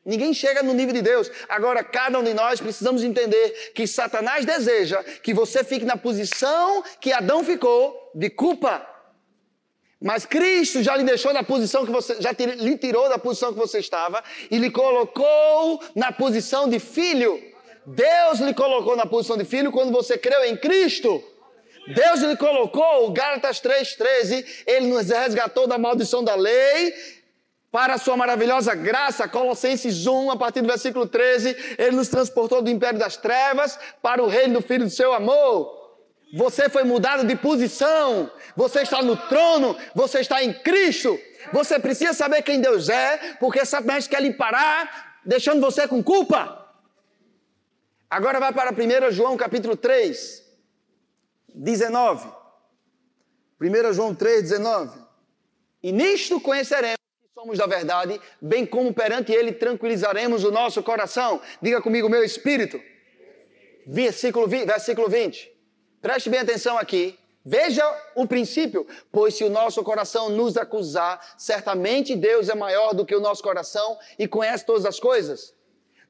Ninguém 0.05 0.33
chega 0.33 0.61
no 0.61 0.73
nível 0.73 0.93
de 0.93 1.01
Deus. 1.01 1.31
Agora, 1.47 1.81
cada 1.83 2.19
um 2.19 2.23
de 2.23 2.33
nós 2.33 2.59
precisamos 2.59 3.03
entender 3.03 3.71
que 3.73 3.87
Satanás 3.87 4.45
deseja 4.45 5.01
que 5.21 5.33
você 5.33 5.63
fique 5.63 5.85
na 5.85 5.95
posição 5.95 6.83
que 6.99 7.13
Adão 7.13 7.43
ficou 7.43 8.11
de 8.13 8.29
culpa. 8.29 8.85
Mas 10.03 10.25
Cristo 10.25 10.83
já 10.83 10.97
lhe 10.97 11.03
deixou 11.05 11.31
na 11.31 11.43
posição 11.43 11.85
que 11.85 11.91
você, 11.91 12.17
já 12.19 12.31
lhe 12.31 12.77
tirou 12.77 13.07
da 13.07 13.17
posição 13.17 13.53
que 13.53 13.57
você 13.57 13.79
estava 13.79 14.21
e 14.51 14.57
lhe 14.57 14.69
colocou 14.69 15.81
na 15.95 16.11
posição 16.11 16.67
de 16.67 16.77
filho. 16.77 17.41
Deus 17.85 18.39
lhe 18.39 18.53
colocou 18.53 18.97
na 18.97 19.05
posição 19.05 19.37
de 19.37 19.45
filho 19.45 19.71
quando 19.71 19.93
você 19.93 20.17
creu 20.17 20.43
em 20.43 20.57
Cristo. 20.57 21.23
Deus 21.87 22.19
lhe 22.19 22.35
colocou, 22.35 23.11
Gálatas 23.11 23.61
3,13, 23.61 24.45
ele 24.67 24.87
nos 24.87 25.09
resgatou 25.09 25.67
da 25.67 25.77
maldição 25.77 26.21
da 26.21 26.35
lei, 26.35 26.93
para 27.71 27.95
a 27.95 27.97
sua 27.97 28.15
maravilhosa 28.17 28.75
graça, 28.75 29.27
Colossenses 29.27 30.05
1, 30.05 30.31
a 30.31 30.37
partir 30.37 30.61
do 30.61 30.67
versículo 30.67 31.07
13, 31.07 31.75
ele 31.77 31.95
nos 31.95 32.09
transportou 32.09 32.61
do 32.61 32.69
império 32.69 32.99
das 32.99 33.17
trevas 33.17 33.79
para 34.01 34.21
o 34.21 34.27
reino 34.27 34.55
do 34.55 34.61
Filho 34.61 34.85
do 34.85 34.91
seu 34.91 35.13
amor. 35.13 35.82
Você 36.35 36.67
foi 36.67 36.83
mudado 36.83 37.27
de 37.27 37.35
posição. 37.35 38.31
Você 38.55 38.81
está 38.81 39.03
no 39.03 39.15
trono. 39.15 39.77
Você 39.93 40.19
está 40.19 40.43
em 40.43 40.51
Cristo. 40.51 41.19
Você 41.51 41.77
precisa 41.77 42.11
saber 42.11 42.41
quem 42.41 42.59
Deus 42.59 42.89
é, 42.89 43.35
porque 43.39 43.63
Satanás 43.63 44.07
quer 44.07 44.21
lhe 44.21 44.33
parar, 44.33 45.19
deixando 45.23 45.61
você 45.61 45.87
com 45.87 46.01
culpa. 46.01 46.59
Agora 48.09 48.39
vai 48.39 48.51
para 48.51 48.71
1 48.71 49.11
João 49.11 49.37
capítulo 49.37 49.75
3, 49.75 50.43
19. 51.53 52.31
1 53.61 53.93
João 53.93 54.15
3, 54.15 54.41
19. 54.41 54.99
E 55.83 55.91
nisto 55.91 56.41
conheceremos 56.41 56.97
que 57.21 57.33
somos 57.39 57.57
da 57.59 57.67
verdade, 57.67 58.19
bem 58.41 58.65
como 58.65 58.91
perante 58.91 59.31
Ele 59.31 59.51
tranquilizaremos 59.51 60.43
o 60.43 60.51
nosso 60.51 60.81
coração. 60.81 61.39
Diga 61.61 61.79
comigo, 61.79 62.09
meu 62.09 62.23
espírito. 62.23 62.81
Versículo 63.85 64.47
20. 64.47 64.65
Versículo 64.65 65.09
20. 65.09 65.52
Preste 66.03 66.29
bem 66.29 66.41
atenção 66.41 66.77
aqui. 66.77 67.17
Veja 67.45 67.81
o 68.13 68.27
princípio, 68.27 68.85
pois 69.09 69.35
se 69.35 69.43
o 69.45 69.49
nosso 69.49 69.81
coração 69.85 70.29
nos 70.29 70.57
acusar, 70.57 71.17
certamente 71.37 72.13
Deus 72.13 72.49
é 72.49 72.55
maior 72.55 72.93
do 72.93 73.05
que 73.05 73.15
o 73.15 73.21
nosso 73.21 73.41
coração 73.41 73.97
e 74.19 74.27
conhece 74.27 74.65
todas 74.65 74.85
as 74.85 74.99
coisas. 74.99 75.53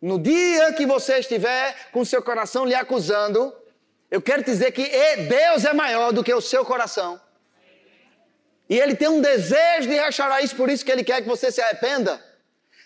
No 0.01 0.17
dia 0.17 0.73
que 0.73 0.87
você 0.87 1.19
estiver 1.19 1.91
com 1.91 2.03
seu 2.03 2.23
coração 2.23 2.65
lhe 2.65 2.73
acusando, 2.73 3.55
eu 4.09 4.19
quero 4.19 4.43
dizer 4.43 4.71
que 4.71 4.83
Deus 5.29 5.63
é 5.63 5.73
maior 5.73 6.11
do 6.11 6.23
que 6.23 6.33
o 6.33 6.41
seu 6.41 6.65
coração. 6.65 7.21
E 8.67 8.79
Ele 8.79 8.95
tem 8.95 9.09
um 9.09 9.21
desejo 9.21 9.87
de 9.87 9.93
restaurar 9.93 10.43
isso, 10.43 10.55
por 10.55 10.71
isso 10.71 10.83
que 10.83 10.91
Ele 10.91 11.03
quer 11.03 11.21
que 11.21 11.27
você 11.27 11.51
se 11.51 11.61
arrependa. 11.61 12.19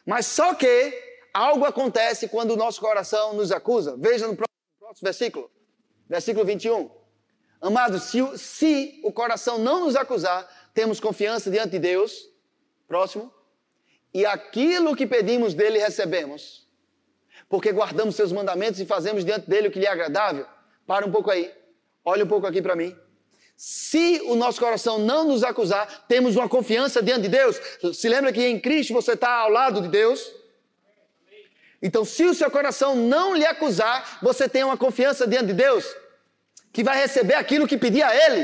Mas 0.05 0.25
só 0.25 0.53
que 0.53 0.93
algo 1.33 1.63
acontece 1.63 2.27
quando 2.27 2.51
o 2.51 2.57
nosso 2.57 2.81
coração 2.81 3.31
nos 3.33 3.49
acusa. 3.49 3.95
Veja 3.97 4.27
no 4.27 4.35
próximo 4.35 5.01
versículo. 5.01 5.49
Versículo 6.09 6.45
21. 6.45 6.96
Amados, 7.61 8.03
se, 8.03 8.37
se 8.37 8.99
o 9.03 9.11
coração 9.11 9.57
não 9.57 9.85
nos 9.85 9.95
acusar, 9.95 10.47
temos 10.73 10.99
confiança 10.99 11.49
diante 11.49 11.71
de 11.71 11.79
Deus. 11.79 12.29
Próximo. 12.87 13.33
E 14.13 14.25
aquilo 14.25 14.95
que 14.95 15.07
pedimos 15.07 15.53
dele 15.53 15.79
recebemos. 15.79 16.67
Porque 17.49 17.71
guardamos 17.71 18.15
seus 18.15 18.31
mandamentos 18.31 18.79
e 18.79 18.85
fazemos 18.85 19.25
diante 19.25 19.49
dele 19.49 19.67
o 19.67 19.71
que 19.71 19.79
lhe 19.79 19.85
é 19.85 19.89
agradável. 19.89 20.45
Para 20.85 21.05
um 21.05 21.11
pouco 21.11 21.31
aí. 21.31 21.51
Olha 22.05 22.23
um 22.23 22.27
pouco 22.27 22.45
aqui 22.45 22.61
para 22.61 22.75
mim. 22.75 22.95
Se 23.55 24.21
o 24.25 24.35
nosso 24.35 24.59
coração 24.59 24.99
não 24.99 25.27
nos 25.27 25.43
acusar, 25.43 26.05
temos 26.07 26.35
uma 26.35 26.47
confiança 26.47 27.01
diante 27.01 27.23
de 27.23 27.29
Deus. 27.29 27.59
Se 27.93 28.07
lembra 28.07 28.31
que 28.31 28.45
em 28.45 28.59
Cristo 28.59 28.93
você 28.93 29.13
está 29.13 29.31
ao 29.39 29.49
lado 29.49 29.81
de 29.81 29.87
Deus? 29.87 30.31
Então, 31.81 32.05
se 32.05 32.23
o 32.25 32.33
seu 32.35 32.49
coração 32.51 32.95
não 32.95 33.35
lhe 33.35 33.45
acusar, 33.45 34.19
você 34.21 34.47
tem 34.47 34.63
uma 34.63 34.77
confiança 34.77 35.27
diante 35.27 35.47
de 35.47 35.53
Deus 35.53 35.85
que 36.77 36.83
vai 36.83 36.95
receber 36.95 37.33
aquilo 37.33 37.67
que 37.67 37.75
pedir 37.75 38.03
a 38.03 38.15
Ele. 38.15 38.43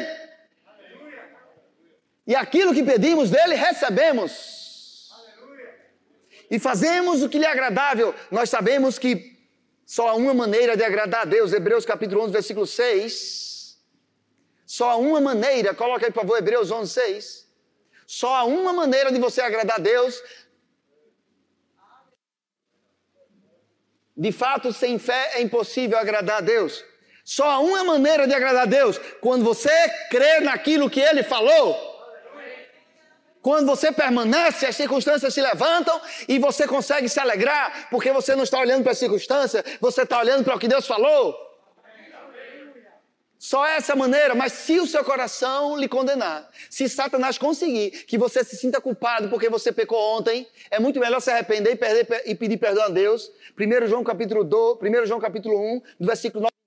E 2.26 2.36
aquilo 2.36 2.74
que 2.74 2.82
pedimos 2.82 3.30
dele, 3.30 3.54
recebemos. 3.54 4.32
E 6.50 6.58
fazemos 6.58 7.22
o 7.22 7.30
que 7.30 7.38
lhe 7.38 7.46
é 7.46 7.52
agradável. 7.52 8.10
Nós 8.32 8.50
sabemos 8.50 8.98
que 8.98 9.38
só 9.86 10.08
há 10.08 10.16
uma 10.16 10.34
maneira 10.34 10.76
de 10.76 10.84
agradar 10.84 11.22
a 11.22 11.26
Deus. 11.26 11.54
Hebreus 11.54 11.86
capítulo 11.86 12.24
11, 12.24 12.34
versículo 12.34 12.66
6. 12.66 13.78
Só 14.66 14.90
há 14.90 14.96
uma 14.96 15.22
maneira, 15.22 15.76
coloca 15.76 16.08
aí 16.08 16.12
por 16.12 16.22
favor 16.22 16.36
Hebreus 16.40 16.72
11, 16.72 16.92
6. 16.92 17.48
Só 18.08 18.34
há 18.34 18.46
uma 18.46 18.74
maneira 18.74 19.12
de 19.12 19.20
você 19.20 19.42
agradar 19.42 19.78
a 19.78 19.80
Deus 19.80 20.20
De 24.16 24.32
fato, 24.32 24.72
sem 24.72 25.00
fé 25.00 25.34
é 25.38 25.42
impossível 25.42 25.98
agradar 25.98 26.38
a 26.38 26.42
Deus. 26.42 26.84
Só 27.24 27.50
há 27.50 27.60
uma 27.60 27.84
maneira 27.84 28.28
de 28.28 28.34
agradar 28.34 28.64
a 28.64 28.66
Deus: 28.66 29.00
quando 29.22 29.44
você 29.44 29.72
crê 30.10 30.42
naquilo 30.42 30.90
que 30.90 31.00
Ele 31.00 31.24
falou. 31.24 31.92
Quando 33.42 33.68
você 33.68 33.92
permanece, 33.92 34.66
as 34.66 34.76
circunstâncias 34.76 35.34
se 35.34 35.42
levantam 35.42 36.00
e 36.30 36.40
você 36.40 36.66
consegue 36.66 37.10
se 37.10 37.20
alegrar, 37.20 37.90
porque 37.90 38.10
você 38.14 38.38
não 38.38 38.44
está 38.44 38.58
olhando 38.58 38.84
para 38.84 38.94
a 38.94 38.96
circunstância, 38.96 39.64
você 39.82 40.04
está 40.04 40.18
olhando 40.18 40.46
para 40.46 40.56
o 40.56 40.60
que 40.60 40.68
Deus 40.68 40.88
falou. 40.88 41.36
Só 43.38 43.66
essa 43.66 43.94
maneira, 43.94 44.34
mas 44.34 44.54
se 44.54 44.80
o 44.80 44.88
seu 44.88 45.04
coração 45.04 45.76
lhe 45.76 45.90
condenar, 45.90 46.50
se 46.70 46.88
Satanás 46.88 47.38
conseguir 47.38 47.92
que 48.06 48.18
você 48.18 48.42
se 48.42 48.56
sinta 48.56 48.80
culpado 48.80 49.28
porque 49.28 49.50
você 49.50 49.74
pecou 49.74 50.00
ontem, 50.18 50.48
é 50.72 50.80
muito 50.80 50.98
melhor 50.98 51.20
se 51.20 51.30
arrepender 51.30 51.74
e, 51.74 51.76
perder, 51.76 52.24
e 52.26 52.36
pedir 52.36 52.56
perdão 52.56 52.86
a 52.86 52.88
Deus. 52.88 53.30
1 53.60 53.88
João 53.88 54.06
capítulo 54.06 54.46
2, 54.46 54.78
1 54.82 55.06
João 55.06 55.20
capítulo 55.20 55.60
1, 55.60 55.82
do 56.00 56.08
versículo 56.08 56.44
9 56.44 56.63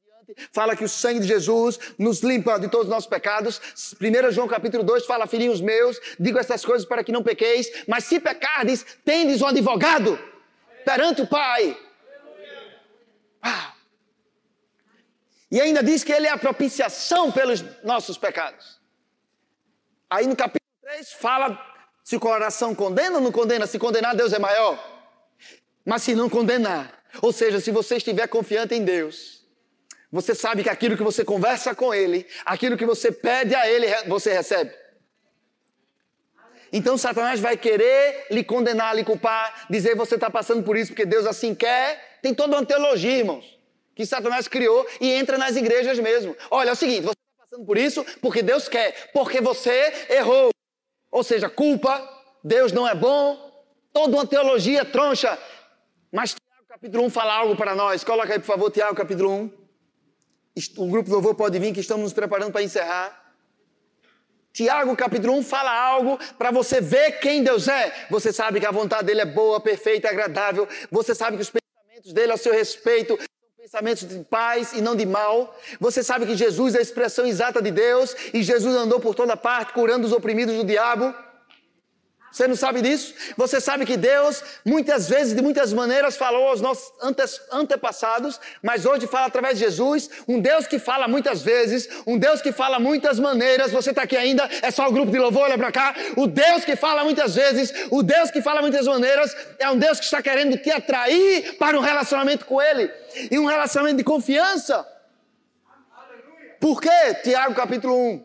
fala 0.53 0.77
que 0.77 0.85
o 0.85 0.89
sangue 0.89 1.21
de 1.21 1.27
Jesus 1.27 1.79
nos 1.99 2.21
limpa 2.21 2.59
de 2.59 2.69
todos 2.69 2.87
os 2.87 2.91
nossos 2.91 3.09
pecados. 3.09 3.61
1 4.01 4.31
João 4.33 4.49
capítulo 4.49 4.83
2 4.83 5.07
fala, 5.07 5.27
filhinhos 5.27 5.61
meus, 5.61 6.01
digo 6.19 6.39
essas 6.39 6.65
coisas 6.65 6.87
para 6.87 7.05
que 7.05 7.13
não 7.13 7.23
pequeis, 7.23 7.85
mas 7.87 8.05
se 8.05 8.21
pecardes, 8.21 8.85
tendes 9.05 9.43
um 9.43 9.47
advogado 9.47 10.19
perante 10.85 11.23
o 11.23 11.27
Pai. 11.27 11.77
Ah. 13.43 13.75
E 15.51 15.61
ainda 15.61 15.83
diz 15.83 16.03
que 16.03 16.13
ele 16.13 16.27
é 16.27 16.31
a 16.31 16.39
propiciação 16.39 17.31
pelos 17.31 17.65
nossos 17.85 18.19
pecados. 18.19 18.81
Aí 20.11 20.27
no 20.27 20.37
capítulo 20.37 20.71
3 20.83 21.13
fala 21.13 21.77
se 22.03 22.15
o 22.15 22.21
coração 22.21 22.73
condena 22.73 23.17
ou 23.17 23.21
não 23.21 23.33
condena. 23.33 23.67
Se 23.67 23.79
condenar, 23.81 24.15
Deus 24.15 24.33
é 24.33 24.39
maior. 24.39 24.79
Mas 25.85 26.03
se 26.03 26.15
não 26.15 26.31
condenar, 26.31 27.03
ou 27.21 27.33
seja, 27.33 27.61
se 27.61 27.73
você 27.73 27.97
estiver 27.97 28.29
confiante 28.29 28.75
em 28.75 28.85
Deus, 28.85 29.36
você 30.11 30.35
sabe 30.35 30.63
que 30.63 30.69
aquilo 30.69 30.97
que 30.97 31.03
você 31.03 31.25
conversa 31.25 31.75
com 31.75 31.93
Ele, 31.93 32.27
aquilo 32.45 32.77
que 32.77 32.87
você 32.87 33.11
pede 33.13 33.55
a 33.55 33.69
Ele, 33.69 33.87
você 34.07 34.33
recebe. 34.33 34.73
Então 36.73 36.99
Satanás 36.99 37.41
vai 37.41 37.57
querer 37.57 38.27
lhe 38.31 38.43
condenar, 38.43 38.95
lhe 38.95 39.05
culpar, 39.05 39.67
dizer 39.71 39.95
você 39.95 40.17
está 40.17 40.31
passando 40.31 40.63
por 40.63 40.77
isso 40.77 40.93
porque 40.93 41.07
Deus 41.07 41.27
assim 41.27 41.55
quer. 41.55 42.19
Tem 42.23 42.35
toda 42.35 42.57
uma 42.57 42.67
teologia, 42.67 43.19
irmãos 43.19 43.57
que 43.97 44.05
Satanás 44.05 44.47
criou 44.47 44.87
e 45.01 45.11
entra 45.11 45.39
nas 45.39 45.57
igrejas 45.57 45.99
mesmo. 45.99 46.37
Olha, 46.51 46.69
é 46.69 46.73
o 46.73 46.77
seguinte, 46.77 47.01
você 47.01 47.13
está 47.13 47.45
passando 47.45 47.65
por 47.65 47.79
isso 47.79 48.05
porque 48.21 48.43
Deus 48.43 48.69
quer, 48.69 49.11
porque 49.13 49.41
você 49.41 50.07
errou. 50.11 50.51
Ou 51.11 51.25
seja, 51.25 51.49
culpa, 51.49 52.07
Deus 52.45 52.73
não 52.73 52.87
é 52.87 52.95
bom, 52.95 53.65
toda 53.95 54.15
uma 54.15 54.27
teologia 54.27 54.85
troncha. 54.85 55.39
Mas 56.13 56.35
Tiago 56.35 56.67
capítulo 56.69 57.05
1 57.05 57.11
fala 57.11 57.35
algo 57.35 57.57
para 57.57 57.75
nós. 57.75 58.05
Coloca 58.05 58.35
aí, 58.35 58.39
por 58.39 58.45
favor, 58.45 58.71
Tiago 58.71 58.95
capítulo 58.95 59.33
1. 59.33 59.66
O 60.77 60.87
grupo 60.87 61.11
do 61.11 61.15
louvor 61.17 61.35
pode 61.35 61.59
vir, 61.59 61.75
que 61.75 61.81
estamos 61.81 62.05
nos 62.05 62.13
preparando 62.15 62.53
para 62.53 62.63
encerrar. 62.63 63.25
Tiago 64.53 64.97
capítulo 64.97 65.35
1 65.35 65.43
fala 65.43 65.71
algo 65.71 66.19
para 66.39 66.51
você 66.51 66.81
ver 66.81 67.19
quem 67.19 67.45
Deus 67.45 67.69
é. 67.69 68.07
Você 68.11 68.33
sabe 68.33 68.59
que 68.59 68.65
a 68.65 68.71
vontade 68.71 69.05
dele 69.05 69.21
é 69.21 69.27
boa, 69.27 69.61
perfeita, 69.61 70.09
agradável. 70.09 70.67
Você 70.91 71.15
sabe 71.15 71.37
que 71.37 71.43
os 71.43 71.51
pensamentos 71.51 72.13
dele 72.15 72.33
a 72.33 72.39
seu 72.39 72.55
respeito 72.55 73.19
pensamentos 73.67 74.07
de 74.09 74.25
paz 74.25 74.73
e 74.75 74.81
não 74.81 74.95
de 74.95 75.05
mal. 75.05 75.59
Você 75.81 76.01
sabe 76.01 76.25
que 76.25 76.37
Jesus 76.37 76.77
é 76.77 76.79
a 76.79 76.83
expressão 76.83 77.27
exata 77.27 77.61
de 77.61 77.73
Deus 77.73 78.15
e 78.33 78.41
Jesus 78.41 78.77
andou 78.77 79.01
por 79.01 79.13
toda 79.13 79.37
parte 79.37 79.73
curando 79.73 80.07
os 80.07 80.13
oprimidos 80.13 80.55
do 80.55 80.65
diabo. 80.65 81.13
Você 82.37 82.47
não 82.47 82.55
sabe 82.55 82.83
disso? 82.83 83.15
Você 83.35 83.63
sabe 83.63 83.87
que 83.87 83.97
Deus, 83.97 84.45
muitas 84.63 85.09
vezes, 85.09 85.35
de 85.35 85.41
muitas 85.41 85.73
maneiras, 85.73 86.19
falou 86.19 86.49
aos 86.49 86.61
nossos 86.61 86.93
antepassados, 87.51 88.39
mas 88.63 88.85
hoje 88.85 89.07
fala 89.07 89.25
através 89.25 89.59
de 89.59 89.65
Jesus. 89.65 90.11
Um 90.29 90.39
Deus 90.39 90.67
que 90.67 90.79
fala 90.79 91.09
muitas 91.09 91.41
vezes, 91.41 91.89
um 92.07 92.19
Deus 92.19 92.43
que 92.43 92.53
fala 92.53 92.79
muitas 92.79 93.19
maneiras. 93.19 93.73
Você 93.73 93.89
está 93.89 94.03
aqui 94.03 94.19
ainda, 94.19 94.47
é 94.61 94.71
só 94.71 94.87
o 94.87 94.93
grupo 94.93 95.11
de 95.11 95.19
louvor, 95.19 95.45
olha 95.45 95.57
para 95.57 95.73
cá. 95.73 95.95
O 96.15 96.27
Deus 96.27 96.63
que 96.63 96.77
fala 96.77 97.05
muitas 97.05 97.35
vezes, 97.35 97.73
o 97.91 98.03
Deus 98.03 98.31
que 98.31 98.43
fala 98.43 98.61
muitas 98.61 98.87
maneiras, 98.87 99.35
é 99.59 99.71
um 99.71 99.79
Deus 99.79 99.99
que 99.99 100.05
está 100.05 100.21
querendo 100.21 100.59
te 100.59 100.71
atrair 100.71 101.57
para 101.57 101.79
um 101.79 101.81
relacionamento 101.81 102.45
com 102.45 102.61
Ele 102.61 102.93
e 103.31 103.39
um 103.39 103.47
relacionamento 103.47 103.97
de 103.97 104.05
confiança. 104.05 104.87
Por 106.61 106.83
quê? 106.83 107.15
Tiago 107.25 107.55
capítulo 107.55 107.97
1, 107.97 108.25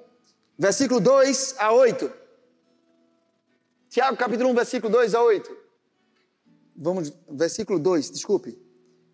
versículo 0.60 1.00
2 1.00 1.56
a 1.58 1.72
8. 1.72 2.21
Tiago 3.92 4.16
capítulo 4.16 4.50
1, 4.52 4.56
versículo 4.56 4.90
2 4.90 5.14
a 5.16 5.22
8. 5.22 5.58
Vamos, 6.78 7.12
versículo 7.30 7.78
2, 7.78 8.10
desculpe. 8.12 8.58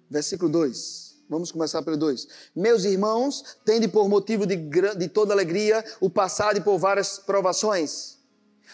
Versículo 0.08 0.52
2. 0.52 1.16
Vamos 1.28 1.52
começar 1.52 1.82
pelo 1.82 1.98
2. 1.98 2.28
Meus 2.56 2.86
irmãos, 2.86 3.58
tende 3.66 3.88
por 3.88 4.08
motivo 4.08 4.46
de, 4.46 4.56
de 4.56 5.08
toda 5.08 5.34
alegria 5.34 5.84
o 6.00 6.12
passado 6.12 6.62
por 6.62 6.78
várias 6.78 7.18
provações. 7.18 8.20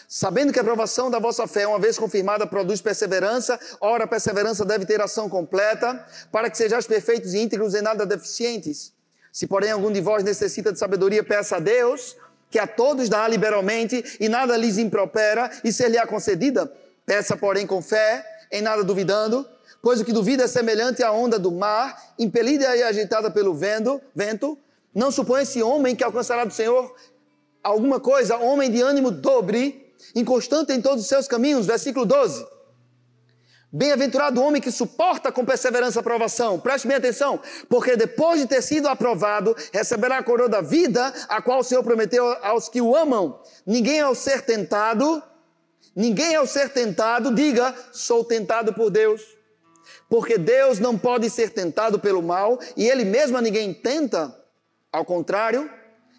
Sabendo 0.06 0.52
que 0.52 0.60
a 0.60 0.64
provação 0.64 1.10
da 1.10 1.18
vossa 1.18 1.46
fé, 1.46 1.66
uma 1.66 1.78
vez 1.78 1.98
confirmada, 1.98 2.46
produz 2.46 2.82
perseverança, 2.82 3.58
ora 3.80 4.04
a 4.04 4.06
perseverança 4.06 4.62
deve 4.62 4.84
ter 4.84 5.00
ação 5.00 5.26
completa, 5.30 6.06
para 6.30 6.50
que 6.50 6.58
sejais 6.58 6.86
perfeitos 6.86 7.32
e 7.32 7.38
íntegros 7.38 7.72
e 7.72 7.80
nada 7.80 8.04
deficientes. 8.04 8.92
Se, 9.32 9.46
porém, 9.46 9.70
algum 9.70 9.90
de 9.90 10.02
vós 10.02 10.22
necessita 10.22 10.70
de 10.70 10.78
sabedoria, 10.78 11.24
peça 11.24 11.56
a 11.56 11.60
Deus, 11.60 12.14
que 12.54 12.58
a 12.60 12.68
todos 12.68 13.08
dá 13.08 13.26
liberalmente 13.26 14.16
e 14.20 14.28
nada 14.28 14.56
lhes 14.56 14.78
impropera 14.78 15.50
e 15.64 15.72
ser-lhe-á 15.72 16.06
concedida. 16.06 16.72
Peça, 17.04 17.36
porém, 17.36 17.66
com 17.66 17.82
fé, 17.82 18.24
em 18.48 18.62
nada 18.62 18.84
duvidando, 18.84 19.44
pois 19.82 20.00
o 20.00 20.04
que 20.04 20.12
duvida 20.12 20.44
é 20.44 20.46
semelhante 20.46 21.02
à 21.02 21.10
onda 21.10 21.36
do 21.36 21.50
mar, 21.50 22.14
impelida 22.16 22.76
e 22.76 22.80
agitada 22.84 23.28
pelo 23.28 23.54
vento, 23.54 24.00
vento. 24.14 24.56
Não 24.94 25.10
supõe 25.10 25.42
esse 25.42 25.64
homem 25.64 25.96
que 25.96 26.04
alcançará 26.04 26.44
do 26.44 26.54
Senhor 26.54 26.94
alguma 27.60 27.98
coisa, 27.98 28.36
homem 28.36 28.70
de 28.70 28.80
ânimo 28.80 29.10
dobre, 29.10 29.92
inconstante 30.14 30.72
em 30.72 30.80
todos 30.80 31.02
os 31.02 31.08
seus 31.08 31.26
caminhos. 31.26 31.66
Versículo 31.66 32.06
12. 32.06 32.46
Bem-aventurado 33.76 34.40
o 34.40 34.44
homem 34.44 34.62
que 34.62 34.70
suporta 34.70 35.32
com 35.32 35.44
perseverança 35.44 35.98
a 35.98 36.00
aprovação. 36.00 36.60
Preste 36.60 36.86
bem 36.86 36.96
atenção, 36.96 37.40
porque 37.68 37.96
depois 37.96 38.40
de 38.40 38.46
ter 38.46 38.62
sido 38.62 38.86
aprovado, 38.86 39.52
receberá 39.72 40.18
a 40.18 40.22
coroa 40.22 40.48
da 40.48 40.60
vida, 40.60 41.12
a 41.28 41.42
qual 41.42 41.58
o 41.58 41.64
Senhor 41.64 41.82
prometeu 41.82 42.24
aos 42.40 42.68
que 42.68 42.80
o 42.80 42.94
amam. 42.94 43.42
Ninguém 43.66 44.00
ao 44.00 44.14
ser 44.14 44.42
tentado, 44.42 45.20
ninguém 45.92 46.36
ao 46.36 46.46
ser 46.46 46.68
tentado, 46.68 47.34
diga, 47.34 47.74
sou 47.90 48.22
tentado 48.22 48.72
por 48.72 48.90
Deus. 48.90 49.22
Porque 50.08 50.38
Deus 50.38 50.78
não 50.78 50.96
pode 50.96 51.28
ser 51.28 51.50
tentado 51.50 51.98
pelo 51.98 52.22
mal, 52.22 52.60
e 52.76 52.88
ele 52.88 53.04
mesmo 53.04 53.36
a 53.36 53.42
ninguém 53.42 53.74
tenta. 53.74 54.32
Ao 54.92 55.04
contrário, 55.04 55.68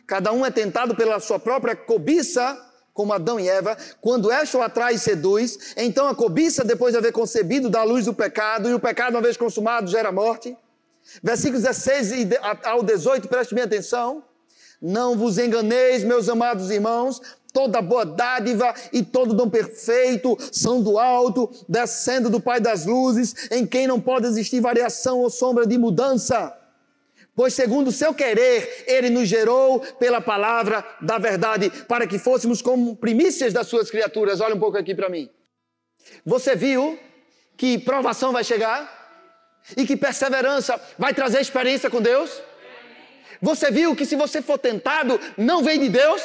cada 0.06 0.34
um 0.34 0.46
é 0.46 0.52
tentado 0.52 0.94
pela 0.94 1.22
sua 1.22 1.40
própria 1.40 1.74
cobiça, 1.74 2.62
como 2.96 3.12
Adão 3.12 3.38
e 3.38 3.50
Eva, 3.50 3.78
quando 4.00 4.28
o 4.28 4.62
atrai 4.62 4.96
e 4.96 4.98
seduz, 4.98 5.74
então 5.76 6.08
a 6.08 6.16
cobiça, 6.16 6.64
depois 6.64 6.94
de 6.94 6.98
haver 6.98 7.12
concebido, 7.12 7.70
dá 7.70 7.84
luz 7.84 8.06
do 8.06 8.14
pecado, 8.14 8.70
e 8.70 8.74
o 8.74 8.80
pecado, 8.80 9.16
uma 9.16 9.22
vez 9.22 9.36
consumado, 9.36 9.92
gera 9.92 10.14
morte. 10.14 10.58
Versículos 11.22 11.62
16 11.64 12.30
ao 12.64 12.82
18, 12.82 13.28
preste 13.28 13.54
bem 13.54 13.66
atenção. 13.66 14.24
Não 14.82 15.18
vos 15.18 15.38
enganeis, 15.38 16.06
meus 16.06 16.30
amados 16.30 16.72
irmãos, 16.72 17.22
toda 17.52 17.82
boa 17.82 18.06
dádiva 18.06 18.74
e 18.94 19.04
todo 19.04 19.34
dom 19.34 19.50
perfeito 19.50 20.38
são 20.54 20.82
do 20.82 20.98
alto, 20.98 21.52
descendo 21.68 22.30
do 22.30 22.40
Pai 22.40 22.62
das 22.62 22.86
luzes, 22.86 23.36
em 23.52 23.68
quem 23.68 23.88
não 23.88 24.00
pode 24.00 24.26
existir 24.26 24.62
variação 24.62 25.20
ou 25.20 25.30
sombra 25.30 25.68
de 25.68 25.78
mudança 25.78 26.56
Pois, 27.36 27.54
segundo 27.54 27.90
o 27.90 27.92
seu 27.92 28.14
querer, 28.14 28.86
ele 28.88 29.10
nos 29.10 29.28
gerou 29.28 29.82
pela 30.00 30.22
palavra 30.22 30.86
da 31.02 31.18
verdade, 31.18 31.70
para 31.86 32.08
que 32.08 32.18
fôssemos 32.18 32.62
como 32.62 32.96
primícias 32.96 33.52
das 33.52 33.68
suas 33.68 33.92
criaturas. 33.92 34.40
Olha 34.40 34.56
um 34.56 34.60
pouco 34.60 34.78
aqui 34.78 34.96
para 34.96 35.10
mim. 35.10 35.30
Você 36.26 36.56
viu 36.56 36.98
que 37.58 37.78
provação 37.78 38.32
vai 38.32 38.44
chegar? 38.44 39.04
E 39.76 39.86
que 39.86 39.98
perseverança 39.98 40.80
vai 40.98 41.14
trazer 41.14 41.42
experiência 41.42 41.90
com 41.90 42.02
Deus? 42.02 42.42
Você 43.42 43.70
viu 43.70 43.96
que 43.96 44.06
se 44.06 44.16
você 44.16 44.42
for 44.42 44.58
tentado, 44.58 45.20
não 45.38 45.62
vem 45.62 45.80
de 45.80 45.90
Deus? 45.90 46.22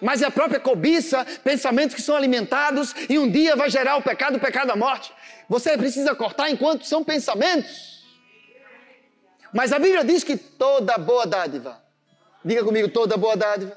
Mas 0.00 0.22
é 0.22 0.26
a 0.26 0.30
própria 0.30 0.60
cobiça, 0.60 1.26
pensamentos 1.42 1.96
que 1.96 2.02
são 2.02 2.14
alimentados 2.14 2.94
e 3.08 3.18
um 3.18 3.28
dia 3.28 3.56
vai 3.56 3.68
gerar 3.68 3.96
o 3.96 4.02
pecado, 4.02 4.36
o 4.36 4.40
pecado 4.40 4.68
da 4.68 4.76
morte. 4.76 5.12
Você 5.48 5.76
precisa 5.76 6.14
cortar 6.14 6.48
enquanto 6.48 6.86
são 6.86 7.02
pensamentos. 7.02 7.97
Mas 9.52 9.72
a 9.72 9.78
Bíblia 9.78 10.04
diz 10.04 10.22
que 10.22 10.36
toda 10.36 10.98
boa 10.98 11.26
dádiva, 11.26 11.82
diga 12.44 12.64
comigo, 12.64 12.88
toda 12.88 13.16
boa 13.16 13.36
dádiva, 13.36 13.76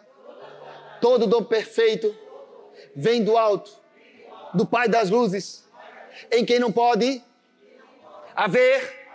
todo 1.00 1.28
dom 1.28 1.44
perfeito, 1.44 2.16
vem 2.96 3.24
do 3.24 3.38
alto, 3.38 3.72
do 4.54 4.66
Pai 4.66 4.88
das 4.88 5.10
luzes, 5.10 5.66
em 6.30 6.46
quem 6.46 6.60
não 6.60 6.72
pode 6.72 7.24
haver 8.36 9.08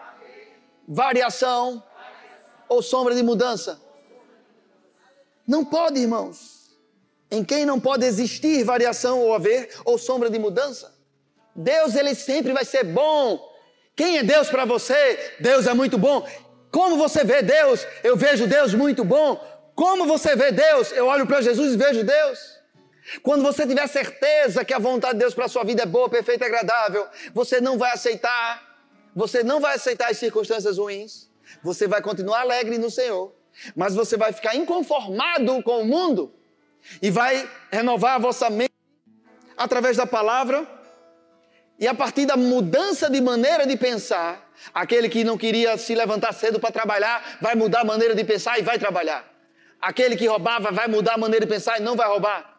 variação 0.89 1.83
ou 2.69 2.83
sombra 2.83 3.15
de 3.15 3.23
mudança. 3.23 3.81
Não 5.47 5.65
pode, 5.65 6.01
irmãos. 6.01 6.71
Em 7.31 7.45
quem 7.45 7.65
não 7.65 7.79
pode 7.79 8.05
existir 8.05 8.65
variação 8.65 9.21
ou 9.21 9.35
haver 9.35 9.71
ou 9.85 9.99
sombra 9.99 10.31
de 10.31 10.39
mudança. 10.39 10.95
Deus, 11.55 11.95
ele 11.95 12.15
sempre 12.15 12.53
vai 12.53 12.65
ser 12.65 12.85
bom. 12.85 13.41
Quem 13.95 14.19
é 14.19 14.23
Deus 14.23 14.49
para 14.49 14.65
você? 14.65 15.37
Deus 15.41 15.67
é 15.67 15.75
muito 15.75 15.97
bom. 15.97 16.27
Como 16.77 16.99
você 16.99 17.25
vê 17.25 17.41
Deus? 17.41 17.87
Eu 18.05 18.19
vejo 18.19 18.47
Deus 18.47 18.75
muito 18.75 19.03
bom. 19.03 19.43
Como 19.75 20.07
você 20.07 20.37
vê 20.37 20.53
Deus? 20.53 20.93
Eu 20.93 21.07
olho 21.07 21.27
para 21.27 21.41
Jesus 21.41 21.73
e 21.73 21.77
vejo 21.79 22.05
Deus. 22.05 22.39
Quando 23.23 23.43
você 23.43 23.67
tiver 23.67 23.87
certeza 23.87 24.63
que 24.63 24.75
a 24.75 24.79
vontade 24.79 25.15
de 25.15 25.21
Deus 25.21 25.33
para 25.33 25.47
a 25.47 25.49
sua 25.49 25.65
vida 25.65 25.85
é 25.85 25.87
boa, 25.87 26.07
perfeita 26.11 26.45
e 26.45 26.49
agradável, 26.49 27.07
você 27.33 27.63
não 27.63 27.79
vai 27.79 27.93
aceitar, 27.93 28.63
você 29.15 29.43
não 29.43 29.59
vai 29.59 29.77
aceitar 29.77 30.11
as 30.11 30.19
circunstâncias 30.19 30.77
ruins, 30.77 31.31
você 31.63 31.89
vai 31.89 32.03
continuar 32.03 32.41
alegre 32.41 32.77
no 32.77 32.91
Senhor, 32.91 33.35
mas 33.75 33.95
você 33.95 34.19
vai 34.19 34.35
ficar 34.35 34.55
inconformado 34.55 35.63
com 35.63 35.81
o 35.81 35.87
mundo 35.87 36.35
e 37.01 37.11
vai 37.11 37.49
renovar 37.73 38.17
a 38.17 38.19
vossa 38.19 38.51
mente 38.51 38.75
através 39.57 39.97
da 39.97 40.07
palavra 40.07 40.69
e 41.79 41.89
a 41.89 41.95
partir 41.95 42.27
da 42.27 42.37
mudança 42.37 43.09
de 43.09 43.23
maneira 43.23 43.67
de 43.67 43.79
pensar, 43.79 44.46
Aquele 44.73 45.09
que 45.09 45.25
não 45.25 45.37
queria 45.37 45.77
se 45.77 45.95
levantar 45.95 46.33
cedo 46.33 46.59
para 46.59 46.71
trabalhar, 46.71 47.39
vai 47.41 47.55
mudar 47.55 47.81
a 47.81 47.85
maneira 47.85 48.15
de 48.15 48.25
pensar 48.25 48.59
e 48.59 48.63
vai 48.63 48.79
trabalhar. 48.79 49.25
Aquele 49.81 50.17
que 50.17 50.27
roubava 50.27 50.71
vai 50.71 50.89
mudar 50.89 51.15
a 51.15 51.19
maneira 51.19 51.45
de 51.45 51.53
pensar 51.53 51.79
e 51.79 51.83
não 51.83 51.97
vai 51.97 52.09
roubar. 52.09 52.57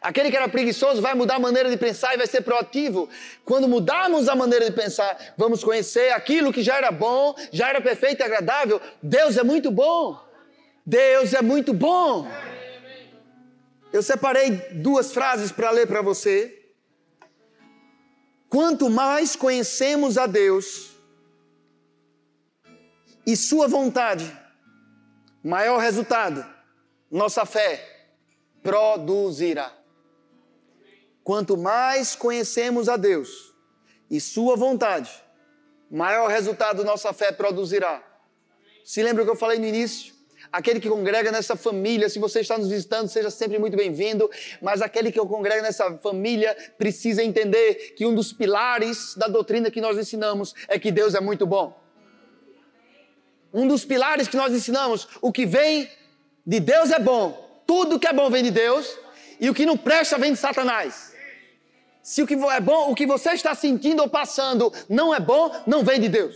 Aquele 0.00 0.30
que 0.30 0.36
era 0.36 0.48
preguiçoso 0.48 1.00
vai 1.00 1.14
mudar 1.14 1.36
a 1.36 1.38
maneira 1.38 1.70
de 1.70 1.76
pensar 1.76 2.14
e 2.14 2.16
vai 2.16 2.26
ser 2.26 2.42
proativo. 2.42 3.08
Quando 3.44 3.68
mudarmos 3.68 4.28
a 4.28 4.34
maneira 4.34 4.64
de 4.66 4.72
pensar, 4.72 5.34
vamos 5.36 5.62
conhecer 5.62 6.12
aquilo 6.12 6.52
que 6.52 6.62
já 6.62 6.76
era 6.76 6.90
bom, 6.90 7.34
já 7.52 7.68
era 7.68 7.80
perfeito 7.80 8.20
e 8.20 8.24
agradável. 8.24 8.80
Deus 9.02 9.36
é 9.36 9.42
muito 9.42 9.70
bom. 9.70 10.20
Deus 10.84 11.32
é 11.32 11.40
muito 11.40 11.72
bom. 11.72 12.28
Eu 13.92 14.02
separei 14.02 14.50
duas 14.72 15.12
frases 15.12 15.52
para 15.52 15.70
ler 15.70 15.86
para 15.86 16.02
você. 16.02 16.60
Quanto 18.48 18.90
mais 18.90 19.34
conhecemos 19.34 20.18
a 20.18 20.26
Deus, 20.26 20.93
e 23.26 23.36
Sua 23.36 23.66
vontade, 23.66 24.30
maior 25.42 25.78
resultado, 25.78 26.44
nossa 27.10 27.46
fé 27.46 27.82
produzirá. 28.62 29.72
Quanto 31.22 31.56
mais 31.56 32.14
conhecemos 32.14 32.88
a 32.88 32.96
Deus 32.96 33.54
e 34.10 34.20
Sua 34.20 34.56
vontade, 34.56 35.10
maior 35.90 36.28
resultado 36.28 36.84
nossa 36.84 37.12
fé 37.12 37.32
produzirá. 37.32 38.02
Se 38.84 39.02
lembra 39.02 39.22
o 39.22 39.26
que 39.26 39.32
eu 39.32 39.36
falei 39.36 39.58
no 39.58 39.66
início? 39.66 40.12
Aquele 40.52 40.78
que 40.78 40.90
congrega 40.90 41.32
nessa 41.32 41.56
família, 41.56 42.08
se 42.10 42.18
você 42.18 42.40
está 42.40 42.58
nos 42.58 42.68
visitando, 42.68 43.08
seja 43.08 43.30
sempre 43.30 43.58
muito 43.58 43.76
bem-vindo. 43.76 44.30
Mas 44.60 44.82
aquele 44.82 45.10
que 45.10 45.18
congrega 45.18 45.62
nessa 45.62 45.96
família 45.98 46.54
precisa 46.76 47.24
entender 47.24 47.94
que 47.96 48.04
um 48.04 48.14
dos 48.14 48.32
pilares 48.32 49.14
da 49.16 49.26
doutrina 49.26 49.70
que 49.70 49.80
nós 49.80 49.96
ensinamos 49.96 50.54
é 50.68 50.78
que 50.78 50.92
Deus 50.92 51.14
é 51.14 51.20
muito 51.20 51.46
bom 51.46 51.83
um 53.54 53.68
dos 53.68 53.84
pilares 53.84 54.26
que 54.26 54.36
nós 54.36 54.52
ensinamos, 54.52 55.06
o 55.22 55.32
que 55.32 55.46
vem 55.46 55.88
de 56.44 56.58
Deus 56.58 56.90
é 56.90 56.98
bom. 56.98 57.62
Tudo 57.64 58.00
que 58.00 58.08
é 58.08 58.12
bom 58.12 58.28
vem 58.28 58.42
de 58.42 58.50
Deus 58.50 58.98
e 59.40 59.48
o 59.48 59.54
que 59.54 59.64
não 59.64 59.76
presta 59.76 60.18
vem 60.18 60.32
de 60.32 60.38
Satanás. 60.38 61.14
Se 62.02 62.20
o 62.20 62.26
que 62.26 62.34
é 62.34 62.60
bom, 62.60 62.90
o 62.90 62.94
que 62.94 63.06
você 63.06 63.30
está 63.30 63.54
sentindo 63.54 64.02
ou 64.02 64.08
passando 64.08 64.72
não 64.88 65.14
é 65.14 65.20
bom, 65.20 65.54
não 65.66 65.84
vem 65.84 66.00
de 66.00 66.08
Deus. 66.08 66.34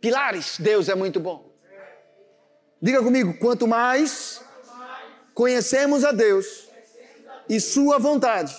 Pilares, 0.00 0.58
Deus 0.58 0.88
é 0.88 0.94
muito 0.94 1.18
bom. 1.18 1.52
Diga 2.80 3.02
comigo, 3.02 3.34
quanto 3.38 3.66
mais 3.66 4.40
conhecemos 5.34 6.04
a 6.04 6.12
Deus 6.12 6.68
e 7.48 7.60
sua 7.60 7.98
vontade, 7.98 8.54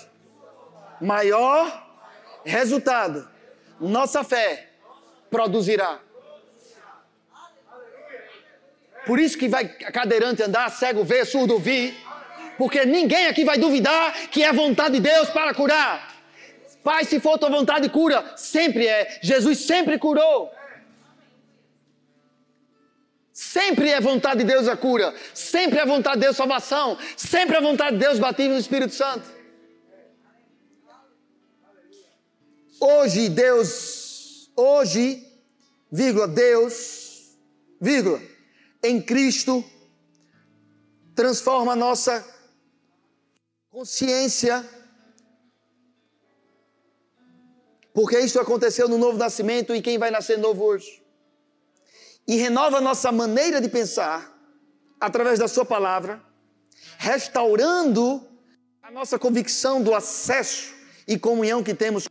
maior 1.01 1.81
resultado 2.43 3.27
nossa 3.79 4.23
fé 4.23 4.69
produzirá. 5.29 5.99
Por 9.05 9.19
isso 9.19 9.37
que 9.37 9.47
vai 9.47 9.67
cadeirante 9.67 10.41
andar, 10.43 10.69
cego 10.69 11.03
ver, 11.03 11.25
surdo 11.25 11.53
ouvir. 11.55 11.95
Porque 12.57 12.85
ninguém 12.85 13.27
aqui 13.27 13.43
vai 13.43 13.57
duvidar 13.57 14.13
que 14.29 14.43
é 14.43 14.53
vontade 14.53 14.95
de 14.95 15.01
Deus 15.01 15.29
para 15.29 15.53
curar. 15.53 16.13
Pai, 16.83 17.05
se 17.05 17.19
for 17.19 17.37
tua 17.37 17.49
vontade, 17.49 17.89
cura. 17.89 18.33
Sempre 18.35 18.87
é. 18.87 19.19
Jesus 19.21 19.59
sempre 19.59 19.97
curou. 19.97 20.51
Sempre 23.31 23.89
é 23.89 23.99
vontade 23.99 24.39
de 24.39 24.45
Deus 24.45 24.67
a 24.67 24.77
cura. 24.77 25.13
Sempre 25.33 25.79
é 25.79 25.85
vontade 25.85 26.17
de 26.17 26.21
Deus 26.21 26.35
a 26.35 26.37
salvação. 26.37 26.97
Sempre 27.17 27.57
é 27.57 27.61
vontade 27.61 27.97
de 27.97 28.03
Deus 28.03 28.19
batismo 28.19 28.53
no 28.53 28.59
Espírito 28.59 28.93
Santo. 28.93 29.25
Hoje 32.79 33.29
Deus, 33.29 34.51
hoje, 34.57 35.25
vírgula, 35.89 36.27
Deus, 36.27 37.37
vírgula, 37.79 38.21
em 38.83 39.01
Cristo, 39.01 39.63
transforma 41.15 41.71
a 41.71 41.75
nossa 41.75 42.23
consciência, 43.69 44.67
porque 47.93 48.19
isso 48.19 48.39
aconteceu 48.39 48.89
no 48.89 48.97
novo 48.97 49.17
nascimento 49.17 49.73
e 49.73 49.81
quem 49.81 49.97
vai 49.97 50.11
nascer 50.11 50.37
novo 50.37 50.63
hoje. 50.63 51.01
E 52.27 52.35
renova 52.35 52.77
a 52.77 52.81
nossa 52.81 53.11
maneira 53.11 53.61
de 53.61 53.69
pensar 53.69 54.31
através 54.99 55.39
da 55.39 55.47
Sua 55.47 55.65
palavra, 55.65 56.21
restaurando 56.97 58.27
a 58.81 58.91
nossa 58.91 59.17
convicção 59.17 59.81
do 59.81 59.95
acesso 59.95 60.73
e 61.07 61.17
comunhão 61.17 61.63
que 61.63 61.73
temos 61.73 62.07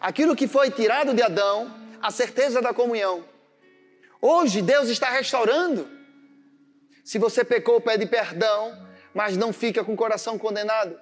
aquilo 0.00 0.36
que 0.36 0.46
foi 0.46 0.70
tirado 0.70 1.14
de 1.14 1.22
Adão, 1.22 1.74
a 2.00 2.10
certeza 2.10 2.60
da 2.60 2.74
comunhão. 2.74 3.31
Hoje 4.24 4.62
Deus 4.62 4.88
está 4.88 5.10
restaurando. 5.10 5.90
Se 7.04 7.18
você 7.18 7.44
pecou, 7.44 7.80
pede 7.80 8.06
perdão, 8.06 8.86
mas 9.12 9.36
não 9.36 9.52
fica 9.52 9.82
com 9.82 9.94
o 9.94 9.96
coração 9.96 10.38
condenado. 10.38 10.96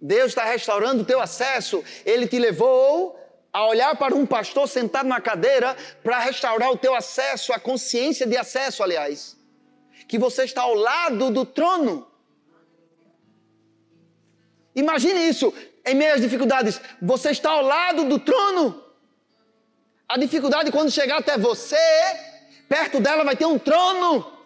Deus 0.00 0.28
está 0.28 0.44
restaurando 0.44 1.02
o 1.02 1.06
teu 1.06 1.18
acesso. 1.18 1.82
Ele 2.04 2.26
te 2.26 2.38
levou 2.38 3.18
a 3.50 3.66
olhar 3.66 3.96
para 3.96 4.14
um 4.14 4.26
pastor 4.26 4.68
sentado 4.68 5.08
na 5.08 5.18
cadeira 5.18 5.74
para 6.02 6.18
restaurar 6.18 6.70
o 6.70 6.76
teu 6.76 6.94
acesso, 6.94 7.54
a 7.54 7.58
consciência 7.58 8.26
de 8.26 8.36
acesso, 8.36 8.82
aliás. 8.82 9.34
Que 10.06 10.18
você 10.18 10.44
está 10.44 10.60
ao 10.60 10.74
lado 10.74 11.30
do 11.30 11.46
trono. 11.46 12.06
Imagine 14.76 15.26
isso 15.26 15.52
em 15.86 15.94
meio 15.94 16.14
às 16.14 16.20
dificuldades, 16.20 16.78
você 17.00 17.30
está 17.30 17.50
ao 17.50 17.62
lado 17.62 18.04
do 18.04 18.18
trono. 18.18 18.84
A 20.06 20.18
dificuldade, 20.18 20.70
quando 20.70 20.90
chegar 20.90 21.18
até 21.18 21.38
você, 21.38 21.76
perto 22.68 23.00
dela 23.00 23.24
vai 23.24 23.36
ter 23.36 23.46
um 23.46 23.58
trono. 23.58 24.38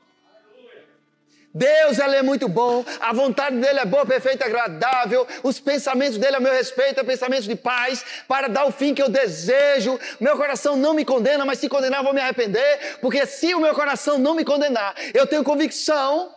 Deus 1.54 1.98
ele 1.98 2.16
é 2.16 2.22
muito 2.22 2.48
bom, 2.48 2.82
a 2.98 3.12
vontade 3.12 3.56
dele 3.56 3.80
é 3.80 3.84
boa, 3.84 4.06
perfeita, 4.06 4.46
agradável, 4.46 5.26
os 5.42 5.60
pensamentos 5.60 6.16
dele 6.16 6.36
a 6.36 6.40
meu 6.40 6.52
respeito, 6.52 6.98
é 6.98 7.04
pensamentos 7.04 7.44
de 7.44 7.54
paz, 7.54 8.02
para 8.26 8.48
dar 8.48 8.64
o 8.64 8.72
fim 8.72 8.94
que 8.94 9.02
eu 9.02 9.08
desejo. 9.10 10.00
Meu 10.18 10.36
coração 10.36 10.76
não 10.76 10.94
me 10.94 11.04
condena, 11.04 11.44
mas 11.44 11.58
se 11.58 11.68
condenar 11.68 12.02
vou 12.02 12.14
me 12.14 12.22
arrepender, 12.22 12.96
porque 13.02 13.26
se 13.26 13.54
o 13.54 13.60
meu 13.60 13.74
coração 13.74 14.18
não 14.18 14.34
me 14.34 14.44
condenar, 14.46 14.94
eu 15.12 15.26
tenho 15.26 15.44
convicção 15.44 16.34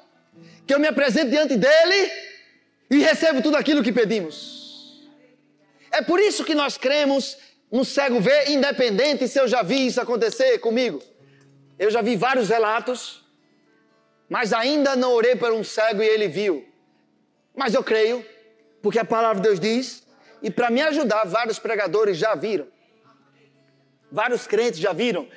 que 0.68 0.74
eu 0.74 0.80
me 0.80 0.88
apresento 0.88 1.30
diante 1.30 1.56
dele 1.56 2.12
e 2.90 2.98
recebo 3.00 3.42
tudo 3.42 3.56
aquilo 3.56 3.82
que 3.82 3.94
pedimos. 3.94 5.02
É 5.92 6.02
por 6.02 6.20
isso 6.20 6.44
que 6.44 6.54
nós 6.54 6.78
cremos 6.78 7.38
no 7.72 7.86
cego 7.86 8.20
ver, 8.20 8.50
independente 8.50 9.30
se 9.30 9.40
eu 9.40 9.48
já 9.48 9.64
vi 9.64 9.88
isso 9.88 10.02
acontecer 10.02 10.58
comigo. 10.60 11.02
Eu 11.78 11.92
já 11.92 12.02
vi 12.02 12.16
vários 12.16 12.50
relatos, 12.50 13.24
mas 14.30 14.54
ainda 14.54 14.96
não 14.96 15.14
orei 15.14 15.36
por 15.36 15.52
um 15.52 15.64
cego 15.64 16.02
e 16.02 16.08
ele 16.08 16.28
viu. 16.28 16.68
Mas 17.56 17.74
eu 17.74 17.84
creio, 17.84 18.26
porque 18.82 19.00
a 19.00 19.06
palavra 19.06 19.42
de 19.42 19.48
Deus 19.48 19.60
diz, 19.60 20.08
e 20.42 20.50
para 20.50 20.70
me 20.70 20.82
ajudar, 20.82 21.26
vários 21.26 21.60
pregadores 21.60 22.18
já 22.18 22.36
viram. 22.36 22.68
Vários 24.12 24.48
crentes 24.48 24.80
já 24.80 24.94
viram, 24.94 25.28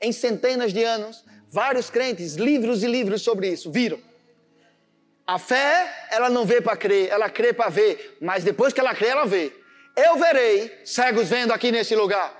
em 0.00 0.12
centenas 0.12 0.72
de 0.72 0.84
anos, 0.84 1.24
vários 1.48 1.90
crentes, 1.90 2.34
livros 2.34 2.82
e 2.82 2.86
livros 2.86 3.22
sobre 3.22 3.48
isso, 3.48 3.70
viram. 3.70 3.98
A 5.26 5.38
fé, 5.38 6.08
ela 6.10 6.30
não 6.30 6.46
vê 6.46 6.60
para 6.60 6.76
crer, 6.76 7.08
ela 7.10 7.28
crê 7.28 7.52
para 7.52 7.68
ver, 7.68 8.16
mas 8.20 8.44
depois 8.44 8.72
que 8.72 8.80
ela 8.80 8.94
crê, 8.94 9.08
ela 9.08 9.26
vê 9.26 9.52
eu 9.98 10.16
verei 10.16 10.80
cegos 10.84 11.28
vendo 11.28 11.52
aqui 11.52 11.72
nesse 11.72 11.96
lugar. 11.96 12.32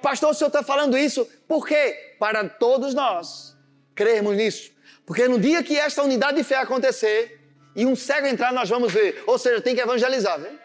Pastor, 0.00 0.30
o 0.30 0.34
senhor 0.34 0.48
está 0.48 0.62
falando 0.62 0.96
isso 0.96 1.28
por 1.46 1.66
quê? 1.66 2.14
Para 2.18 2.48
todos 2.48 2.94
nós 2.94 3.56
crermos 3.94 4.36
nisso. 4.36 4.70
Porque 5.04 5.26
no 5.26 5.40
dia 5.40 5.62
que 5.62 5.76
esta 5.76 6.02
unidade 6.02 6.36
de 6.36 6.44
fé 6.44 6.56
acontecer 6.56 7.40
e 7.74 7.86
um 7.86 7.96
cego 7.96 8.26
entrar, 8.26 8.52
nós 8.52 8.68
vamos 8.68 8.92
ver. 8.92 9.22
Ou 9.26 9.38
seja, 9.38 9.60
tem 9.60 9.74
que 9.74 9.80
evangelizar, 9.80 10.38
viu? 10.38 10.58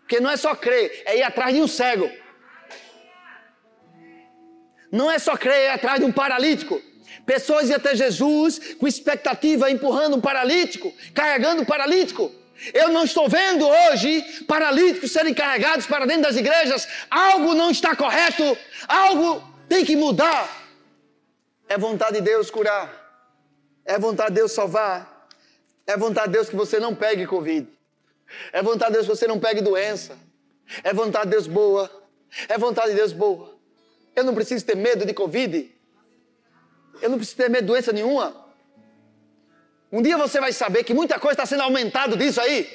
Porque 0.00 0.20
não 0.20 0.30
é 0.30 0.36
só 0.36 0.54
crer, 0.54 1.02
é 1.04 1.18
ir 1.18 1.22
atrás 1.22 1.54
de 1.54 1.60
um 1.60 1.68
cego. 1.68 2.10
Não 4.90 5.10
é 5.10 5.18
só 5.18 5.36
crer, 5.36 5.66
é 5.66 5.72
atrás 5.72 6.00
de 6.00 6.06
um 6.06 6.12
paralítico. 6.12 6.80
Pessoas 7.26 7.68
iam 7.68 7.76
até 7.76 7.94
Jesus 7.94 8.74
com 8.74 8.88
expectativa, 8.88 9.70
empurrando 9.70 10.16
um 10.16 10.20
paralítico, 10.20 10.92
carregando 11.14 11.62
um 11.62 11.64
paralítico. 11.64 12.32
Eu 12.74 12.88
não 12.88 13.04
estou 13.04 13.28
vendo 13.28 13.66
hoje 13.66 14.22
paralíticos 14.46 15.12
serem 15.12 15.32
carregados 15.32 15.86
para 15.86 16.06
dentro 16.06 16.22
das 16.22 16.36
igrejas. 16.36 16.88
Algo 17.10 17.54
não 17.54 17.70
está 17.70 17.94
correto, 17.94 18.56
algo 18.88 19.42
tem 19.68 19.84
que 19.84 19.94
mudar. 19.94 20.48
É 21.68 21.78
vontade 21.78 22.14
de 22.14 22.22
Deus 22.22 22.50
curar, 22.50 22.90
é 23.84 23.98
vontade 23.98 24.30
de 24.30 24.36
Deus 24.36 24.52
salvar, 24.52 25.28
é 25.86 25.96
vontade 25.96 26.28
de 26.28 26.32
Deus 26.32 26.48
que 26.48 26.56
você 26.56 26.80
não 26.80 26.94
pegue 26.94 27.26
Covid, 27.26 27.68
é 28.52 28.62
vontade 28.62 28.92
de 28.92 28.96
Deus 28.96 29.06
que 29.06 29.14
você 29.14 29.26
não 29.26 29.38
pegue 29.38 29.60
doença, 29.60 30.16
é 30.82 30.94
vontade 30.94 31.26
de 31.26 31.32
Deus 31.32 31.46
boa, 31.46 31.90
é 32.48 32.56
vontade 32.56 32.90
de 32.90 32.96
Deus 32.96 33.12
boa. 33.12 33.54
Eu 34.16 34.24
não 34.24 34.34
preciso 34.34 34.64
ter 34.64 34.76
medo 34.76 35.04
de 35.04 35.12
Covid, 35.12 35.70
eu 37.02 37.10
não 37.10 37.18
preciso 37.18 37.36
ter 37.36 37.50
medo 37.50 37.62
de 37.62 37.66
doença 37.66 37.92
nenhuma. 37.92 38.47
Um 39.90 40.02
dia 40.02 40.18
você 40.18 40.38
vai 40.38 40.52
saber 40.52 40.84
que 40.84 40.92
muita 40.92 41.18
coisa 41.18 41.34
está 41.34 41.46
sendo 41.46 41.62
aumentado 41.62 42.16
disso 42.16 42.40
aí. 42.40 42.68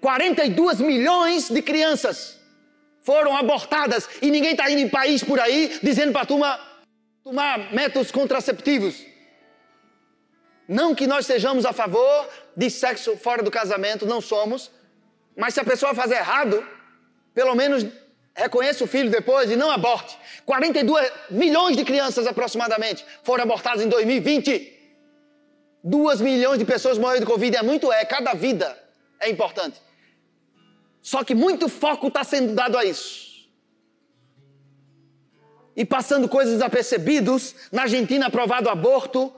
42 0.00 0.80
milhões 0.80 1.48
de 1.48 1.62
crianças 1.62 2.38
foram 3.00 3.36
abortadas 3.36 4.08
e 4.20 4.30
ninguém 4.30 4.52
está 4.52 4.70
indo 4.70 4.80
em 4.80 4.88
país 4.88 5.22
por 5.22 5.38
aí 5.38 5.78
dizendo 5.82 6.12
para 6.12 6.26
tomar, 6.26 6.82
tomar 7.22 7.72
métodos 7.72 8.10
contraceptivos. 8.10 9.04
Não 10.66 10.94
que 10.94 11.06
nós 11.06 11.26
sejamos 11.26 11.64
a 11.64 11.72
favor 11.72 12.28
de 12.56 12.68
sexo 12.70 13.16
fora 13.16 13.42
do 13.42 13.50
casamento, 13.50 14.06
não 14.06 14.20
somos. 14.20 14.70
Mas 15.36 15.54
se 15.54 15.60
a 15.60 15.64
pessoa 15.64 15.94
fazer 15.94 16.16
errado, 16.16 16.66
pelo 17.34 17.54
menos 17.54 17.86
reconheça 18.34 18.82
o 18.82 18.86
filho 18.86 19.10
depois 19.10 19.50
e 19.50 19.56
não 19.56 19.70
aborte. 19.70 20.18
42 20.44 21.12
milhões 21.30 21.76
de 21.76 21.84
crianças 21.84 22.26
aproximadamente 22.26 23.04
foram 23.22 23.44
abortadas 23.44 23.82
em 23.84 23.88
2020. 23.88 24.73
Duas 25.86 26.18
milhões 26.18 26.58
de 26.58 26.64
pessoas 26.64 26.96
morreram 26.96 27.20
de 27.20 27.26
Covid, 27.26 27.58
é 27.58 27.62
muito 27.62 27.92
é, 27.92 28.06
cada 28.06 28.32
vida 28.32 28.74
é 29.20 29.28
importante. 29.28 29.78
Só 31.02 31.22
que 31.22 31.34
muito 31.34 31.68
foco 31.68 32.08
está 32.08 32.24
sendo 32.24 32.54
dado 32.54 32.78
a 32.78 32.84
isso. 32.86 33.50
E 35.76 35.84
passando 35.84 36.26
coisas 36.26 36.54
desapercebidos, 36.54 37.54
na 37.70 37.82
Argentina 37.82 38.28
aprovado 38.28 38.70
aborto 38.70 39.30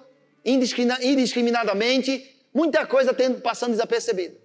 indiscriminadamente, 0.45 2.33
muita 2.55 2.87
coisa 2.87 3.13
tendo, 3.13 3.41
passando 3.41 3.73
desapercebida. 3.73 4.37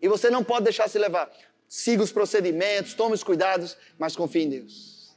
E 0.00 0.08
você 0.08 0.28
não 0.28 0.42
pode 0.42 0.64
deixar 0.64 0.88
se 0.88 0.98
levar. 0.98 1.30
Siga 1.68 2.02
os 2.02 2.10
procedimentos, 2.10 2.94
tome 2.94 3.14
os 3.14 3.22
cuidados, 3.22 3.76
mas 3.96 4.16
confie 4.16 4.42
em 4.42 4.48
Deus. 4.50 5.14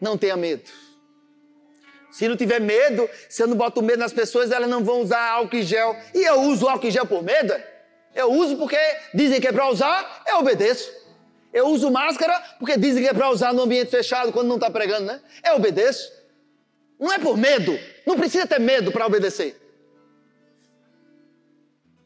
Não 0.00 0.18
tenha 0.18 0.36
medo. 0.36 0.68
Se 2.12 2.28
não 2.28 2.36
tiver 2.36 2.60
medo, 2.60 3.08
se 3.26 3.42
eu 3.42 3.46
não 3.46 3.56
boto 3.56 3.82
medo 3.82 3.98
nas 3.98 4.12
pessoas, 4.12 4.50
elas 4.50 4.68
não 4.68 4.84
vão 4.84 5.00
usar 5.00 5.30
álcool 5.30 5.56
em 5.56 5.62
gel. 5.62 5.96
E 6.14 6.22
eu 6.22 6.42
uso 6.42 6.68
álcool 6.68 6.86
em 6.86 6.90
gel 6.90 7.06
por 7.06 7.22
medo? 7.22 7.54
Eu 8.14 8.30
uso 8.30 8.56
porque 8.58 8.76
dizem 9.14 9.40
que 9.40 9.48
é 9.48 9.52
para 9.52 9.66
usar, 9.70 10.22
eu 10.28 10.36
obedeço. 10.36 10.92
Eu 11.52 11.68
uso 11.68 11.90
máscara 11.90 12.38
porque 12.58 12.76
dizem 12.76 13.02
que 13.02 13.08
é 13.08 13.14
para 13.14 13.30
usar 13.30 13.54
no 13.54 13.62
ambiente 13.62 13.90
fechado 13.90 14.30
quando 14.30 14.48
não 14.48 14.56
está 14.56 14.70
pregando, 14.70 15.06
né? 15.06 15.22
Eu 15.42 15.56
obedeço. 15.56 16.12
Não 17.00 17.10
é 17.10 17.18
por 17.18 17.36
medo. 17.38 17.78
Não 18.06 18.16
precisa 18.16 18.46
ter 18.46 18.60
medo 18.60 18.92
para 18.92 19.06
obedecer. 19.06 19.56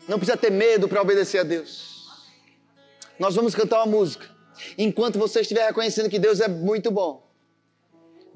Não 0.07 0.19
precisa 0.19 0.37
ter 0.37 0.51
medo 0.51 0.89
para 0.89 1.03
obedecer 1.03 1.39
a 1.39 1.43
Deus. 1.43 2.07
Nós 3.19 3.35
vamos 3.35 3.57
cantar 3.57 3.79
uma 3.79 3.87
música. 3.87 4.25
Enquanto 4.79 5.19
você 5.19 5.41
estiver 5.41 5.67
reconhecendo 5.67 6.09
que 6.09 6.19
Deus 6.19 6.41
é 6.41 6.47
muito 6.47 6.93
bom. 6.93 7.26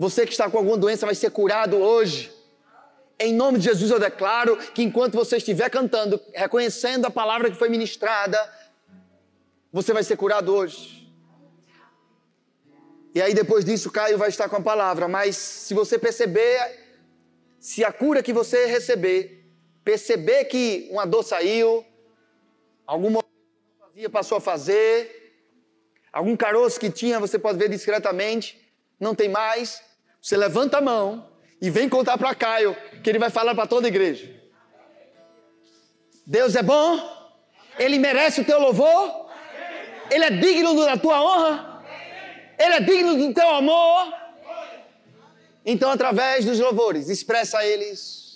Você 0.01 0.25
que 0.25 0.33
está 0.33 0.49
com 0.49 0.57
alguma 0.57 0.79
doença 0.79 1.05
vai 1.05 1.15
ser 1.15 1.31
curado 1.31 1.77
hoje. 1.77 2.33
Em 3.19 3.35
nome 3.35 3.59
de 3.59 3.65
Jesus 3.65 3.91
eu 3.91 3.99
declaro 4.01 4.57
que 4.57 4.83
enquanto 4.83 5.13
você 5.13 5.37
estiver 5.37 5.69
cantando, 5.69 6.19
reconhecendo 6.33 7.05
a 7.05 7.11
palavra 7.11 7.51
que 7.51 7.59
foi 7.59 7.69
ministrada, 7.69 8.39
você 9.71 9.93
vai 9.93 10.03
ser 10.03 10.17
curado 10.17 10.55
hoje. 10.55 11.07
E 13.15 13.21
aí 13.21 13.35
depois 13.35 13.63
disso, 13.63 13.91
Caio 13.91 14.17
vai 14.17 14.31
estar 14.31 14.49
com 14.49 14.57
a 14.57 14.63
palavra. 14.63 15.07
Mas 15.07 15.37
se 15.37 15.75
você 15.75 15.99
perceber, 15.99 16.57
se 17.59 17.85
a 17.85 17.93
cura 17.93 18.23
que 18.23 18.33
você 18.33 18.65
receber, 18.65 19.53
perceber 19.85 20.47
que 20.47 20.89
uma 20.91 21.05
dor 21.05 21.23
saiu, 21.23 21.85
algum 22.87 23.11
movimento 23.11 23.35
que 23.35 23.79
não 23.79 23.87
fazia 23.87 24.09
passou 24.09 24.39
a 24.39 24.41
fazer, 24.41 24.95
algum 26.11 26.35
caroço 26.39 26.81
que 26.81 26.89
tinha, 26.89 27.21
você 27.21 27.39
pode 27.39 27.59
ver 27.59 27.69
discretamente, 27.69 28.59
não 28.99 29.15
tem 29.15 29.29
mais, 29.29 29.90
você 30.21 30.37
levanta 30.37 30.79
a 30.79 30.81
mão 30.81 31.29
e 31.61 31.71
vem 31.71 31.89
contar 31.89 32.19
para 32.19 32.35
Caio, 32.35 32.77
que 33.03 33.11
ele 33.11 33.19
vai 33.19 33.31
falar 33.31 33.55
para 33.55 33.67
toda 33.67 33.87
a 33.87 33.89
igreja. 33.89 34.41
Deus 36.27 36.55
é 36.55 36.63
bom, 36.63 37.01
Ele 37.77 37.99
merece 37.99 38.43
o 38.43 38.45
teu 38.45 38.61
louvor, 38.61 39.29
Ele 40.11 40.25
é 40.25 40.31
digno 40.31 40.77
da 40.85 40.97
tua 40.97 41.21
honra, 41.21 41.83
Ele 42.57 42.75
é 42.75 42.81
digno 42.81 43.17
do 43.17 43.35
teu 43.35 43.51
amor. 43.51 44.15
Então, 45.67 45.91
através 45.91 46.45
dos 46.45 46.61
louvores, 46.61 47.09
expressa 47.09 47.65
eles 47.65 48.30